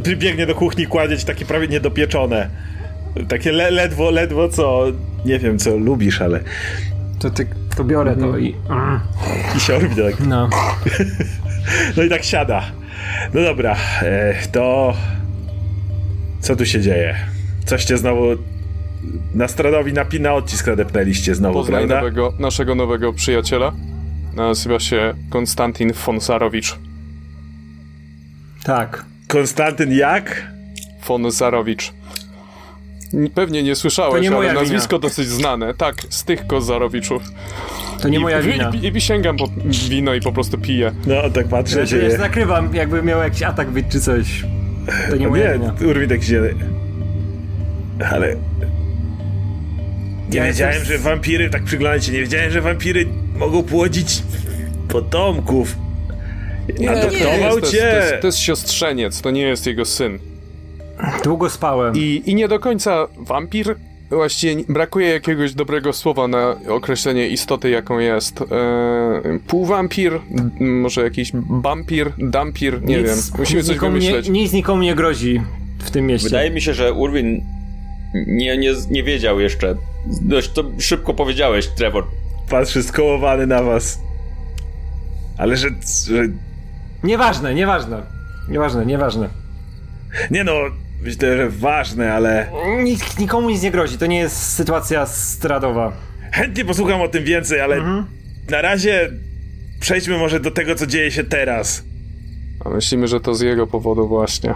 [0.07, 2.49] Yy, biegnie do kuchni, kładzie ci takie prawie niedopieczone.
[3.29, 4.85] Takie le ledwo, ledwo co...
[5.25, 6.41] Nie wiem, co lubisz, ale...
[7.19, 7.47] To ty,
[7.77, 8.55] to biorę to i...
[9.57, 10.27] I się robi tak.
[10.27, 10.49] No.
[11.97, 12.63] no i tak siada.
[13.35, 14.95] No dobra, e, to...
[16.41, 17.17] Co tu się dzieje?
[17.65, 18.23] Coście znowu
[19.35, 21.95] na Stradowi na, na odcisk nadepnęliście znowu, Poznaj prawda?
[21.95, 23.73] Nowego, naszego nowego przyjaciela.
[24.35, 26.79] Nazywa się Konstantin Fonsarowicz.
[28.65, 29.05] Tak.
[29.29, 30.47] Konstantyn jak?
[31.09, 31.93] Von Zarowicz.
[33.35, 35.09] Pewnie nie słyszałeś, nie ale nazwisko wina.
[35.09, 35.75] dosyć znane.
[35.75, 37.23] Tak, z tych Kozarowiczów.
[38.03, 38.71] To nie I, moja wina.
[38.71, 39.49] I, i, i sięgam po
[39.89, 40.93] wino i po prostu piję.
[41.07, 41.97] No, tak patrzę, ja, się.
[41.99, 44.45] Ja zakrywam, jakby miał jakiś atak być czy coś.
[45.11, 45.75] To nie moja wina.
[45.91, 46.43] Urwin tak się...
[48.13, 48.37] Ale...
[50.31, 53.07] Nie Ja wiedziałem, jestem- że wampiry, tak przyglądać się, nie wiedziałem, że wampiry
[53.37, 54.23] mogą płodzić
[54.89, 55.77] potomków.
[56.79, 57.77] Nie, Adoptował to, jest, to, cię!
[57.77, 60.19] jest, to jest siostrzeniec, to nie jest jego syn.
[61.25, 61.97] Długo spałem.
[61.97, 63.77] I, I nie do końca wampir.
[64.11, 68.41] Właściwie brakuje jakiegoś dobrego słowa na określenie istoty, jaką jest.
[68.41, 68.45] E,
[69.47, 70.21] półwampir,
[70.61, 73.19] może jakiś bampir, dampir, nie nic, wiem.
[73.39, 74.29] Musimy coś nikomu nie, wymyśleć.
[74.29, 75.41] Nic nikomu nie grozi
[75.79, 76.29] w tym mieście.
[76.29, 77.45] Wydaje mi się, że Urwin
[78.27, 79.77] nie, nie, nie wiedział jeszcze.
[80.07, 82.05] Dość to szybko powiedziałeś, Trevor.
[82.51, 83.99] Patrzy skołowany na was.
[85.39, 85.69] Ale że,
[86.07, 86.23] że...
[87.05, 88.03] Nieważne, nieważne.
[88.49, 89.29] Nieważne, nieważne.
[90.31, 90.53] Nie no,
[91.03, 92.47] myślę, że ważne, ale...
[92.85, 95.93] Nikt, nikomu nic nie grozi, to nie jest sytuacja stradowa.
[96.33, 98.07] Chętnie posłucham o tym więcej, ale Mhm.
[98.51, 99.11] na razie
[99.81, 101.85] przejdźmy może do tego, co dzieje się teraz.
[102.65, 104.55] A myślimy, że to z jego powodu właśnie.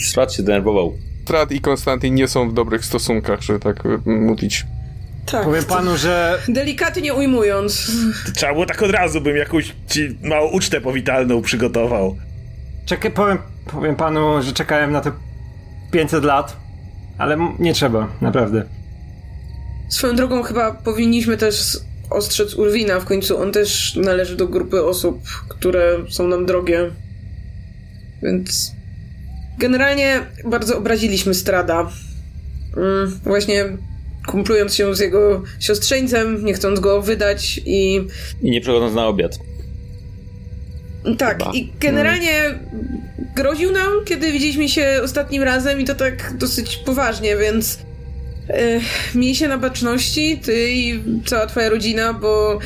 [0.00, 0.92] Strat się denerwował.
[1.24, 4.66] Trad i Konstantin nie są w dobrych stosunkach, żeby tak y, mówić.
[5.26, 5.44] Tak.
[5.44, 7.90] Powiem panu, że Delikatnie ujmując.
[8.34, 12.16] Trzeba było tak od razu, bym jakąś ci małą ucztę powitalną przygotował.
[12.86, 15.12] czekaj, powiem, powiem panu, że czekałem na to
[15.90, 16.56] 500 lat,
[17.18, 18.64] ale nie trzeba, naprawdę.
[19.88, 21.78] Swoją drogą chyba powinniśmy też
[22.10, 26.90] ostrzec Urwina, w końcu on też należy do grupy osób, które są nam drogie.
[28.22, 28.72] Więc
[29.58, 31.90] generalnie bardzo obraziliśmy Strada.
[32.76, 33.64] Mm, właśnie
[34.26, 38.06] kumplując się z jego siostrzeńcem, nie chcąc go wydać i
[38.42, 39.38] I nie przychodząc na obiad.
[41.18, 41.52] tak, Chyba.
[41.54, 42.58] i generalnie
[43.36, 47.78] groził nam, kiedy widzieliśmy się ostatnim razem i to tak dosyć poważnie, więc
[48.48, 48.80] e,
[49.14, 52.58] miej się na baczności, ty i cała twoja rodzina, bo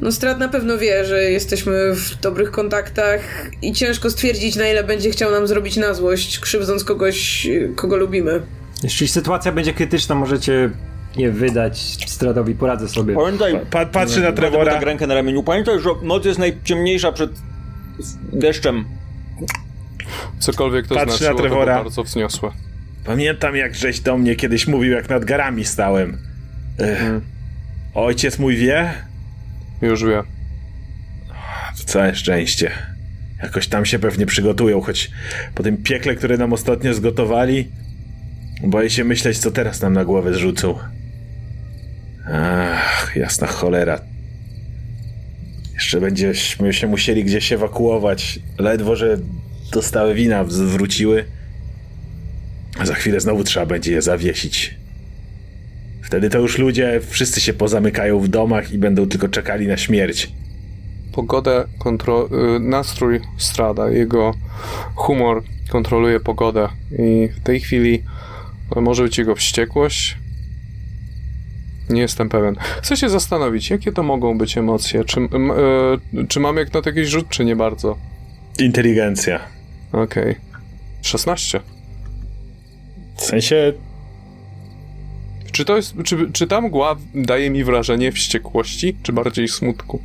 [0.00, 3.20] no Strat na pewno wie, że jesteśmy w dobrych kontaktach
[3.62, 8.42] i ciężko stwierdzić, na ile będzie chciał nam zrobić na złość, krzywdząc kogoś, kogo lubimy.
[8.82, 10.70] Jeśli sytuacja będzie krytyczna, możecie
[11.16, 13.14] je wydać Stradowi, poradzę sobie.
[13.14, 14.72] Pamiętaj, Pa, patrzy na Trevora.
[14.72, 15.42] Tak rękę na ramieniu.
[15.42, 17.30] Pamiętaj, że noc jest najciemniejsza przed
[18.32, 18.84] deszczem.
[20.38, 21.74] Cokolwiek to Patrzy na znaczyło, to było Trevora.
[21.82, 22.50] bardzo wzniosłe.
[23.04, 26.18] Pamiętam, jak żeś do mnie kiedyś mówił, jak nad garami stałem.
[26.78, 27.02] Ech.
[27.94, 28.94] Ojciec mój wie?
[29.82, 30.22] Już wie.
[31.86, 32.70] Całe szczęście.
[33.42, 35.10] Jakoś tam się pewnie przygotują, choć
[35.54, 37.70] po tym piekle, które nam ostatnio zgotowali,
[38.62, 40.78] boję się myśleć, co teraz nam na głowę zrzucą.
[42.32, 44.00] Ach, jasna cholera.
[45.74, 48.38] Jeszcze będziemy się musieli gdzieś ewakuować.
[48.58, 49.18] Ledwo, że
[49.72, 51.24] dostały wina w- wróciły.
[52.78, 54.74] A za chwilę znowu trzeba będzie je zawiesić.
[56.02, 60.32] Wtedy to już ludzie wszyscy się pozamykają w domach i będą tylko czekali na śmierć.
[61.12, 62.28] Pogodę, kontro...
[62.56, 64.34] y, nastrój strada, jego
[64.94, 66.68] humor kontroluje pogodę
[66.98, 68.02] i w tej chwili
[68.76, 70.18] może być jego wściekłość.
[71.90, 72.56] Nie jestem pewien.
[72.82, 75.04] Chcę się zastanowić, jakie to mogą być emocje.
[75.04, 77.98] Czy, e, czy mam jak na to jakiś rzut, czy nie bardzo?
[78.58, 79.40] Inteligencja.
[79.92, 80.36] Okej.
[81.02, 81.60] 16.
[83.16, 83.72] W sensie
[85.52, 90.02] Czy to jest, czy, czy ta mgła daje mi wrażenie wściekłości, czy bardziej smutku?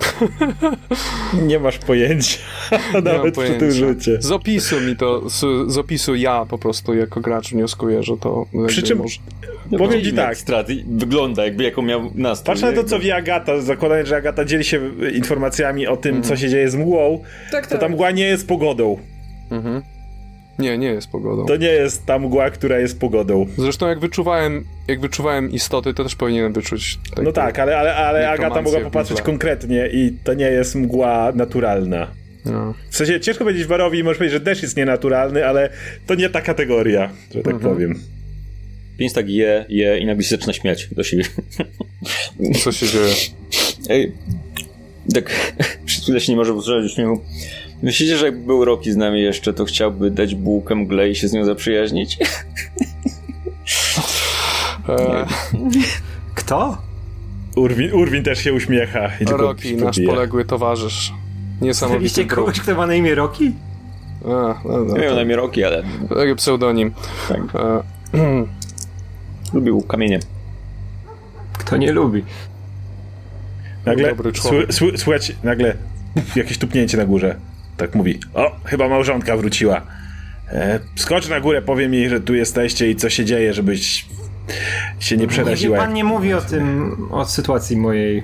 [1.46, 2.38] nie masz pojęcia.
[2.94, 3.70] Nie Nawet przy tym pojęcia.
[3.86, 4.16] rzucie.
[4.22, 8.46] Z opisu mi to, z, z opisu ja po prostu jako gracz wnioskuję, że to
[8.66, 9.18] Przy czym- może...
[9.78, 10.36] Powiem ci tak.
[10.36, 12.54] Strat wygląda, jakby jaką miał nastrój.
[12.54, 14.80] Patrz na to, co wie Agata, zakładając, że Agata dzieli się
[15.14, 17.22] informacjami o tym, co się dzieje z mgłą,
[17.52, 17.80] Tak, to tak.
[17.80, 18.98] ta mgła nie jest pogodą.
[19.50, 19.82] Mhm.
[20.58, 21.46] Nie, nie jest pogodą.
[21.46, 23.46] To nie jest ta mgła, która jest pogodą.
[23.58, 26.98] Zresztą jak wyczuwałem, jak wyczuwałem istoty, to też powinienem wyczuć.
[27.22, 32.06] No tak, ale, ale, ale Agata mogła popatrzeć konkretnie i to nie jest mgła naturalna.
[32.44, 32.74] No.
[32.90, 35.70] W sensie ciężko powiedzieć Warowi i możesz powiedzieć, że deszcz jest nienaturalny, ale
[36.06, 38.00] to nie ta kategoria, że tak powiem.
[38.98, 41.24] Pięć tak je, je i nagle się zaczyna śmiać do siebie.
[42.64, 43.14] Co się dzieje?
[43.88, 44.12] Ej,
[45.14, 45.54] tak,
[46.02, 47.20] chwilę się nie może do śmiechu.
[47.82, 51.28] Myślicie, że jakby był Roki z nami jeszcze, to chciałby dać bułkę mgle i się
[51.28, 52.18] z nią zaprzyjaźnić?
[54.88, 55.26] E,
[56.34, 56.78] Kto?
[57.56, 59.06] Urwin, Urwin też się uśmiecha.
[59.16, 61.12] I tylko Roki, nasz poległy towarzysz.
[61.60, 63.52] Niesamowity Znaliście kogoś, kto ma na imię Roki?
[64.24, 66.92] A, no, no, Nie miał to- na imię Roki, ale Taki pseudonim.
[67.28, 67.82] tak, E,
[69.54, 70.20] lubił kamienie.
[71.58, 72.24] Kto nie lubi?
[73.86, 74.74] Nagle Dobry człowiek.
[74.74, 75.76] sły, sły, słychać nagle
[76.36, 77.36] jakieś tupnięcie na górze.
[77.80, 78.20] Tak mówi.
[78.34, 79.82] O, chyba małżonka wróciła.
[80.48, 84.06] E, skocz na górę, powiem jej, że tu jesteście i co się dzieje, żebyś
[84.98, 85.78] się nie przeraziła.
[85.78, 88.22] pan nie mówi o tym, o sytuacji mojej.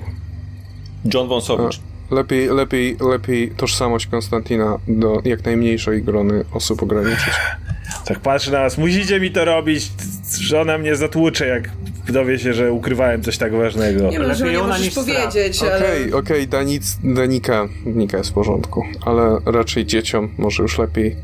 [1.13, 1.79] John Wąsowicz.
[2.11, 7.33] Lepiej, lepiej, lepiej tożsamość Konstantina do jak najmniejszej grony osób ograniczyć.
[8.05, 9.91] Tak patrzę na was, musicie mi to robić,
[10.39, 11.69] żona mnie zatłucze, jak
[12.09, 14.03] dowie się, że ukrywałem coś tak ważnego.
[14.03, 15.77] Nie wiem, Lepiej że nie ona powiedzieć, ale...
[15.77, 21.15] Okej, okej, Danic, Danika, Danika jest w porządku, ale raczej dzieciom może już lepiej.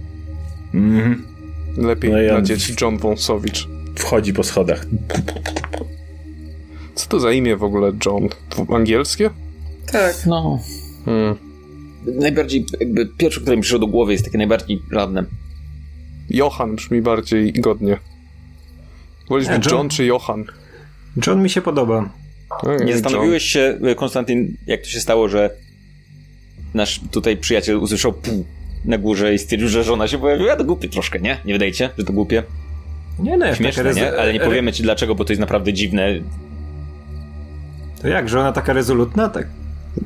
[0.73, 1.25] Mhm.
[1.77, 3.67] Lepiej No ja- dla dzieci John Wąsowicz.
[3.95, 4.85] Wchodzi po schodach.
[6.95, 8.29] Co to za imię w ogóle John?
[8.75, 9.29] Angielskie?
[9.91, 10.15] Tak.
[10.25, 10.59] No.
[11.05, 11.35] Hmm.
[12.05, 15.23] Najbardziej, jakby pierwsze, które mi przyszło do głowy jest takie najbardziej żadne.
[16.29, 17.97] Johan brzmi bardziej godnie.
[19.29, 20.45] Być John- John czy Johan?
[21.27, 22.09] John mi się podoba.
[22.49, 25.49] Okej, Nie zastanowiłeś się, Konstantyn, jak to się stało, że
[26.73, 28.45] nasz tutaj przyjaciel usłyszał pół
[28.85, 30.55] na górze i stwierdził, że żona się pojawiła?
[30.55, 31.37] To głupie troszkę, nie?
[31.45, 32.43] Nie wydaje ci się, że to głupie?
[33.19, 34.17] Nie, no, Śmieszne, taka nie?
[34.17, 36.07] Ale nie powiemy ci dlaczego, bo to jest naprawdę dziwne.
[38.01, 39.29] To jak, że ona taka rezolutna?
[39.29, 39.47] Tak.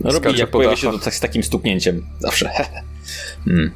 [0.01, 2.05] No, robi, jak po pojawia się to tak, z takim stuknięciem.
[2.19, 2.49] Zawsze.
[3.45, 3.71] hmm.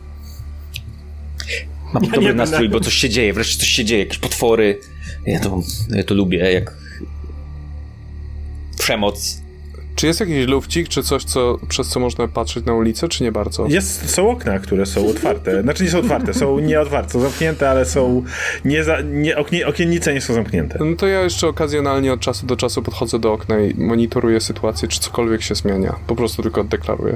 [1.93, 4.79] Mam Ja dobry nastrój, bo coś się dzieje, wreszcie coś się dzieje, jakieś potwory.
[5.25, 6.73] Ja to, ja to lubię, jak
[8.79, 9.40] przemoc.
[10.01, 13.31] Czy jest jakiś lufcik, czy coś, co, przez co można patrzeć na ulicę, czy nie
[13.31, 13.67] bardzo?
[13.67, 15.61] Jest, są okna, które są otwarte.
[15.61, 18.23] Znaczy nie są otwarte, są nieotwarte, są zamknięte, ale są
[18.65, 20.79] nie, za, nie oknie, okiennice nie są zamknięte.
[20.79, 24.87] No to ja jeszcze okazjonalnie od czasu do czasu podchodzę do okna i monitoruję sytuację,
[24.87, 25.95] czy cokolwiek się zmienia.
[26.07, 27.15] Po prostu tylko deklaruję.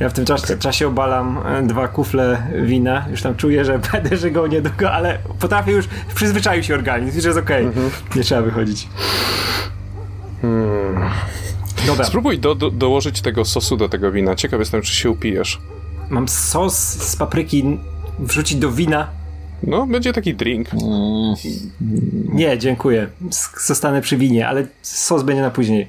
[0.00, 3.06] Ja w tym czasie, czasie obalam e, dwa kufle wina.
[3.10, 7.40] Już tam czuję, że będę żegał niedługo, ale potrafię już, przyzwyczaił się organizm, że jest
[7.40, 7.66] okej.
[8.16, 8.88] Nie trzeba wychodzić.
[11.86, 14.34] Dobra, Spróbuj do, do, dołożyć tego sosu do tego wina.
[14.34, 15.60] Ciekaw jestem, czy się upijesz.
[16.10, 17.78] mam sos z papryki
[18.18, 19.08] wrzucić do wina.
[19.62, 20.68] No, będzie taki drink.
[22.32, 23.08] Nie, dziękuję.
[23.66, 25.88] Zostanę przy winie, ale sos będzie na później.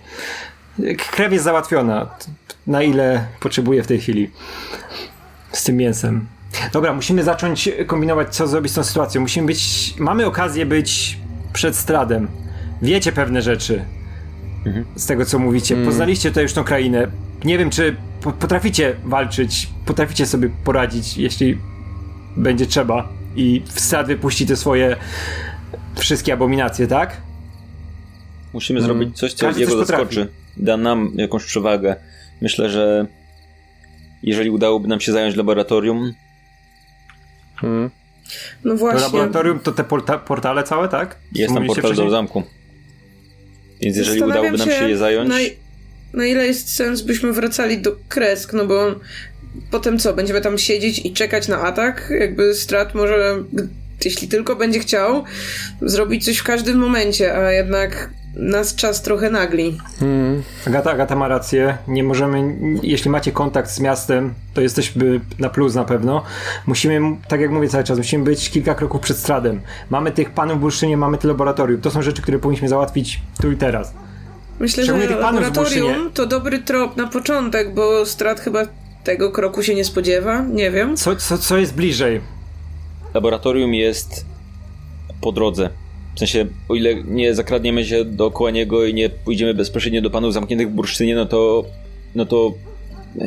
[1.12, 2.08] Krew jest załatwiona.
[2.68, 4.32] Na ile potrzebuję w tej chwili.
[5.52, 6.28] Z tym mięsem.
[6.74, 9.22] Dobra, musimy zacząć kombinować, co zrobić z tą sytuacją.
[9.22, 9.94] Musimy być.
[10.00, 11.18] Mamy okazję być
[11.54, 12.28] przed stradem.
[12.82, 13.86] Wiecie pewne rzeczy.
[14.96, 15.76] Z tego, co mówicie.
[15.86, 17.08] Poznaliście tutaj już tą krainę.
[17.44, 21.58] Nie wiem, czy po- potraficie walczyć, potraficie sobie poradzić, jeśli
[22.38, 23.10] będzie trzeba.
[23.36, 24.96] I w strad wypuści te swoje
[25.96, 27.18] wszystkie abominacje, tak?
[28.54, 30.04] Musimy zrobić coś, co Każdy jego coś potrafi.
[30.16, 30.28] zaskoczy.
[30.58, 31.96] Da nam jakąś przewagę.
[32.42, 33.06] Myślę, że
[34.24, 36.14] jeżeli udałoby nam się zająć laboratorium,
[37.56, 37.90] Hmm.
[38.64, 39.02] No To właśnie.
[39.02, 41.16] laboratorium to te porta portale całe, tak?
[41.36, 42.44] jest tam portal do zamku.
[43.82, 45.38] Więc jeżeli udałoby nam się je zająć, Na,
[46.14, 49.00] na ile jest sens, byśmy wracali do Kresk, no bo
[49.72, 52.14] potem co, będziemy tam siedzieć i czekać na atak?
[52.20, 53.44] Jakby Strat może,
[54.06, 55.24] jeśli tylko będzie chciał,
[55.82, 59.78] zrobić coś w każdym momencie, a jednak nas czas trochę nagli.
[60.68, 61.78] Agata, Agata ma rację.
[61.88, 66.24] Nie możemy, jeśli macie kontakt z miastem, to jesteśmy na plus na pewno.
[66.68, 69.62] Musimy, tak jak mówię cały czas, musimy być kilka kroków przed stradem.
[69.90, 71.82] Mamy tych panów w bursztynie, mamy te laboratorium.
[71.82, 73.94] To są rzeczy, które powinniśmy załatwić tu i teraz.
[74.60, 78.64] Myślę, Szczególnie że laboratorium to dobry trop na początek, bo Strat chyba
[79.04, 80.98] tego kroku się nie spodziewa, nie wiem.
[80.98, 82.22] Co, co, co jest bliżej?
[83.14, 84.26] laboratorium jest
[85.22, 85.70] po drodze.
[86.18, 90.34] W sensie, o ile nie zakradniemy się dookoła niego i nie pójdziemy bezpośrednio do panów
[90.34, 91.66] zamkniętych w bursztynie, no to
[92.16, 92.54] no to
[93.22, 93.26] e,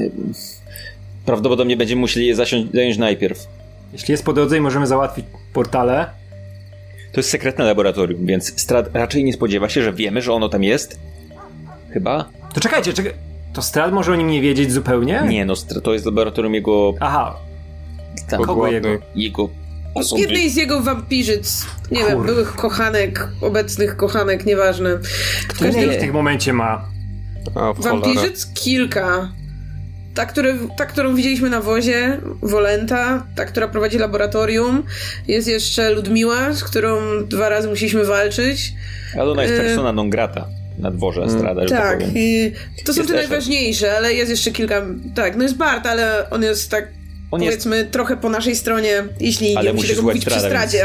[1.27, 3.47] prawdopodobnie będziemy musieli je zasiąść, zająć najpierw.
[3.93, 6.11] Jeśli jest po drodze i możemy załatwić portale,
[7.13, 10.65] To jest sekretne laboratorium, więc Strat raczej nie spodziewa się, że wiemy, że ono tam
[10.65, 11.01] jest.
[11.91, 12.29] Chyba?
[12.55, 13.13] to czekajcie, czekaj.
[13.53, 15.23] To Strad może o nim nie wiedzieć zupełnie?
[15.29, 16.95] Nie, no to jest laboratorium jego...
[17.01, 17.37] Aha,
[18.29, 18.89] Tam, kogo jego?
[19.15, 19.49] Jego
[20.17, 24.99] jednej z jego wampirzyc, nie wiem, byłych kochanek, obecnych kochanek, nieważne.
[24.99, 26.85] W Który każdym w tym momencie ma?
[27.55, 27.75] Cholerę.
[27.83, 29.33] Wampirzyc kilka.
[30.15, 34.83] Ta, które, ta, którą widzieliśmy na wozie, Wolenta, ta, która prowadzi laboratorium.
[35.29, 38.73] Jest jeszcze Ludmiła, z którą dwa razy musieliśmy walczyć.
[39.19, 40.47] Ale ona jest Y- persona non grata
[40.79, 42.13] na dworze Strada, że tak tak, powiem.
[42.17, 42.53] i
[42.85, 44.83] to są te najważniejsze, ale jest jeszcze kilka.
[45.15, 46.89] Tak, no jest Bart, ale on jest tak.
[47.31, 50.41] On jest powiedzmy trochę po naszej stronie, jeśli Ale nie musi musi tego mówić przy
[50.41, 50.85] stradzie.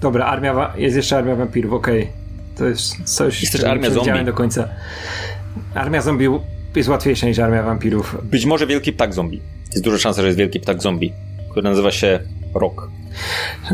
[0.00, 2.08] Dobra, armia, wa- jest jeszcze armia wampirów, okej.
[2.56, 4.24] To jest coś, Jest też czego armia zombie.
[4.24, 4.68] do końca.
[5.74, 6.28] Armia zombie
[6.76, 8.16] jest łatwiejsza niż armia wampirów.
[8.22, 9.40] Być może wielki ptak zombie.
[9.72, 11.12] Jest duża szansa, że jest wielki ptak zombie,
[11.50, 12.20] który nazywa się
[12.54, 12.88] Rock.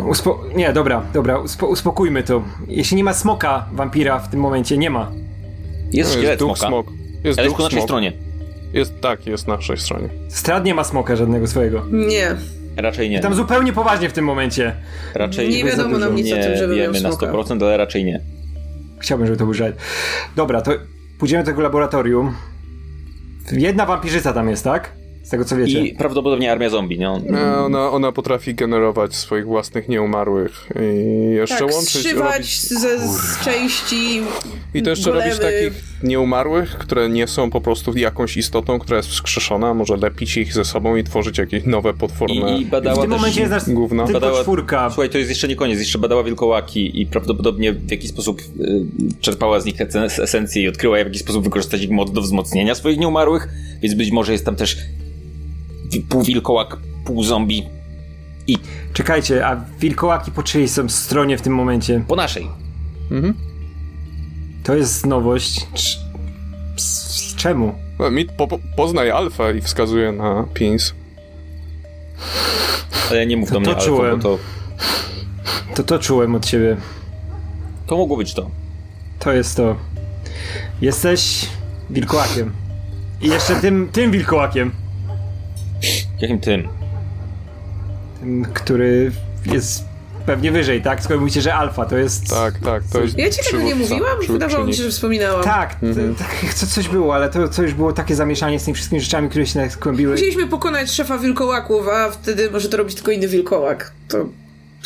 [0.08, 0.44] Uspo...
[0.56, 1.66] Nie, dobra, dobra, uspo...
[1.66, 2.42] uspokójmy to.
[2.68, 5.12] Jeśli nie ma smoka wampira w tym momencie, nie ma.
[5.92, 6.86] Jest No, duch smoka, smok.
[7.24, 8.12] Jest ale jest po naszej stronie.
[8.76, 10.08] Jest, tak, jest na naszej stronie.
[10.28, 11.84] Strad nie ma smoka żadnego swojego.
[11.90, 12.36] Nie.
[12.76, 13.20] Raczej nie.
[13.20, 14.76] Tam zupełnie poważnie w tym momencie.
[15.14, 17.26] Raczej Nie wiadomo nam nic o nie tym, żeby miał wiemy na smoka.
[17.32, 18.20] 100%, ale raczej nie.
[18.98, 19.76] Chciałbym, żeby to był żart.
[20.36, 20.70] Dobra, to
[21.18, 22.34] pójdziemy do tego laboratorium.
[23.52, 24.92] Jedna wampirzyca tam jest, tak?
[25.26, 25.86] Z tego co wiecie.
[25.86, 27.08] I prawdopodobnie armia zombie, nie?
[27.08, 32.12] E, Ona, ona potrafi generować swoich własnych nieumarłych i jeszcze Tak, łączyć.
[32.12, 34.20] Robić, ze z części
[34.74, 35.72] I to jeszcze robić takich
[36.02, 40.64] nieumarłych, które nie są po prostu jakąś istotą, która jest wskrzeszona, może lepić ich ze
[40.64, 43.20] sobą i tworzyć jakieś nowe potworne I, i w badała tym też...
[43.20, 44.90] momencie jest nasz tylko Badała- czwórka.
[44.90, 48.84] Słuchaj, to jest jeszcze nie koniec, jeszcze badała wilkołaki i prawdopodobnie w jakiś sposób y,
[49.20, 52.74] czerpała z nich esen- esencję i odkryła w jakiś sposób wykorzystać ich moc do wzmocnienia
[52.74, 53.48] swoich nieumarłych,
[53.82, 54.76] więc być może jest tam też
[56.08, 57.68] pół wilkołak, pół zombie
[58.46, 58.58] i
[58.92, 62.04] Czekajcie, a wilkołaki po czyjej są stronie w tym momencie?
[62.08, 62.48] po naszej.
[64.64, 65.66] To jest nowość.
[67.36, 67.74] Czemu?
[67.98, 70.94] No, Mit po, po, poznaje alfę i wskazuje na pins.
[73.10, 74.20] Ale nie mów do mnie, to ale czułem.
[74.20, 74.38] to,
[75.74, 76.76] To to czułem od ciebie.
[77.86, 78.50] to mogło być to.
[79.18, 79.76] To jest to.
[80.80, 81.48] Jesteś
[81.90, 82.52] wilkołakiem.
[83.20, 84.70] I jeszcze tym, tym wilkołakiem.
[86.20, 86.68] Jakim tym?
[88.20, 89.12] Tym, który
[89.47, 89.84] jest
[90.26, 91.02] pewnie wyżej, tak?
[91.02, 92.30] Skoro mówicie, że alfa to jest...
[92.30, 94.18] Tak, tak, to jest Ja ci tego nie mówiłam?
[94.28, 95.44] Wydawało mi się, że wspominałam.
[95.44, 95.84] Tak, t-
[96.18, 99.28] tak, co, coś było, ale to, to już było takie zamieszanie z tymi wszystkimi rzeczami,
[99.28, 100.12] które się nakłębiły.
[100.12, 103.93] Musieliśmy pokonać szefa wilkołaków, a wtedy może to robić tylko inny wilkołak.
[104.09, 104.26] To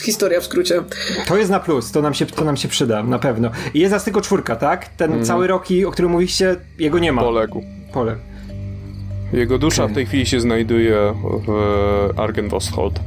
[0.03, 0.83] historia w skrócie.
[1.29, 3.51] To jest na plus, to nam się, to nam się przyda, na pewno.
[3.75, 4.89] I jest nas tylko czwórka, tak?
[4.89, 7.23] Ten cały Rocky, o którym mówiliście, jego nie ma.
[7.23, 7.65] Poległ.
[7.93, 8.17] Pole.
[9.33, 9.93] Jego dusza Okej.
[9.93, 11.15] w tej chwili się znajduje
[11.47, 11.51] w
[12.17, 13.01] Argenvosthold.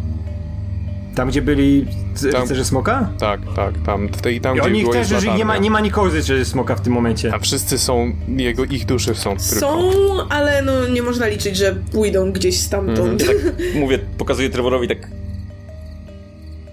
[1.16, 1.86] Tam, gdzie byli
[2.32, 2.42] Tam.
[2.42, 3.10] rycerze smoka?
[3.20, 5.72] Tak, tak, tam, w tej, tam I gdzie oni było też już nie ma, nie
[5.72, 7.34] ma nikogo z rycerzy smoka w tym momencie.
[7.34, 9.60] A wszyscy są, jego, ich duszy są tylko.
[9.60, 9.92] Są,
[10.30, 13.22] ale no nie można liczyć, że pójdą gdzieś stamtąd.
[13.22, 13.36] Ja tak
[13.82, 14.98] mówię, pokazuję Trevorowi tak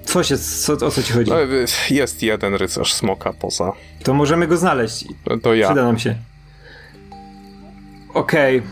[0.05, 1.31] Co się, co, o co ci chodzi?
[1.31, 1.37] No,
[1.91, 3.73] Jest jeden rycerz smoka poza.
[4.03, 5.05] To możemy go znaleźć.
[5.43, 5.67] To ja.
[5.67, 6.15] Przyda nam się.
[8.15, 8.63] Okej,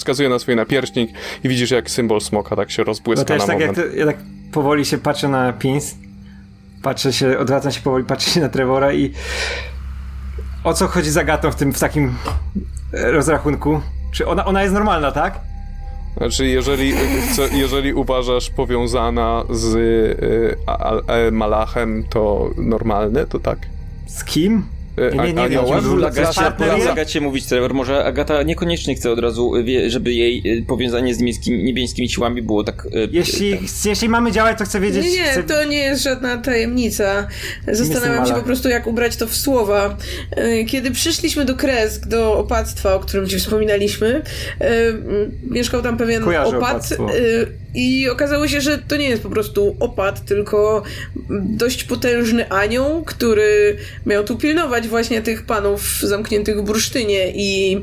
[0.00, 1.10] Wskazuje na swój napierśnik
[1.44, 3.92] i widzisz jak symbol smoka tak się no rozbłyska też na tak jak moment.
[3.92, 4.16] to, ja tak
[4.52, 5.94] powoli się patrzę na Pins,
[6.82, 9.12] patrzę się, odwracam się powoli, patrzę się na Trevora i
[10.64, 12.14] o co chodzi z Agatą w tym, w takim
[12.94, 13.80] e, rozrachunku?
[14.12, 15.40] Czy ona, ona jest normalna, tak?
[16.16, 16.94] Znaczy, jeżeli,
[17.52, 23.58] jeżeli uważasz powiązana z y, a, a, e, Malachem, to normalne, to tak?
[24.06, 24.64] Z kim?
[24.98, 26.90] Y, Nie, nie, nie już- Agacie?
[26.90, 31.18] Agacie mówić Trevor, może Agata niekoniecznie chce od razu, y, żeby jej y, powiązanie z
[31.18, 32.86] niebieskimi, niebieskimi siłami było tak...
[32.86, 35.04] y, Jeśli, y, jeśli mamy działać, to chcę wiedzieć...
[35.04, 35.42] Nie, nie, chcę...
[35.42, 37.26] to nie jest żadna tajemnica.
[37.68, 39.96] Zastanawiam się po prostu, jak ubrać to w słowa.
[40.30, 44.22] E, Kiedy przyszliśmy do Kresk, do opactwa, o którym ci wspominaliśmy,
[44.60, 44.70] e,
[45.50, 47.08] mieszkał tam pewien Kojarzę opat opactwo.
[47.74, 50.82] I okazało się, że to nie jest po prostu opat, tylko
[51.40, 53.76] dość potężny anioł, który
[54.06, 57.80] miał tu pilnować właśnie tych panów zamkniętych w bursztynie i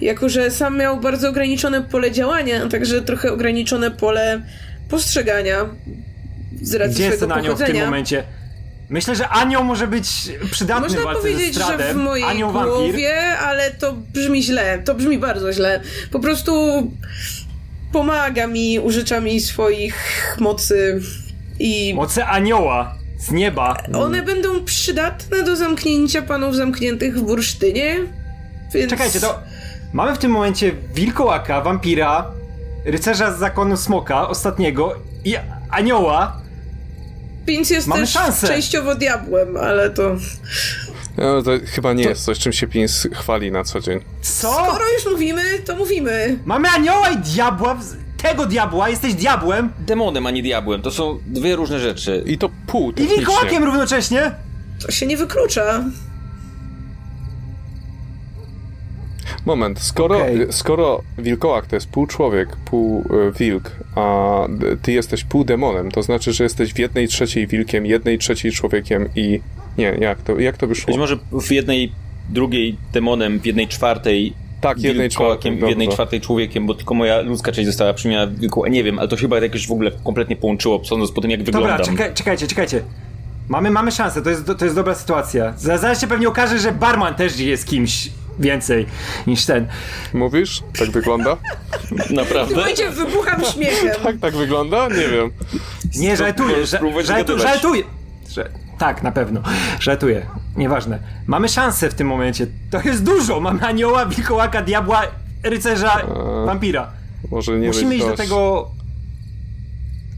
[0.00, 4.42] jako, że sam miał bardzo ograniczone pole działania, a także trochę ograniczone pole
[4.88, 5.68] postrzegania
[6.62, 7.84] z racji Gdzie jest swojego ten anioł w tym pochodzenia.
[7.84, 8.24] momencie?
[8.90, 10.06] Myślę, że anioł może być
[10.50, 12.72] przydatny w Można walce powiedzieć, że w mojej anioł wampir.
[12.72, 14.82] głowie, ale to brzmi źle.
[14.84, 15.80] To brzmi bardzo źle.
[16.10, 16.52] Po prostu
[17.94, 19.96] pomaga mi, użycza mi swoich
[20.40, 21.00] mocy
[21.58, 23.76] i Moce anioła z nieba.
[23.94, 27.96] one będą przydatne do zamknięcia panów zamkniętych w bursztynie.
[28.74, 28.90] Więc...
[28.90, 29.38] Czekajcie, to
[29.92, 32.30] mamy w tym momencie wilkołaka, wampira,
[32.84, 34.94] rycerza z zakonu smoka, ostatniego
[35.24, 35.36] i
[35.70, 36.40] anioła.
[37.46, 38.48] Pinc jest Mamy też szansę.
[38.48, 40.16] częściowo diabłem, ale to...
[41.18, 44.00] No, to chyba nie jest coś, czym się Pins chwali na co dzień.
[44.22, 44.52] Co?
[44.52, 46.38] Skoro już mówimy, to mówimy.
[46.44, 50.82] Mamy anioła i diabła, w- tego diabła, jesteś diabłem Demonem, a nie diabłem.
[50.82, 52.22] To są dwie różne rzeczy.
[52.26, 54.30] I to pół i wilkołakiem równocześnie.
[54.86, 55.84] To się nie wyklucza.
[59.46, 60.46] Moment, skoro, Okej.
[60.50, 64.40] skoro wilkołak to jest pół człowiek, pół e, wilk, a
[64.82, 69.08] ty jesteś pół demonem, to znaczy, że jesteś w jednej trzeciej wilkiem, jednej trzeciej człowiekiem
[69.16, 69.40] i...
[69.78, 70.86] Nie, jak to, jak to by szło?
[70.86, 71.92] Być może w jednej,
[72.28, 77.20] drugiej demonem, w jednej czwartej Tak, jednej czwartej, w jednej czwartej człowiekiem, bo tylko moja
[77.20, 78.66] ludzka część została przymiana w wilku.
[78.66, 81.42] Nie wiem, ale to się chyba jakoś w ogóle kompletnie połączyło, sądząc po tym, jak
[81.42, 81.96] Dobra, wyglądam.
[81.96, 82.82] czekaj, czekajcie, czekajcie.
[83.48, 85.52] Mamy, mamy szansę, to jest, to jest dobra sytuacja.
[85.56, 88.86] Za- Zaraz się pewnie okaże, że barman też jest kimś więcej
[89.26, 89.66] niż ten.
[90.14, 90.62] Mówisz?
[90.78, 91.36] Tak wygląda?
[92.10, 92.54] Naprawdę?
[92.54, 93.88] Słuchajcie, wybucham śmiechem.
[94.02, 94.88] Tak, tak wygląda?
[94.88, 95.30] Nie wiem.
[95.96, 97.52] Nie, żartuję, ża- spróbować żartu, zgadywać.
[97.52, 97.82] żartuję.
[98.78, 99.40] Tak, na pewno.
[99.80, 100.26] Żartuję.
[100.56, 100.98] Nieważne.
[101.26, 102.46] Mamy szansę w tym momencie.
[102.70, 103.40] To jest dużo.
[103.40, 105.02] Mamy anioła, wilkołaka, diabła,
[105.42, 106.90] rycerza, Eee, wampira.
[107.30, 108.28] Może nie Musimy być iść do dość.
[108.28, 108.70] tego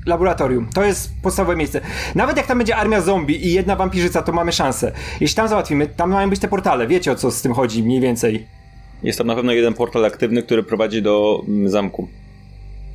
[0.07, 0.69] laboratorium.
[0.75, 1.81] To jest podstawowe miejsce.
[2.15, 4.93] Nawet jak tam będzie armia zombie i jedna wampirzyca, to mamy szansę.
[5.21, 6.87] Jeśli tam załatwimy, tam mają być te portale.
[6.87, 8.47] Wiecie o co z tym chodzi mniej więcej.
[9.03, 12.09] Jest tam na pewno jeden portal aktywny, który prowadzi do mm, zamku.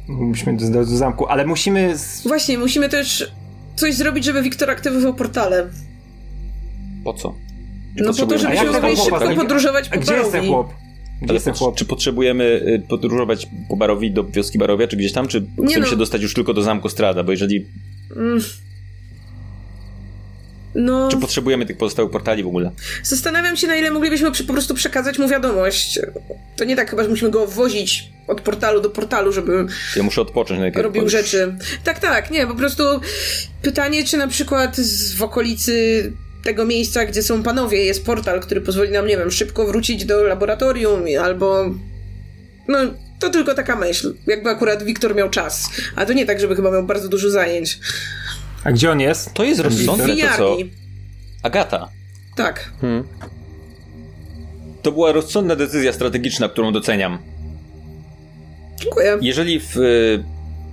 [0.08, 1.98] Musimy do, do, do zamku, ale musimy...
[1.98, 2.28] Z...
[2.28, 3.32] Właśnie, musimy też
[3.82, 5.70] coś zrobić, żeby Wiktor aktywował portale.
[7.04, 7.36] Po co?
[7.98, 10.68] No po to, żebyśmy mogli szybko podróżować po gdzie jest ten chłop?
[11.22, 11.76] Gdzie Ale jest ten chłop?
[11.76, 15.86] Czy potrzebujemy y, podróżować po barowi do wioski Barowia, czy gdzieś tam, czy chcemy no.
[15.86, 17.24] się dostać już tylko do zamku Strada?
[17.24, 17.66] Bo jeżeli.
[18.16, 18.40] Mm.
[20.76, 22.72] No, Czy potrzebujemy tych pozostałych portali w ogóle?
[23.04, 26.00] zastanawiam się, na ile moglibyśmy po prostu przekazać mu wiadomość.
[26.56, 29.66] To nie tak chyba, że musimy go wozić od portalu do portalu, żeby
[29.96, 30.84] Ja muszę odpocząć najpierw.
[30.84, 31.56] robił bo- rzeczy.
[31.84, 32.84] Tak, tak, nie, po prostu
[33.62, 38.62] pytanie, czy na przykład z, w okolicy tego miejsca, gdzie są panowie, jest portal, który
[38.62, 41.66] pozwoli nam, nie wiem, szybko wrócić do laboratorium albo...
[42.68, 42.78] No,
[43.20, 44.14] to tylko taka myśl.
[44.28, 45.70] Jakby akurat Wiktor miał czas.
[45.96, 47.80] A to nie tak, żeby chyba miał bardzo dużo zajęć.
[48.64, 49.34] A gdzie on jest?
[49.34, 50.58] To jest rozsądne, to co?
[51.44, 51.90] Agata.
[52.36, 52.72] Tak.
[52.82, 53.04] Hmm.
[54.82, 57.20] To była rozsądna decyzja strategiczna, którą doceniam.
[58.82, 59.18] Dziękuję.
[59.22, 60.24] Jeżeli w y,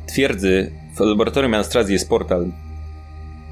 [0.06, 2.52] twierdzy, w laboratorium Anastrazji jest portal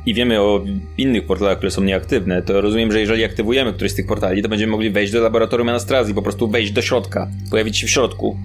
[0.06, 0.64] i wiemy o
[0.98, 4.48] innych portalach, które są nieaktywne, to rozumiem, że jeżeli aktywujemy któryś z tych portali, to
[4.48, 8.36] będziemy mogli wejść do laboratorium Anastrazji, po prostu wejść do środka, pojawić się w środku.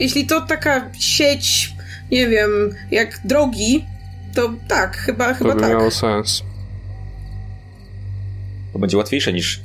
[0.00, 1.72] Jeśli to taka sieć,
[2.10, 2.50] nie wiem,
[2.90, 3.84] jak drogi,
[4.36, 5.70] to tak, chyba, To chyba by tak.
[5.70, 6.42] miało sens.
[8.72, 9.60] To będzie łatwiejsze niż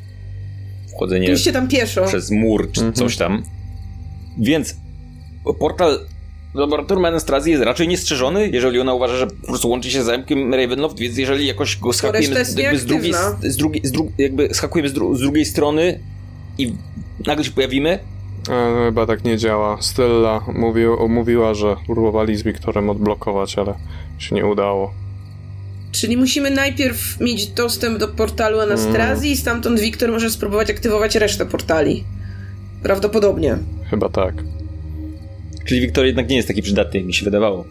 [0.96, 2.06] wchodzenie Pójście tam pieszo.
[2.06, 2.94] przez mur czy Mhm.
[2.94, 3.44] coś tam.
[4.38, 4.76] Więc
[5.60, 6.00] portal
[6.54, 10.54] laboratorium Anastrazji jest raczej niestrzeżony, jeżeli ona uważa, że po prostu łączy się z zamkiem
[10.54, 12.54] Ravenloft, więc jeżeli jakoś go schakujemy z
[12.86, 16.00] drugiej, z drugiej, z dru, jakby schakujemy z, dru, z drugiej strony
[16.58, 16.74] i
[17.28, 18.00] nagle się pojawimy,
[18.50, 19.78] E, no, chyba tak nie działa.
[19.82, 23.74] Stella mówił, mówiła, że próbowali z Wiktorem odblokować, ale
[24.22, 24.94] się nie udało.
[25.92, 31.46] Czyli musimy najpierw mieć dostęp do portalu Anastrazji i stamtąd Wiktor może spróbować aktywować resztę
[31.46, 32.04] portali.
[32.84, 33.58] Prawdopodobnie.
[33.90, 34.34] Chyba tak.
[35.66, 37.66] czyli Wiktor jednak nie jest taki przydatny, jak mi się wydawało.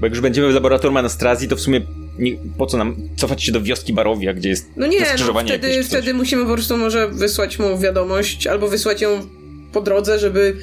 [0.00, 1.80] Bo jak już będziemy w laboratorium Anastrazji, to w sumie
[2.18, 5.84] nie, po co nam cofać się do wioski Barowia, gdzie jest No nie, no wtedy,
[5.84, 9.26] wtedy musimy po prostu może wysłać mu wiadomość, albo wysłać ją
[9.72, 10.56] po drodze, żeby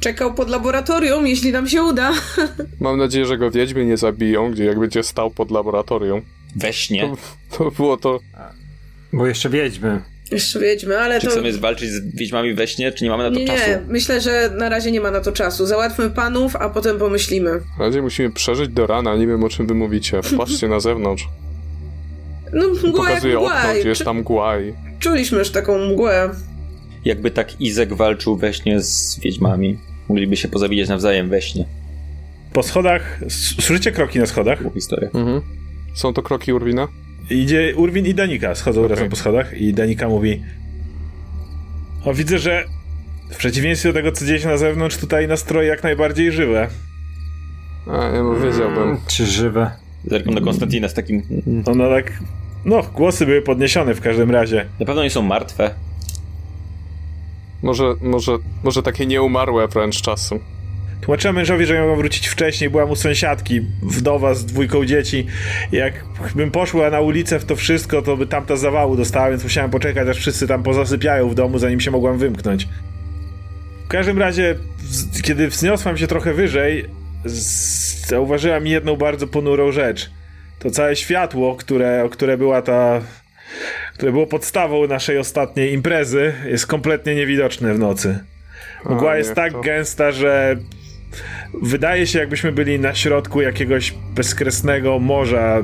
[0.00, 2.12] czekał pod laboratorium, jeśli nam się uda.
[2.80, 6.22] Mam nadzieję, że go wiedźmy nie zabiją, gdzie jak będzie stał pod laboratorium.
[6.56, 7.12] We śnie.
[7.50, 8.20] To, to było to...
[9.12, 10.02] Bo jeszcze wiedźmy.
[10.30, 11.32] Jeszcze wiedźmy, ale Czy to...
[11.32, 13.70] chcemy walczyć z wiedźmami we śnie, czy nie mamy na to Nie, czasu?
[13.70, 15.66] nie, myślę, że na razie nie ma na to czasu.
[15.66, 17.50] Załatwmy panów, a potem pomyślimy.
[17.78, 20.22] Na razie musimy przeżyć do rana, nie wiem o czym wy mówicie.
[20.22, 21.28] Wpatrzcie na zewnątrz.
[22.52, 23.58] No mgła jak Pokazuję mgła.
[23.58, 24.74] okno, gdzie jest tam mgła i...
[24.98, 26.30] Czuliśmy już taką mgłę.
[27.04, 29.78] Jakby tak Izek walczył we śnie z wiedźmami.
[30.10, 31.64] Mogliby się pozabijać nawzajem we śnie.
[32.52, 34.58] Po schodach, słyszycie kroki na schodach?
[34.74, 35.08] Historia.
[35.14, 35.40] Mhm.
[35.94, 36.88] Są to kroki Urwina?
[37.30, 38.90] Idzie Urwin i Danika, schodzą Okej.
[38.90, 40.42] razem po schodach i Danika mówi
[42.04, 42.64] o widzę, że
[43.30, 46.68] w przeciwieństwie do tego, co dzieje się na zewnątrz, tutaj nastroje jak najbardziej żywe.
[47.86, 48.96] A, ja bym wiedziałbym.
[49.06, 49.70] Czy żywe?
[50.04, 51.22] Zerkam do Konstantina z takim...
[51.66, 52.12] Ona tak,
[52.64, 54.66] no, głosy były podniesione w każdym razie.
[54.80, 55.74] Na pewno nie są martwe.
[57.62, 58.32] Może, może,
[58.64, 60.38] może takie nieumarłe wręcz czasem.
[61.00, 65.26] Tłumaczyłem mężowi, że miałem wrócić wcześniej, byłam u sąsiadki, wdowa z dwójką dzieci.
[65.72, 66.04] Jak
[66.34, 70.08] bym poszła na ulicę w to wszystko, to by tamta zawału dostała, więc musiałem poczekać,
[70.08, 72.68] aż wszyscy tam pozasypiają w domu, zanim się mogłam wymknąć.
[73.84, 74.54] W każdym razie,
[75.22, 76.84] kiedy wzniosłam się trochę wyżej,
[78.06, 80.10] zauważyłam jedną bardzo ponurą rzecz.
[80.58, 83.00] To całe światło, które, które była ta...
[84.00, 88.18] które było podstawą naszej ostatniej imprezy, jest kompletnie niewidoczne w nocy.
[88.84, 89.60] Mgła A, jest tak to?
[89.60, 90.56] gęsta, że
[91.62, 95.62] wydaje się, jakbyśmy byli na środku jakiegoś bezkresnego morza.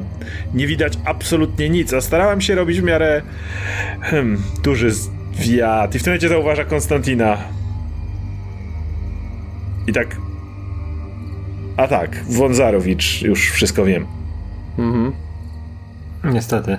[0.54, 3.22] Nie widać absolutnie nic, a starałem się robić w miarę
[4.00, 5.94] hmm, duży zwiat.
[5.94, 7.38] I w tym momencie zauważa Konstantina.
[9.86, 10.16] I tak.
[11.76, 14.06] A tak, Wązarowicz, już wszystko wiem.
[14.78, 15.12] Mhm.
[16.24, 16.78] Niestety.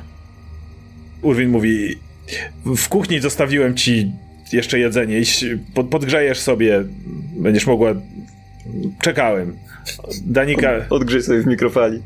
[1.22, 1.96] Urwin mówi:
[2.66, 4.12] W kuchni zostawiłem ci
[4.54, 5.20] jeszcze jedzenie.
[5.20, 6.84] Iść, pod, podgrzejesz sobie,
[7.38, 7.94] będziesz mogła.
[9.02, 9.56] Czekałem.
[10.26, 10.72] Danika.
[10.90, 12.02] Odgrzej sobie w mikrofali.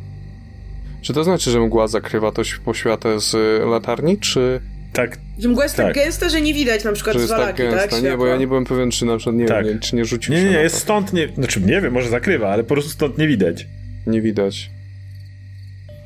[1.02, 4.60] Czy to znaczy, że mgła zakrywa to poświatę z y, latarni, czy
[4.94, 5.96] Tak, Że mgła jest tak, Tak.
[5.96, 7.72] gęsta, że nie widać na przykład że tak walaki, tak?
[7.72, 8.00] gęsta?
[8.00, 9.66] nie, bo ja nie byłem pewien, czy na przykład nie, Tak.
[9.66, 10.82] wiem, nie, czy nie rzucił Nie, się nie, nie, na jest to.
[10.82, 11.28] stąd nie.
[11.28, 13.68] Znaczy, nie wiem, może zakrywa, ale po prostu stąd nie widać.
[14.08, 14.70] Nie widać.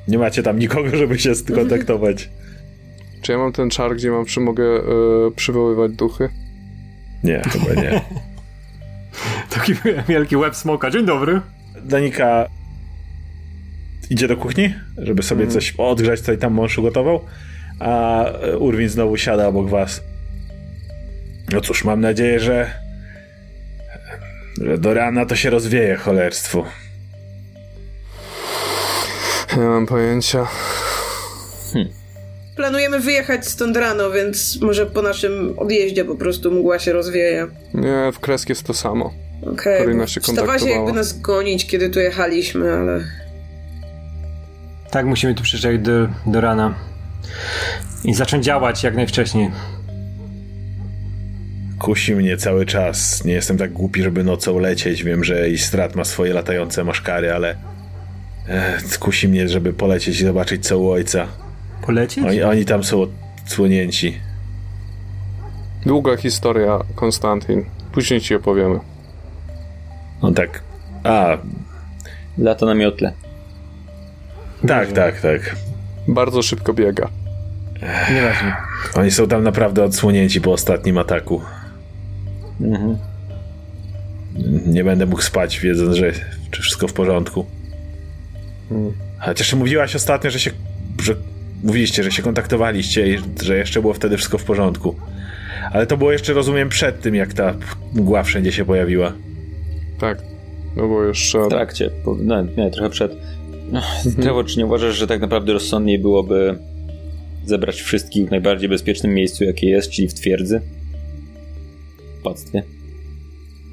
[0.08, 2.30] Nie macie tam nikogo, żeby się skontaktować.
[3.26, 4.82] Czy ja mam ten czar, gdzie mam przy, mogę e,
[5.36, 6.30] przywoływać duchy?
[7.24, 8.02] Nie, chyba nie.
[9.56, 9.74] Taki
[10.08, 10.92] wielki łeb smoka.
[10.92, 11.42] Dzień dobry.
[11.84, 12.46] Danika
[14.10, 17.26] idzie do kuchni, żeby sobie coś odgrzać, co i tam mąż ugotował,
[17.80, 18.26] a
[18.60, 20.04] Urwin znowu siada obok was.
[21.52, 22.72] No cóż, mam nadzieję, że,
[24.62, 26.66] że do rana to się rozwieje cholerstwo.
[29.58, 30.48] Nie mam pojęcia.
[32.56, 37.48] Planujemy wyjechać stąd rano, więc może po naszym odjeździe po prostu mgła się rozwieje.
[37.74, 39.14] Nie, w kresk jest to samo.
[39.42, 40.08] Okej, okay.
[40.08, 43.04] się Wstawała się jakby nas gonić, kiedy tu jechaliśmy, ale...
[44.92, 46.76] Tak, musimy tu przyczaić do, do rana.
[48.04, 49.52] I zacząć działać jak najwcześniej.
[51.80, 53.26] Kusi mnie cały czas.
[53.26, 55.04] Nie jestem tak głupi, żeby nocą lecieć.
[55.04, 57.56] Wiem, że i strat ma swoje latające maszkary, ale
[58.48, 61.28] e, kusi mnie, żeby polecieć i zobaczyć co u ojca.
[61.86, 62.26] Polecieć?
[62.26, 63.08] Oni, oni tam są
[63.44, 64.20] odsłonięci.
[65.86, 67.66] Długa historia, Konstantin.
[67.92, 68.80] Później ci opowiemy.
[70.22, 70.64] On tak.
[71.04, 71.38] A,
[72.38, 73.14] Lata na miotle.
[74.68, 75.56] tak, tak, tak.
[76.08, 77.10] Bardzo szybko biega.
[78.14, 78.54] Nieważne.
[78.96, 81.42] Oni są tam naprawdę odsłonięci po ostatnim ataku.
[82.62, 82.98] Mhm.
[84.66, 86.12] Nie będę mógł spać, wiedząc, że
[86.52, 87.46] czy wszystko w porządku.
[89.20, 90.52] Chociaż mówiłaś ostatnio, że się.
[91.04, 91.16] że
[91.66, 94.96] mówiliście, że się kontaktowaliście i że jeszcze było wtedy wszystko w porządku.
[95.72, 97.56] Ale to było jeszcze, rozumiem, przed tym, jak ta
[97.94, 99.14] mgła wszędzie się pojawiła.
[100.00, 100.22] Tak.
[100.76, 101.46] No bo jeszcze...
[101.46, 101.90] W trakcie.
[102.06, 103.12] Po, no, nie, trochę przed.
[104.22, 106.58] Trevor, czy nie uważasz, że tak naprawdę rozsądniej byłoby
[107.46, 110.62] zebrać wszystkich w najbardziej bezpiecznym miejscu, jakie jest, czyli w twierdzy?
[112.20, 112.64] W pactwie.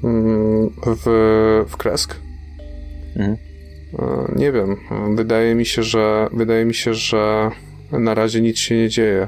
[0.03, 2.15] Mm, w, w kresk?
[3.15, 3.37] Mhm.
[3.99, 4.75] E, Nie wiem.
[5.15, 7.51] Wydaje mi się, że wydaje mi się, że
[7.99, 9.27] na razie nic się nie dzieje.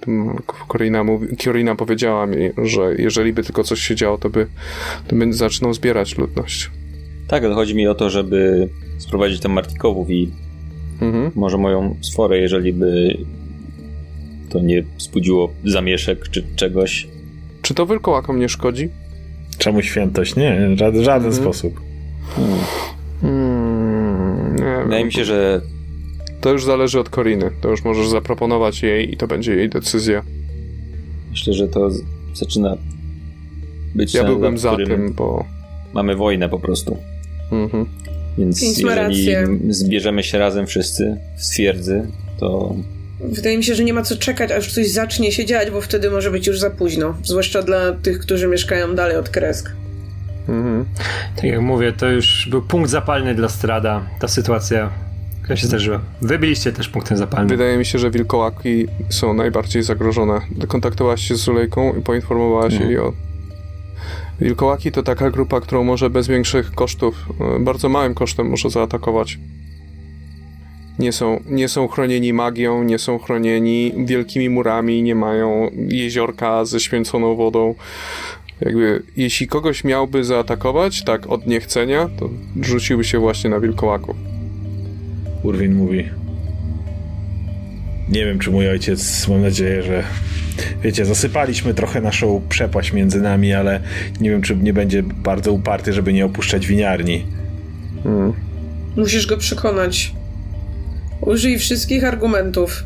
[0.00, 0.36] Tym
[0.72, 4.46] Corina, mówi, Corina powiedziała mi, że jeżeli by tylko coś się działo, to by,
[5.08, 6.70] to by zaczną zbierać ludność.
[7.28, 8.68] Tak, ale chodzi mi o to, żeby
[8.98, 10.30] sprowadzić tam Martikowów i
[11.00, 11.30] Mhm.
[11.34, 13.18] może moją sforę, jeżeli by
[14.48, 17.08] to nie wzbudziło zamieszek czy czegoś.
[17.62, 18.88] Czy to wilkołakom nie szkodzi?
[19.58, 20.36] Czemu świętość?
[20.36, 21.80] Nie, żaden, żaden sposób.
[23.20, 24.84] Hmm, nie wiem.
[24.84, 25.60] Wydaje mi się, że
[26.44, 27.50] To już zależy od Koriny.
[27.60, 30.22] To już możesz zaproponować jej i to będzie jej decyzja.
[31.30, 31.90] myślę, że to
[32.34, 32.76] zaczyna
[33.94, 35.44] być Ja byłbym za którym tym, bo...
[35.92, 36.96] Mamy wojnę po prostu.
[37.52, 37.86] Mhm.
[38.38, 39.26] Więc jeżeli
[39.68, 42.06] zbierzemy się razem wszyscy w twierdzy,
[42.40, 42.74] to
[43.20, 46.10] Wydaje mi się, że nie ma co czekać, aż coś zacznie się dziać, bo wtedy
[46.10, 47.14] może być już za późno.
[47.22, 49.72] Zwłaszcza dla tych, którzy mieszkają dalej od Kresk.
[50.48, 50.84] Mhm.
[51.36, 54.02] Tak jak mówię, to już był punkt zapalny dla Strada.
[54.20, 54.90] Ta sytuacja,
[55.44, 56.00] która się zdarzyła.
[56.22, 57.48] Wy byliście też punktem zapalnym.
[57.48, 60.40] Wydaje mi się, że wilkołaki są najbardziej zagrożone.
[60.68, 63.12] Kontaktowałaś się z Zulejką i poinformowałaś jej o...
[64.40, 67.14] Wilkołaki to taka grupa, którą może bez większych kosztów,
[67.56, 69.38] e, bardzo małym kosztem może zaatakować.
[70.98, 76.80] Nie są, nie są chronieni magią, nie są chronieni wielkimi murami, nie mają jeziorka ze
[76.80, 77.74] święconą wodą.
[78.60, 82.30] Jakby, jeśli kogoś miałby zaatakować, tak od niechcenia, to
[82.60, 84.33] rzuciłby się właśnie na wilkołaków.
[85.44, 86.08] Urwin mówi.
[88.08, 90.02] Nie wiem, czy mój ojciec, mam nadzieję, że.
[90.82, 93.80] Wiecie, zasypaliśmy trochę naszą przepaść między nami, ale
[94.20, 97.26] nie wiem, czy nie będzie bardzo uparty, żeby nie opuszczać winiarni.
[98.04, 98.32] Mm.
[98.96, 100.14] Musisz go przekonać.
[101.20, 102.84] Użyj wszystkich argumentów.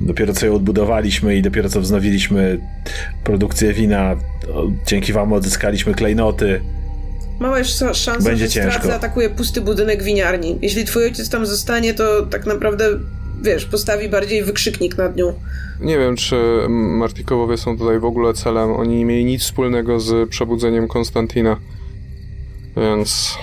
[0.00, 2.58] Dopiero co ją odbudowaliśmy i dopiero co wznowiliśmy
[3.24, 4.16] produkcję wina,
[4.86, 6.60] dzięki wam odzyskaliśmy klejnoty.
[7.42, 8.86] Mała jest sza- szansa, Będzie że ciężko.
[8.86, 10.58] zaatakuje pusty budynek winiarni.
[10.62, 12.84] Jeśli twój ojciec tam zostanie, to tak naprawdę,
[13.42, 15.34] wiesz, postawi bardziej wykrzyknik nad nią.
[15.80, 16.36] Nie wiem, czy
[16.68, 18.70] Martikowowie są tutaj w ogóle celem.
[18.72, 21.56] Oni nie mieli nic wspólnego z przebudzeniem Konstantina.
[22.76, 23.34] Więc.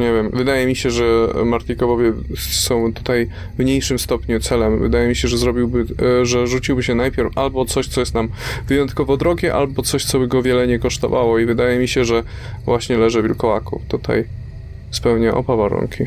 [0.00, 0.30] Nie wiem.
[0.32, 1.04] Wydaje mi się, że
[1.44, 4.78] Martikowowie są tutaj w mniejszym stopniu celem.
[4.78, 5.86] Wydaje mi się, że zrobiłby,
[6.20, 8.28] e, że rzuciłby się najpierw albo coś, co jest nam
[8.68, 11.38] wyjątkowo drogie, albo coś, co by go wiele nie kosztowało.
[11.38, 12.22] I wydaje mi się, że
[12.64, 14.24] właśnie leży wilkołaków tutaj
[14.90, 16.04] spełnia oba warunki.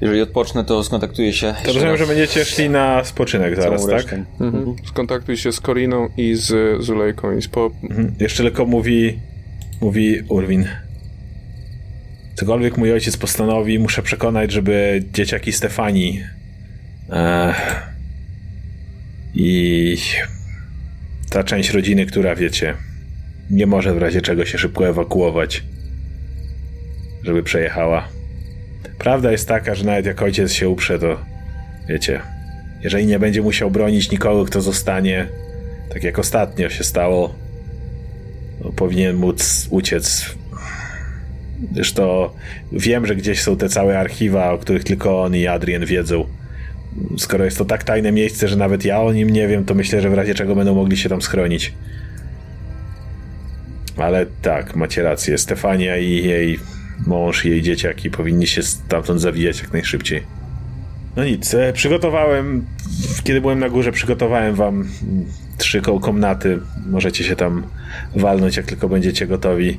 [0.00, 1.54] jeżeli odpocznę, to skontaktuję się.
[1.64, 3.92] To rozumiem, że będziecie szli na spoczynek zaraz, tak?
[3.92, 4.24] resztą.
[4.40, 4.76] Mhm.
[4.84, 7.70] Skontaktuj się z Koriną i z Zulejką i z po...
[7.82, 8.14] Mhm.
[8.20, 9.18] Jeszcze tylko mówi,
[9.80, 10.68] mówi Urwin.
[12.38, 16.22] Cokolwiek mój ojciec postanowi, muszę przekonać, żeby dzieciaki Stefanii
[17.10, 17.54] e,
[19.34, 19.96] i
[21.30, 22.74] ta część rodziny, która wiecie,
[23.50, 25.62] nie może w razie czego się szybko ewakuować,
[27.22, 28.08] żeby przejechała.
[28.98, 31.18] Prawda jest taka, że nawet jak ojciec się uprze, to
[31.88, 32.20] wiecie,
[32.82, 35.26] jeżeli nie będzie musiał bronić nikogo, kto zostanie,
[35.92, 37.34] tak jak ostatnio się stało,
[38.76, 40.34] powinien móc uciec.
[41.72, 42.28] Zresztą
[42.72, 46.26] wiem, że gdzieś są te całe archiwa, o których tylko on i Adrian wiedzą.
[47.18, 50.00] skoro jest to tak tajne miejsce, że nawet ja o nim nie wiem, to myślę,
[50.00, 51.74] że w razie czego będą mogli się tam schronić.
[53.96, 55.38] Ale tak, macie rację.
[55.38, 56.58] Stefania i jej
[57.06, 60.22] mąż i jej dzieciaki powinni się stamtąd zawijać jak najszybciej.
[61.16, 62.64] No nic, e, przygotowałem,
[63.24, 64.88] kiedy byłem na górze, przygotowałem wam
[65.58, 66.58] trzy komnaty.
[66.86, 67.62] Możecie się tam
[68.16, 69.78] walnąć, jak tylko będziecie gotowi.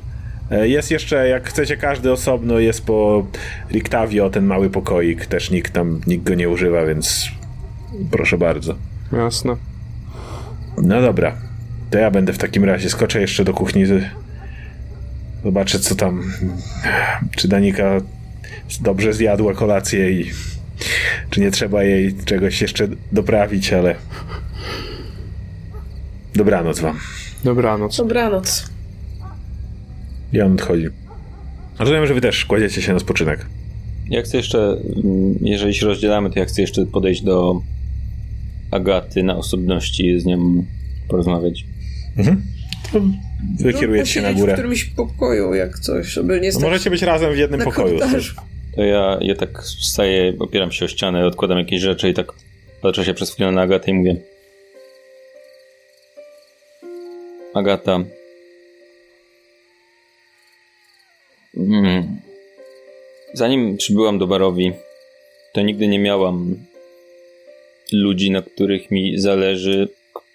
[0.50, 3.26] E, jest jeszcze, jak chcecie każdy osobno, jest po
[3.70, 5.26] Riktavio ten mały pokoik.
[5.26, 7.28] Też nikt tam, nikt go nie używa, więc
[8.10, 8.74] proszę bardzo.
[9.12, 9.56] Jasne.
[10.82, 11.34] No dobra.
[11.90, 12.90] To ja będę w takim razie.
[12.90, 13.84] Skoczę jeszcze do kuchni.
[15.44, 16.32] Zobaczę, co tam.
[17.36, 18.00] Czy Danika
[18.80, 20.30] dobrze zjadła kolację i
[21.30, 23.94] czy nie trzeba jej czegoś jeszcze doprawić, ale.
[26.34, 26.98] Dobranoc wam.
[27.44, 27.96] Dobranoc.
[27.96, 28.70] Dobranoc.
[30.32, 30.86] I on odchodzi.
[31.78, 33.46] Rozumiem, że wy też kładziecie się na spoczynek.
[34.10, 34.58] Ja chcę jeszcze,
[35.04, 37.60] mm, jeżeli się rozdzielamy, to ja chcę jeszcze podejść do
[38.70, 40.64] Agaty na osobności i z nią
[41.08, 41.64] porozmawiać.
[42.16, 42.42] Mhm.
[42.92, 43.00] To
[43.58, 44.52] wy No, kierujecie się na górę.
[44.52, 47.98] w którymś pokoju, jak coś, żeby nie No stać możecie być razem w jednym pokoju.
[47.98, 48.34] korytarzu.
[48.76, 52.32] To ja, ja tak wstaję, opieram się o ścianę, odkładam jakieś rzeczy i tak
[52.82, 54.16] patrzę się przez chwilę na Agatę i mówię
[57.54, 58.08] Agata mm.
[63.34, 64.72] Zanim przybyłam do Barowi,
[65.52, 66.56] to nigdy nie miałam
[67.92, 69.88] ludzi, na których mi zależy,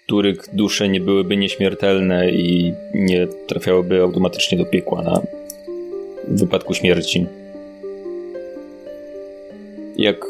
[0.06, 5.22] których dusze nie byłyby nieśmiertelne i nie trafiałyby automatycznie do piekła na
[6.28, 7.26] wypadku śmierci.
[9.96, 10.26] Jak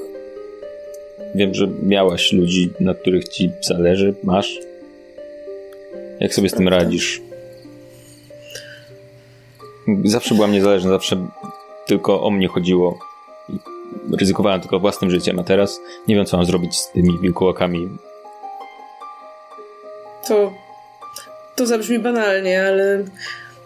[1.35, 4.59] wiem, że miałaś ludzi, na których ci zależy, masz.
[6.21, 7.26] Jak sobie z tym radzisz?
[10.05, 11.27] Zawsze byłam niezależna, zawsze
[11.87, 12.99] tylko o mnie chodziło.
[13.49, 13.59] I
[14.17, 17.89] ryzykowałem tylko własnym życiem, a teraz nie wiem, co mam zrobić z tymi wilkołakami.
[20.29, 20.53] To,
[21.57, 23.05] to zabrzmi banalnie, ale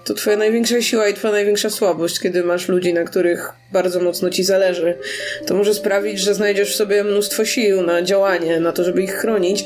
[0.04, 4.30] to twoja największa siła i twoja największa słabość, kiedy masz ludzi, na których bardzo mocno
[4.30, 4.98] ci zależy.
[5.46, 9.14] To może sprawić, że znajdziesz w sobie mnóstwo sił na działanie, na to, żeby ich
[9.14, 9.64] chronić,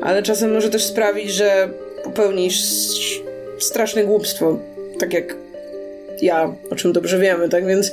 [0.00, 1.68] ale czasem może też sprawić, że
[2.04, 2.60] popełnisz
[3.58, 4.58] straszne głupstwo,
[4.98, 5.45] tak jak
[6.22, 7.66] ja, o czym dobrze wiemy, tak?
[7.66, 7.92] Więc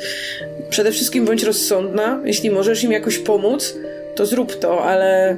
[0.70, 3.76] przede wszystkim bądź rozsądna, jeśli możesz im jakoś pomóc,
[4.16, 5.38] to zrób to, ale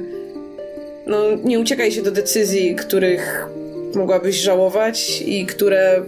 [1.06, 3.46] no, nie uciekaj się do decyzji, których
[3.94, 6.02] mogłabyś żałować i które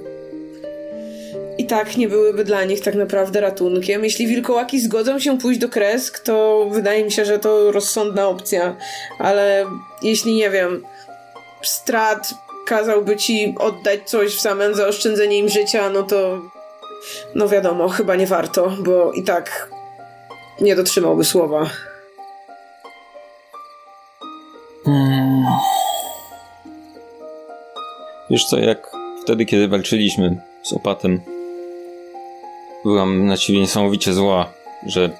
[1.59, 4.05] i tak nie byłyby dla nich tak naprawdę ratunkiem.
[4.05, 8.77] Jeśli wilkołaki zgodzą się pójść do kresk, to wydaje mi się, że to rozsądna opcja,
[9.19, 9.67] ale
[10.03, 10.83] jeśli nie wiem,
[11.63, 12.35] strat
[12.67, 16.43] kazałby ci oddać coś w zamian za oszczędzenie im życia, no to
[17.35, 19.71] no wiadomo, chyba nie warto, bo i tak
[20.61, 21.71] nie dotrzymałby słowa.
[28.31, 28.91] Wiesz co, jak
[29.23, 31.21] wtedy, kiedy walczyliśmy z opatem,
[32.85, 34.53] byłam na ciebie niesamowicie zła,
[34.87, 35.11] że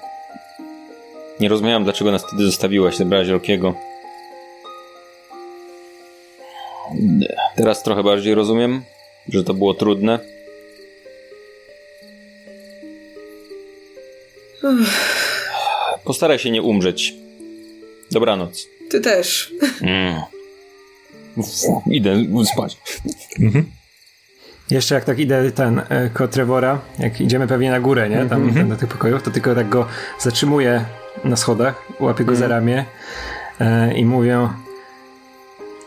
[1.39, 3.73] nie rozumiałam, dlaczego nas wtedy zostawiłaś, zabrałaś Rokiego.
[7.55, 8.83] Teraz trochę bardziej rozumiem,
[9.29, 10.19] że to było trudne.
[16.03, 17.13] Postaraj się nie umrzeć.
[18.11, 18.67] Dobranoc.
[18.89, 19.53] Ty też.
[19.81, 20.21] Mm.
[21.91, 22.77] Idę spać.
[24.71, 28.25] Jeszcze jak tak idę ten e, koło Trevora, jak idziemy pewnie na górę, nie?
[28.25, 29.87] Tam ten, do tych pokojów, to tylko tak go
[30.19, 30.85] zatrzymuję
[31.23, 32.85] na schodach, łapię go za ramię
[33.59, 34.49] e, i mówię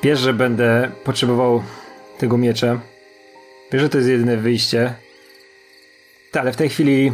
[0.03, 1.63] wiesz, że będę potrzebował
[2.19, 2.81] tego miecza.
[3.73, 4.95] Wiesz, że to jest jedyne wyjście.
[6.31, 7.13] Tak, ale w tej chwili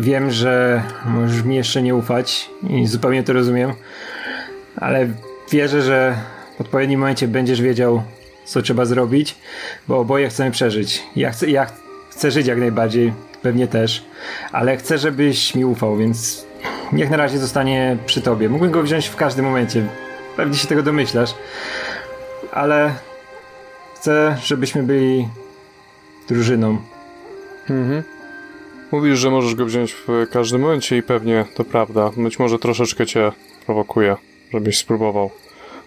[0.00, 3.72] wiem, że możesz mi jeszcze nie ufać i zupełnie to rozumiem,
[4.76, 5.08] ale
[5.50, 6.14] wierzę, że
[6.58, 8.02] w odpowiednim momencie będziesz wiedział,
[8.44, 9.36] co trzeba zrobić,
[9.88, 11.02] bo oboje chcemy przeżyć.
[11.16, 11.66] Ja chcę, ja
[12.10, 13.12] chcę żyć jak najbardziej,
[13.42, 14.04] pewnie też,
[14.52, 16.46] ale chcę, żebyś mi ufał, więc
[16.92, 18.48] niech na razie zostanie przy tobie.
[18.48, 19.86] Mógłbym go wziąć w każdym momencie,
[20.36, 21.34] pewnie się tego domyślasz,
[22.52, 22.94] ale
[23.94, 25.28] chcę, żebyśmy byli
[26.28, 26.78] drużyną.
[27.70, 28.19] Mhm.
[28.92, 32.10] Mówisz, że możesz go wziąć w każdym momencie i pewnie to prawda.
[32.16, 33.32] Być może troszeczkę cię
[33.66, 34.16] prowokuje,
[34.52, 35.30] żebyś spróbował.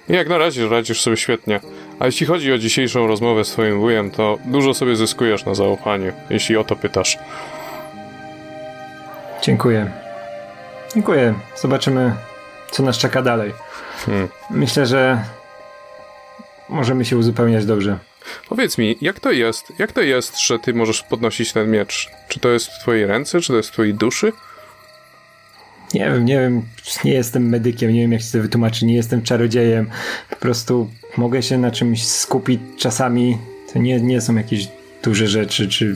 [0.10, 1.60] Jak na razie radzisz sobie świetnie.
[2.00, 6.14] A jeśli chodzi o dzisiejszą rozmowę z twoim wujem, to dużo sobie zyskujesz na zaufaniu,
[6.30, 7.18] jeśli o to pytasz.
[9.42, 9.92] Dziękuję.
[10.94, 11.34] Dziękuję.
[11.56, 12.14] Zobaczymy,
[12.72, 13.54] co nas czeka dalej.
[14.06, 14.28] Hmm.
[14.50, 15.24] Myślę, że
[16.70, 17.98] możemy się uzupełniać dobrze.
[18.50, 19.74] Powiedz mi, jak to jest?
[19.80, 22.10] Jak to jest, że ty możesz podnosić ten miecz?
[22.28, 24.32] Czy to jest w twojej ręce, czy to jest w twojej duszy?
[25.94, 26.62] Nie wiem, nie wiem,
[27.06, 29.90] nie jestem medykiem, nie wiem jak się to wytłumaczyć, nie jestem czarodziejem.
[30.30, 33.38] Po prostu mogę się na czymś skupić czasami.
[33.74, 34.68] To nie, nie są jakieś
[35.04, 35.96] duże rzeczy, czy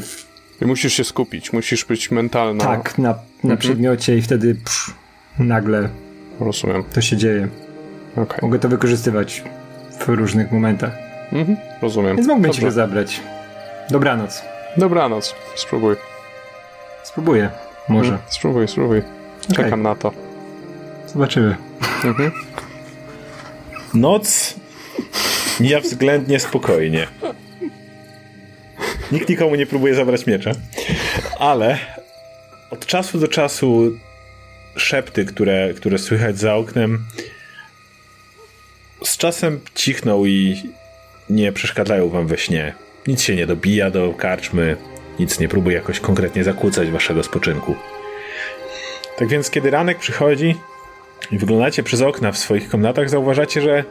[0.62, 2.64] I musisz się skupić, musisz być mentalna.
[2.66, 4.91] tak na, na przedmiocie i wtedy psz,
[5.40, 5.90] nagle
[6.40, 6.84] Rozumiem.
[6.94, 7.48] to się dzieje.
[8.16, 8.40] Okej.
[8.41, 9.44] Mogę to wykorzystywać
[9.99, 11.07] w różnych momentach.
[11.32, 11.58] Mhm.
[11.82, 12.16] Rozumiem.
[12.16, 12.68] Więc mógłbym ci Dobrze.
[12.68, 13.22] go zabrać.
[13.90, 14.41] Dobranoc.
[14.78, 15.36] Dobranoc.
[15.56, 15.95] Spróbuj.
[17.04, 17.49] Spróbuję.
[17.90, 18.12] Może.
[18.12, 18.32] Mhm.
[18.32, 19.02] Spróbuj, spróbuj.
[19.56, 20.12] Czekam na to.
[21.08, 21.56] Zobaczymy.
[22.04, 22.32] Mhm.
[23.94, 24.56] Noc
[25.60, 27.08] mija względnie spokojnie.
[29.12, 30.52] Nikt nikomu nie próbuje zabrać miecza,
[31.40, 31.78] ale
[32.70, 33.91] od czasu do czasu
[34.76, 37.06] szepty, które, które słychać za oknem,
[39.04, 40.64] z czasem cichną i
[41.30, 42.74] nie przeszkadzają wam we śnie.
[43.08, 44.76] Nic się nie dobija do karczmy,
[45.20, 47.76] nic nie próbuje jakoś konkretnie zakłócać waszego spoczynku.
[49.18, 50.56] Tak więc, kiedy ranek przychodzi
[51.32, 53.84] i wyglądacie przez okna w swoich komnatach, zauważacie, że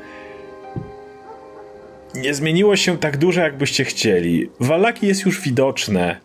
[2.15, 4.51] nie zmieniło się tak dużo, jakbyście chcieli.
[4.61, 6.21] Wallaki jest już widoczne,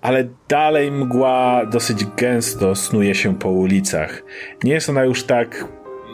[0.00, 4.22] ale dalej mgła dosyć gęsto snuje się po ulicach.
[4.64, 5.64] Nie jest ona już tak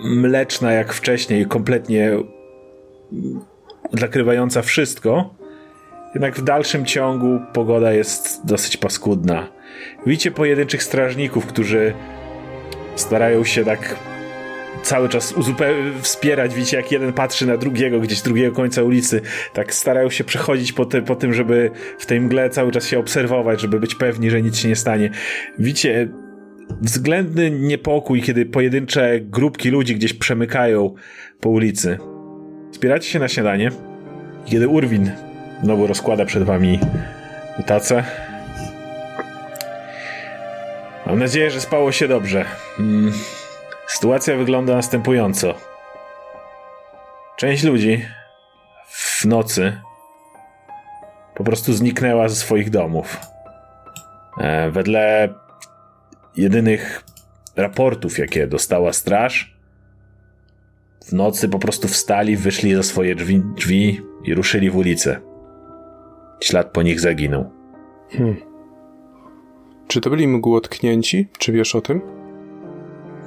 [0.04, 2.10] mleczna jak wcześniej, kompletnie
[3.92, 5.34] zakrywająca wszystko.
[6.14, 9.48] Jednak w dalszym ciągu pogoda jest dosyć paskudna.
[10.06, 11.92] Widzicie pojedynczych strażników, którzy
[12.96, 13.96] starają się tak
[14.82, 15.34] cały czas
[16.02, 16.54] wspierać.
[16.54, 19.20] Widzicie, jak jeden patrzy na drugiego, gdzieś z drugiego końca ulicy.
[19.52, 23.60] Tak starają się przechodzić po, po tym, żeby w tej mgle cały czas się obserwować,
[23.60, 25.10] żeby być pewni, że nic się nie stanie.
[25.58, 26.08] Widzicie
[26.82, 30.94] względny niepokój, kiedy pojedyncze grupki ludzi gdzieś przemykają
[31.40, 31.98] po ulicy.
[32.72, 33.70] Zbieracie się na śniadanie.
[34.44, 35.10] Kiedy Urwin
[35.62, 36.80] znowu rozkłada przed wami
[37.66, 38.04] tacę.
[41.06, 42.44] Mam nadzieję, że spało się dobrze.
[42.78, 43.12] Mm.
[43.86, 45.54] Sytuacja wygląda następująco.
[47.36, 48.04] Część ludzi
[48.88, 49.72] w nocy
[51.34, 53.18] po prostu zniknęła ze swoich domów.
[54.40, 55.28] E, wedle
[56.36, 57.04] jedynych
[57.56, 59.54] raportów, jakie dostała straż,
[61.10, 65.20] w nocy po prostu wstali, wyszli za swoje drzwi, drzwi i ruszyli w ulicę.
[66.40, 67.50] Ślad po nich zaginął.
[69.86, 71.28] Czy to byli mgłotknięci?
[71.38, 72.00] Czy wiesz o tym?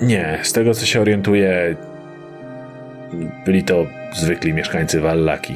[0.02, 1.76] Nie, z tego co się orientuję,
[3.46, 3.86] byli to
[4.16, 5.54] zwykli mieszkańcy Wallaki.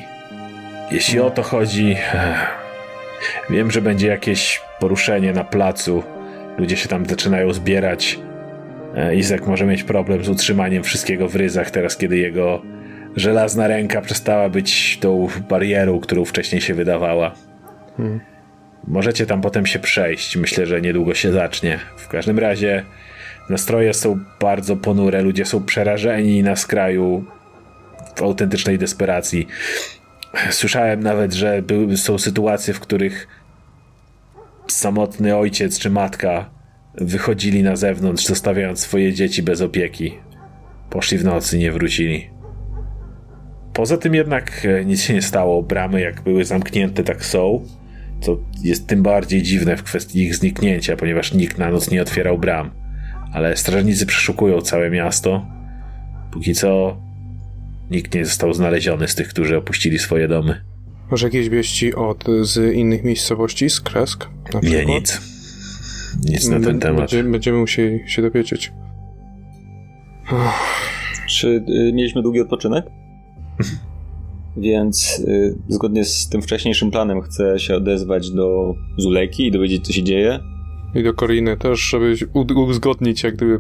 [0.92, 1.96] Jeśli o to chodzi,
[3.50, 6.04] wiem, że będzie jakieś poruszenie na placu.
[6.58, 8.20] Ludzie się tam zaczynają zbierać.
[8.98, 12.62] E, Izak może mieć problem z utrzymaniem wszystkiego w ryzach, teraz kiedy jego
[13.16, 17.34] żelazna ręka przestała być tą barierą, którą wcześniej się wydawała.
[18.88, 20.38] Możecie tam potem się przejść.
[20.38, 21.80] Myślę, że niedługo się zacznie.
[21.98, 22.84] W każdym razie
[23.50, 27.26] nastroje są bardzo ponure, ludzie są przerażeni na skraju
[28.16, 29.48] w autentycznej desperacji.
[30.50, 33.28] Słyszałem nawet, że były, są sytuacje, w których
[34.68, 36.57] samotny ojciec czy matka
[37.02, 40.18] wychodzili na zewnątrz, zostawiając swoje dzieci bez opieki.
[40.90, 42.30] Poszli w nocy, nie wrócili.
[43.74, 45.64] Poza tym jednak e, nic się nie stało.
[45.64, 47.66] Bramy jak były zamknięte, tak są.
[48.22, 52.38] Co jest tym bardziej dziwne w kwestii ich zniknięcia, ponieważ nikt na noc nie otwierał
[52.38, 52.72] bram.
[53.34, 55.46] Ale strażnicy przeszukują całe miasto.
[56.32, 56.98] Póki co
[57.92, 60.62] nikt nie został znaleziony z tych, którzy opuścili swoje domy.
[61.12, 64.28] Może jakieś wieści od, z innych miejscowości, z Kresk?
[64.54, 65.37] Na Nie, nic.
[66.26, 67.00] Nic na ten temat.
[67.00, 68.72] Będzie, będziemy musieli się dowiedzieć.
[71.28, 72.86] Czy y, mieliśmy długi odpoczynek?
[74.58, 79.94] Więc y, zgodnie z tym wcześniejszym planem chcę się odezwać do Zulejki i dowiedzieć, co
[79.94, 80.40] się dzieje.
[80.96, 82.16] I do Koriny też, żeby
[82.56, 83.60] uzgodnić jak gdyby...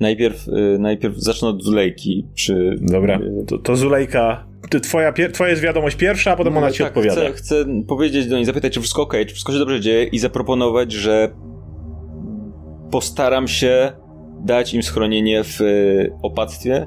[0.00, 2.26] Najpierw, y, najpierw zacznę od Zulejki.
[2.34, 4.46] Czy, Dobra, y, to, to Zulejka.
[4.70, 7.20] Ty, twoja, pier- twoja jest wiadomość pierwsza, a potem ona No ci tak, odpowiada.
[7.20, 10.18] Chcę, chcę powiedzieć do niej, zapytać, czy wszystko ok, czy wszystko się dobrze dzieje i
[10.18, 11.30] zaproponować, że
[12.90, 13.92] postaram się
[14.44, 16.86] dać im schronienie w y, opactwie.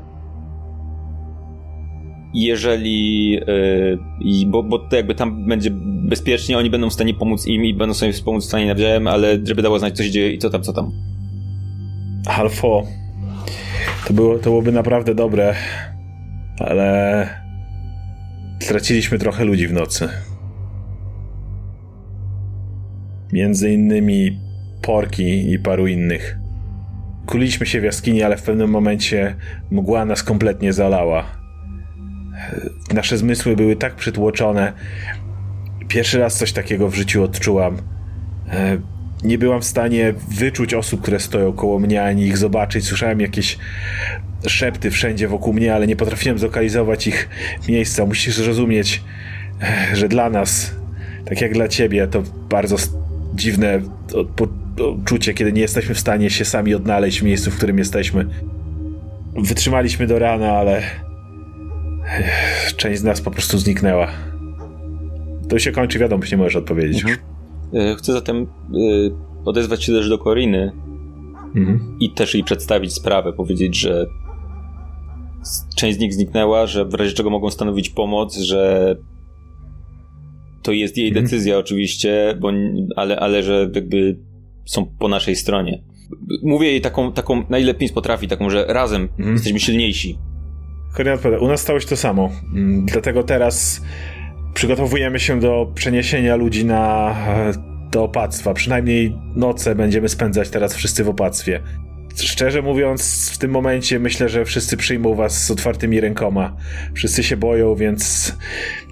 [2.34, 3.40] Jeżeli,
[4.22, 5.70] i bo, bo to jakby tam będzie
[6.10, 9.40] bezpiecznie, oni będą w stanie pomóc im i będą sobie pomóc w stanie nawzajem, ale
[9.44, 10.92] żeby dało znać, co się dzieje i co tam, co tam.
[12.28, 12.84] Alfo.
[14.08, 15.56] To, było, to byłoby naprawdę dobre,
[16.60, 17.28] ale
[18.60, 20.10] straciliśmy trochę ludzi w nocy.
[23.34, 24.40] Między innymi
[24.84, 26.38] Porki i paru innych.
[27.26, 29.36] Kuliliśmy się w jaskini, ale w pewnym momencie
[29.72, 31.26] mgła nas kompletnie zalała.
[32.94, 34.74] Nasze zmysły były tak przytłoczone.
[35.88, 37.78] Pierwszy raz coś takiego w życiu odczułam.
[38.50, 38.78] E,
[39.24, 42.86] nie byłam w stanie wyczuć osób, które stoją koło mnie, ani ich zobaczyć.
[42.86, 43.58] Słyszałem jakieś
[44.48, 47.30] szepty wszędzie wokół mnie, ale nie potrafiłem zlokalizować ich
[47.68, 48.06] miejsca.
[48.06, 49.04] Musisz zrozumieć,
[49.62, 50.76] eh, że dla nas,
[51.26, 52.78] tak jak dla ciebie, to bardzo
[53.36, 53.82] dziwne
[55.02, 58.26] uczucie, kiedy nie jesteśmy w stanie się sami odnaleźć w miejscu, w którym jesteśmy.
[59.36, 60.82] Wytrzymaliśmy do rana, ale
[62.78, 64.08] część z nas po prostu zniknęła.
[65.50, 67.02] To się kończy, wiadomo, nie możesz odpowiedzieć.
[67.04, 67.12] już.
[67.74, 68.48] E, Chcę zatem e,
[69.46, 70.72] odezwać się też do Koriny
[71.56, 71.98] Mhm.
[72.00, 74.06] i też jej przedstawić sprawę, powiedzieć, że
[75.76, 78.96] część z nich zniknęła, że w razie czego mogą stanowić pomoc, że
[80.64, 81.26] to jest jej Mhm.
[81.26, 82.52] decyzja oczywiście, bo,
[82.96, 84.18] ale, ale że jakby
[84.66, 85.84] są po naszej stronie.
[86.44, 89.34] Mówię jej taką, taką najlepiej potrafi, taką, że razem Mhm.
[89.34, 90.18] jesteśmy silniejsi.
[90.96, 92.30] Korina odpowiada, u nas stało się to samo.
[92.56, 93.82] Mm, Dlatego teraz
[94.54, 97.54] przygotowujemy się do przeniesienia ludzi na e,
[97.92, 98.54] do opactwa.
[98.54, 101.60] Przynajmniej noce będziemy spędzać teraz wszyscy w opactwie.
[102.16, 106.56] Szczerze mówiąc, w tym momencie myślę, że wszyscy przyjmą was z otwartymi rękoma.
[106.94, 108.34] Wszyscy się boją, więc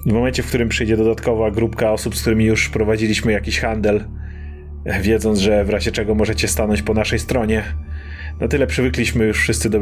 [0.06, 4.04] w momencie, w którym przyjdzie dodatkowa grupka osób, z którymi już prowadziliśmy jakiś handel,
[5.02, 7.64] wiedząc, że w razie czego możecie stanąć po naszej stronie,
[8.40, 9.80] na tyle przywykliśmy już wszyscy do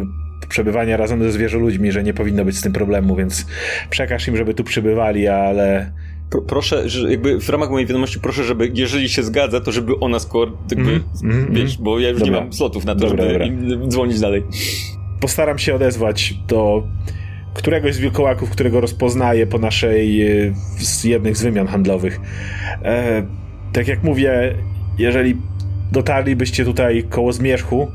[0.49, 3.45] przebywania razem ze zwierzoludźmi, że nie powinno być z tym problemu, więc
[3.89, 5.91] przekaż im, żeby tu przybywali, ale
[6.29, 10.19] Pro, proszę, jakby w ramach mojej wiadomości proszę, żeby jeżeli się zgadza, to żeby ona
[10.19, 12.33] skoro jakby, Mhm, mhm, wiesz, bo ja już Dobra.
[12.35, 13.87] nie mam slotów na to, Dobra, żeby dobra.
[13.87, 14.43] dzwonić dalej.
[15.19, 16.83] postaram się odezwać do
[17.53, 22.19] któregoś z wilkołaków, którego rozpoznaję po naszej e, z jednych z wymian handlowych.
[22.83, 23.23] E,
[23.73, 24.55] tak jak mówię,
[24.97, 25.37] jeżeli
[25.91, 27.87] dotarlibyście tutaj koło zmierzchu,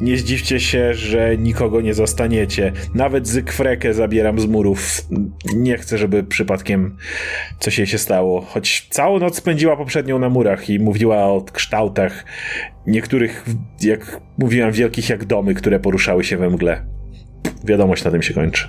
[0.00, 2.72] nie zdziwcie się, że nikogo nie zostaniecie.
[2.94, 5.06] Nawet Zygfrekę zabieram z murów.
[5.56, 6.96] Nie chcę, żeby przypadkiem
[7.58, 8.40] coś jej się stało.
[8.40, 12.24] Choć całą noc spędziła poprzednią na murach i mówiła o kształtach
[12.86, 13.44] niektórych,
[13.80, 16.93] jak mówiłem, wielkich jak domy, które poruszały się we mgle.
[17.64, 18.68] Wiadomość na tym się kończy.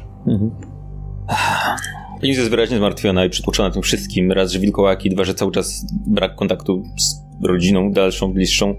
[2.21, 4.31] Liz jest wyraźnie zmartwiona i przytłoczona tym wszystkim.
[4.31, 8.75] Raz, że wilkołaki, dwa, że cały czas brak kontaktu z rodziną dalszą, bliższą.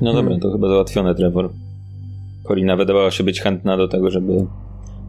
[0.00, 1.52] No dobra, to chyba załatwione, Trevor.
[2.48, 4.46] Corina wydawała się być chętna do tego, żeby...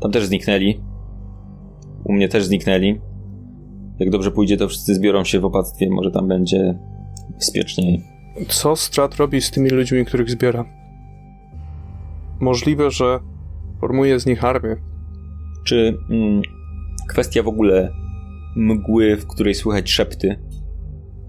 [0.02, 0.80] Tam też zniknęli.
[2.04, 3.00] U mnie też zniknęli.
[4.00, 5.90] Jak dobrze pójdzie, to wszyscy zbiorą się w opactwie.
[5.90, 6.80] Może tam będzie
[7.40, 8.04] bezpieczniej.
[8.48, 10.77] Co Strat robi z tymi ludźmi, których zbiera?
[12.40, 13.20] Możliwe, że
[13.82, 14.76] formuje z nich armię.
[15.64, 16.42] Czy mm,
[17.10, 17.94] kwestia w ogóle
[18.56, 20.40] mgły, w której słychać szepty,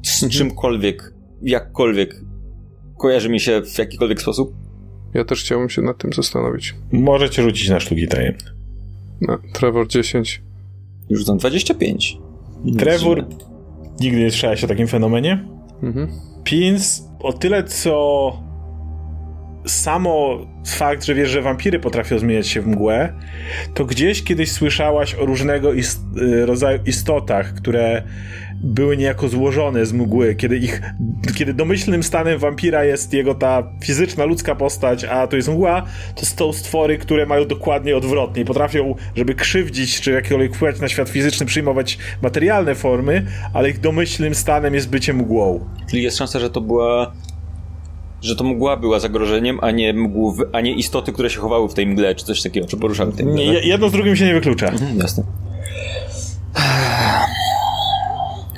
[0.03, 2.21] z czymkolwiek, jakkolwiek,
[2.99, 4.55] kojarzy mi się w jakikolwiek sposób?
[5.15, 6.75] Ja też chciałbym się nad tym zastanowić.
[6.93, 8.59] Możecie rzucić na sztuki tajemne.
[9.21, 10.43] No, Trevor 10.
[11.11, 12.19] Już rzucam 25.
[12.79, 13.27] Trevor,
[14.01, 15.49] nigdy nie słyszałeś o takim fenomenie?
[15.83, 16.09] Mhm.
[16.45, 18.33] Pins, o tyle co
[19.67, 23.13] samo fakt, że wiesz, że wampiry potrafią zmieniać się w mgłę,
[23.75, 28.03] to gdzieś kiedyś słyszałaś o różnego ist y, rodzaju istotach, które
[28.63, 30.83] były niejako złożone z mgły, kiedy ich,
[31.37, 35.83] kiedy domyślnym stanem wampira jest jego ta fizyczna, ludzka postać, a to jest mgła,
[36.15, 41.09] to są stwory, które mają dokładnie odwrotnie potrafią, żeby krzywdzić, czy jakkolwiek wpływać na świat
[41.09, 45.69] fizyczny, przyjmować materialne formy, ale ich domyślnym stanem jest bycie mgłą.
[45.91, 47.13] Czyli jest szansa, że to była.
[48.23, 51.75] Że to mgła była zagrożeniem, a nie mgłów, a nie istoty, które się chowały w
[51.75, 53.37] tej mgle, czy coś takiego, czy poruszały w tej mgle.
[53.39, 54.67] Nie, je- jedno z drugim się nie wyklucza.
[54.69, 55.25] Mhm, jasne.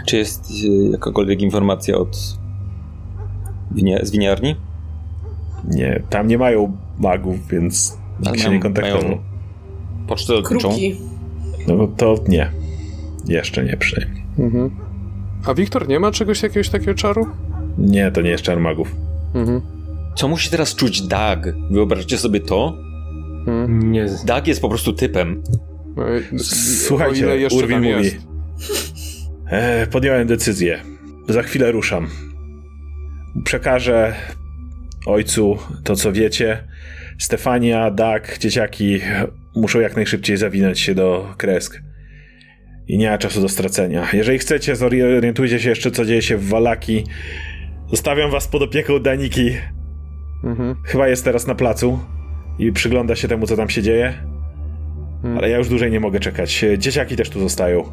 [0.07, 2.17] Czy jest y, jakakolwiek informacja od
[3.71, 4.57] winia, z winiarni?
[5.69, 9.03] Nie, tam nie mają magów, więc nikt się nie kontaktował.
[9.03, 9.19] mają-
[10.09, 10.33] Pocztę?
[10.45, 10.97] Kruki.
[11.69, 12.51] No to nie.
[13.27, 14.25] Jeszcze nie przynajmniej.
[14.39, 14.71] Mhm.
[15.47, 17.27] A Wiktor nie ma czegoś, jakiegoś takiego czaru?
[17.79, 18.95] Nie, to nie jest czar magów.
[19.35, 19.61] Mhm.
[20.17, 21.47] Co musi teraz czuć Dag?
[21.71, 22.79] Wyobraźcie sobie to?
[23.39, 23.93] Mhm.
[23.93, 24.07] Nie.
[24.25, 25.43] Dag jest po prostu typem.
[25.97, 26.39] No
[26.87, 28.05] Słuchajcie, o ile jeszcze Urwin tam mówi.
[28.05, 28.17] jest.
[29.47, 30.81] E, podjąłem decyzję.
[31.29, 32.09] Za chwilę ruszam.
[33.45, 34.15] Przekażę
[35.07, 36.65] ojcu to, co wiecie.
[37.19, 39.01] Stefania, Dak, dzieciaki
[39.57, 41.81] muszą jak najszybciej zawinąć się do kresk.
[42.89, 44.09] I nie ma czasu do stracenia.
[44.13, 47.05] Jeżeli chcecie, zorientujcie się jeszcze, co dzieje się w Walaki.
[47.91, 49.51] Zostawiam was pod opieką Daniki.
[50.45, 50.77] Mhm.
[50.83, 51.99] Chyba jest teraz na placu
[52.59, 54.15] i przygląda się temu, co tam się dzieje.
[55.17, 55.39] Mhm.
[55.39, 56.65] Ale ja już dłużej nie mogę czekać.
[56.79, 57.85] Dzieciaki też tu zostają.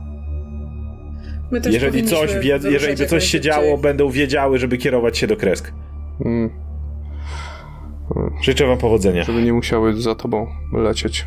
[1.51, 5.37] My też Jeżeli coś, jeżeli by coś się działo, będą wiedziały, żeby kierować się do
[5.37, 5.71] kresk.
[6.19, 6.49] Mhm.
[8.41, 9.23] Życzę wam powodzenia.
[9.23, 11.25] Żeby nie musiały za tobą lecieć.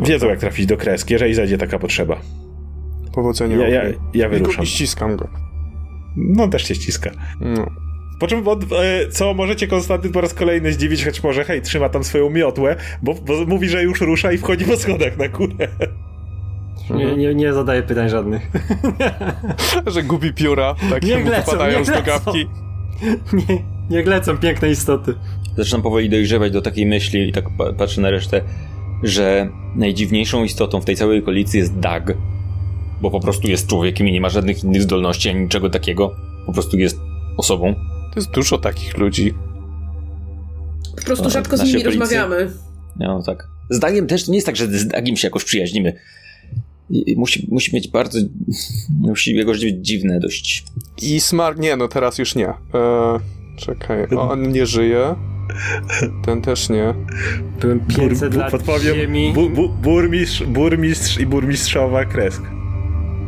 [0.00, 2.20] Wiedzą, jak trafić do kresk, jeżeli zajdzie taka potrzeba.
[3.12, 3.56] Powodzenia.
[3.56, 3.82] Ja, ja,
[4.14, 4.64] ja wyruszam.
[4.64, 5.28] I ściskam go.
[6.16, 7.10] No, też się ściska.
[7.40, 7.66] No.
[8.18, 11.88] Po czym, od, e, co możecie Konstantyn po raz kolejny zdziwić, choć może hej, trzyma
[11.88, 15.68] tam swoją miotłę, bo, bo mówi, że już rusza i wchodzi po schodach na górę.
[16.90, 18.50] Nie, nie, nie zadaję pytań żadnych.
[19.86, 21.92] Że gubi pióra, tak Niech lecą, niech z lecą.
[22.00, 22.46] nogawki.
[23.32, 25.14] nie, niech lecą piękne istoty.
[25.56, 28.40] Zaczynam powoli dojrzewać do takiej myśli i tak pa- patrzę na resztę,
[29.02, 32.12] że najdziwniejszą istotą w tej całej okolicy jest Dag,
[33.02, 36.16] bo po prostu jest człowiekiem i nie ma żadnych innych zdolności ani niczego takiego.
[36.46, 36.98] Po prostu jest
[37.36, 37.74] osobą.
[38.14, 39.34] To jest dużo takich ludzi.
[40.96, 41.98] Po prostu O, rzadko z nimi okolicy.
[42.00, 42.50] rozmawiamy.
[42.96, 43.48] No tak.
[43.70, 45.92] Z Dagiem też to nie jest tak, że z Dagiem się jakoś przyjaźnimy.
[46.90, 48.18] I- i Musi, musi mieć bardzo.
[49.00, 50.64] Musi jakoś być dziwne dość.
[51.02, 51.58] I Smar...
[51.58, 52.48] Nie, no teraz już nie.
[52.48, 52.54] Eee,
[53.58, 55.14] czekaj, on nie żyje.
[56.24, 56.94] Ten też nie.
[57.60, 59.32] Byłem 500 lat podpowiem, ziemi.
[59.34, 62.42] bu, bu, burmistrz, burmistrz i burmistrzowa kresk.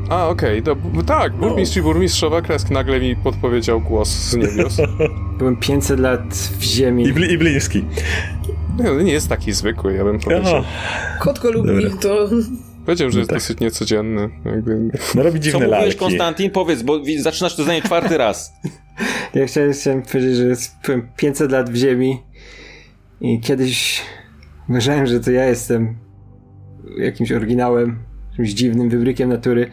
[0.08, 4.76] A, okej, to b- tak, burmistrz i burmistrzowa kresk nagle mi podpowiedział głos z niebios.
[5.38, 7.04] Byłem 500 lat w ziemi.
[7.08, 7.84] I, bli, i bliski.
[8.78, 10.56] Nie, no nie jest taki zwykły, ja bym powiedział.
[10.56, 10.64] O,
[11.20, 11.90] Kot go lubi, Dobra.
[12.00, 12.28] to...
[12.86, 13.38] Powiedział, że jest tak.
[13.38, 14.28] dosyć niecodzienny.
[14.44, 14.90] Jakby...
[15.14, 15.98] no robi Co dziwne mówiłeś, lalki.
[15.98, 16.50] Konstantin?
[16.50, 18.52] Powiedz, bo zaczynasz to zdanie czwarty raz.
[19.34, 22.22] Ja chciałem, chciałem powiedzieć, że jest- byłem 500 lat w ziemi
[23.20, 24.02] i kiedyś
[24.68, 25.96] uważałem, że to ja jestem
[26.98, 27.98] jakimś oryginałem,
[28.30, 29.70] jakimś dziwnym wybrykiem natury.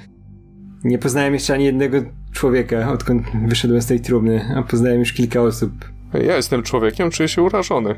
[0.84, 1.98] Nie poznałem jeszcze ani jednego
[2.34, 5.72] człowieka, odkąd wyszedłem z tej trumny, a poznałem już kilka osób.
[6.14, 7.95] Ja jestem człowiekiem, czuję się urażony.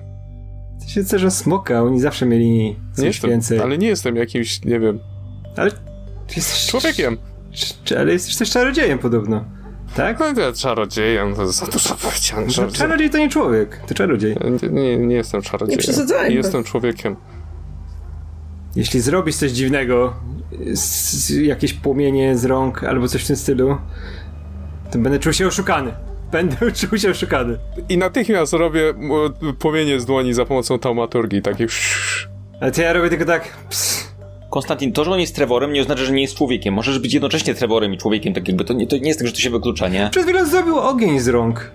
[0.82, 3.60] To się coś, że smoka, oni zawsze mieli coś Nie jestem, więcej.
[3.60, 5.00] Ale, nie jestem jakimś, nie wiem,
[5.58, 5.72] ale
[6.36, 7.18] jesteś człowiekiem.
[7.98, 9.46] Ale jesteś też czarodziejem podobno.
[9.96, 10.20] Tak?
[10.20, 12.48] No ja czarodziejem, to za dużo powiedziane.
[12.48, 12.78] Cza- Czarodziej.
[12.80, 14.36] Czarodziej to nie człowiek, to czarodziej.
[14.64, 15.80] Nie, nie, nie jestem czarodziejem.
[15.80, 16.36] Nie przesadzajmy.
[16.36, 17.16] Jestem człowiekiem.
[18.76, 20.14] Jeśli zrobisz coś dziwnego,
[21.42, 23.78] jakieś płomienie z rąk albo coś w tym stylu,
[24.92, 25.94] to będę czuł się oszukany.
[26.32, 27.58] Będę czuł się oszukany.
[27.90, 31.68] I natychmiast robię m, płomienie z dłoni za pomocą taumaturgii, takie
[32.62, 33.58] Ale to ja robię tylko tak.
[33.70, 34.14] Ps.
[34.50, 36.74] Konstantin, to, że on jest Trevorem, nie oznacza, że nie jest człowiekiem.
[36.74, 39.34] Możesz być jednocześnie Trevorem i człowiekiem, tak jakby to nie, to nie jest tak, że
[39.34, 40.10] to się wyklucza, nie?
[40.12, 41.72] Przed chwilą zrobił ogień z rąk.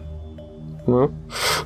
[0.89, 1.09] No.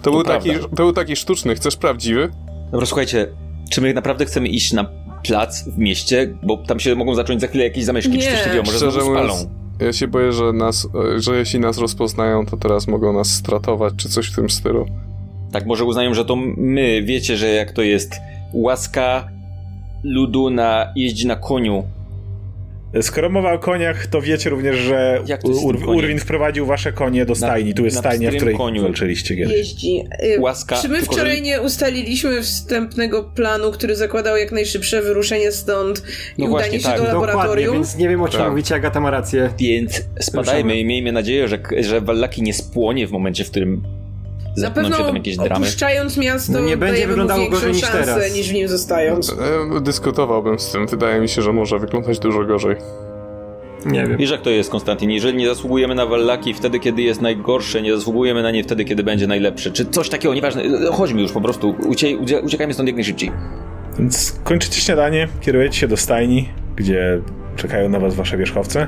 [0.02, 1.55] To, był taki, to był taki sztuczny.
[1.55, 2.30] Chcesz prawdziwy?
[2.70, 3.26] Dobra, słuchajcie,
[3.70, 7.47] czy my naprawdę chcemy iść na plac w mieście, bo tam się mogą zacząć za
[7.47, 8.32] chwilę jakieś zameszki, czy Nie.
[8.32, 9.28] coś takiego, może Szczerze znowu spalą.
[9.35, 9.49] mówiąc,
[9.81, 14.09] ja się boję, że, nas, że jeśli nas rozpoznają, to teraz mogą nas stratować, czy
[14.09, 14.86] coś w tym stylu.
[15.53, 18.15] Tak, może uznają, że to my, wiecie, że jak to jest
[18.53, 19.28] łaska
[20.05, 21.85] ludu na jeździ na koniu.
[23.01, 25.23] Skoro mowa o koniach, to wiecie również, że
[25.62, 25.89] Ur-?
[25.89, 27.74] Urwin wprowadził wasze konie do stajni.
[27.74, 28.82] Tu jest na stajnia, w której koniu.
[28.82, 29.52] walczyliście kiedyś.
[29.56, 30.05] jeździ.
[30.24, 35.02] Y, Łaska, Czy my tylko wczoraj że- nie ustaliliśmy wstępnego planu, który zakładał jak najszybsze
[35.02, 35.98] wyruszenie stąd
[36.39, 36.97] i No udanie właśnie, się tak.
[36.98, 37.74] do Dokładnie, laboratorium?
[37.74, 38.51] więc nie wiem o czym Tak.
[38.51, 39.51] mówicie, Agata ma rację.
[39.59, 43.82] Więc spadajmy i miejmy nadzieję, że, że Wallaki nie spłonie w momencie, w którym
[44.57, 45.55] Na pewno się tam jakieś dramy.
[45.55, 48.35] opuszczając miasto No nie będzie wyglądało większą gorzej niż szansę teraz.
[48.35, 49.37] niż w nim zostając.
[49.77, 50.87] E, dyskutowałbym z tym.
[50.87, 52.77] Wydaje mi się, że może wyglądać dużo gorzej.
[53.87, 54.16] Nie wiem.
[54.16, 55.11] Wiesz jak to jest, Konstantin?
[55.11, 59.03] Jeżeli nie zasługujemy na Wallaki wtedy, kiedy jest najgorsze, nie zasługujemy na nie wtedy, kiedy
[59.03, 59.70] będzie najlepsze.
[59.70, 60.62] Czy coś takiego, nieważne.
[60.93, 61.74] Chodźmy już po prostu.
[61.89, 63.33] Ucie, ucie, uciekajmy stąd jak najszybciej.
[63.99, 67.20] Więc kończycie śniadanie, kierujecie się do stajni, gdzie
[67.57, 68.87] czekają na was wasze wierzchowce.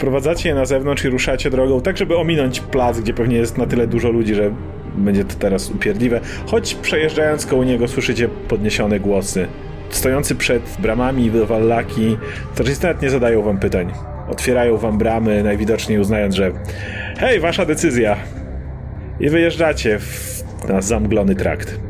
[0.00, 3.66] Wprowadzacie je na zewnątrz i ruszacie drogą, tak żeby ominąć plac, gdzie pewnie jest na
[3.66, 4.54] tyle dużo ludzi, że
[4.96, 6.20] będzie to teraz upierdliwe.
[6.46, 9.46] Choć przejeżdżając koło niego słyszycie podniesione głosy.
[9.90, 12.16] Stojący przed bramami Wallaki,
[12.54, 13.92] to nawet nie zadają wam pytań.
[14.28, 16.52] Otwierają wam bramy, najwidoczniej uznając, że
[17.18, 18.16] hej, wasza decyzja.
[19.20, 21.89] I wyjeżdżacie w, na zamglony trakt.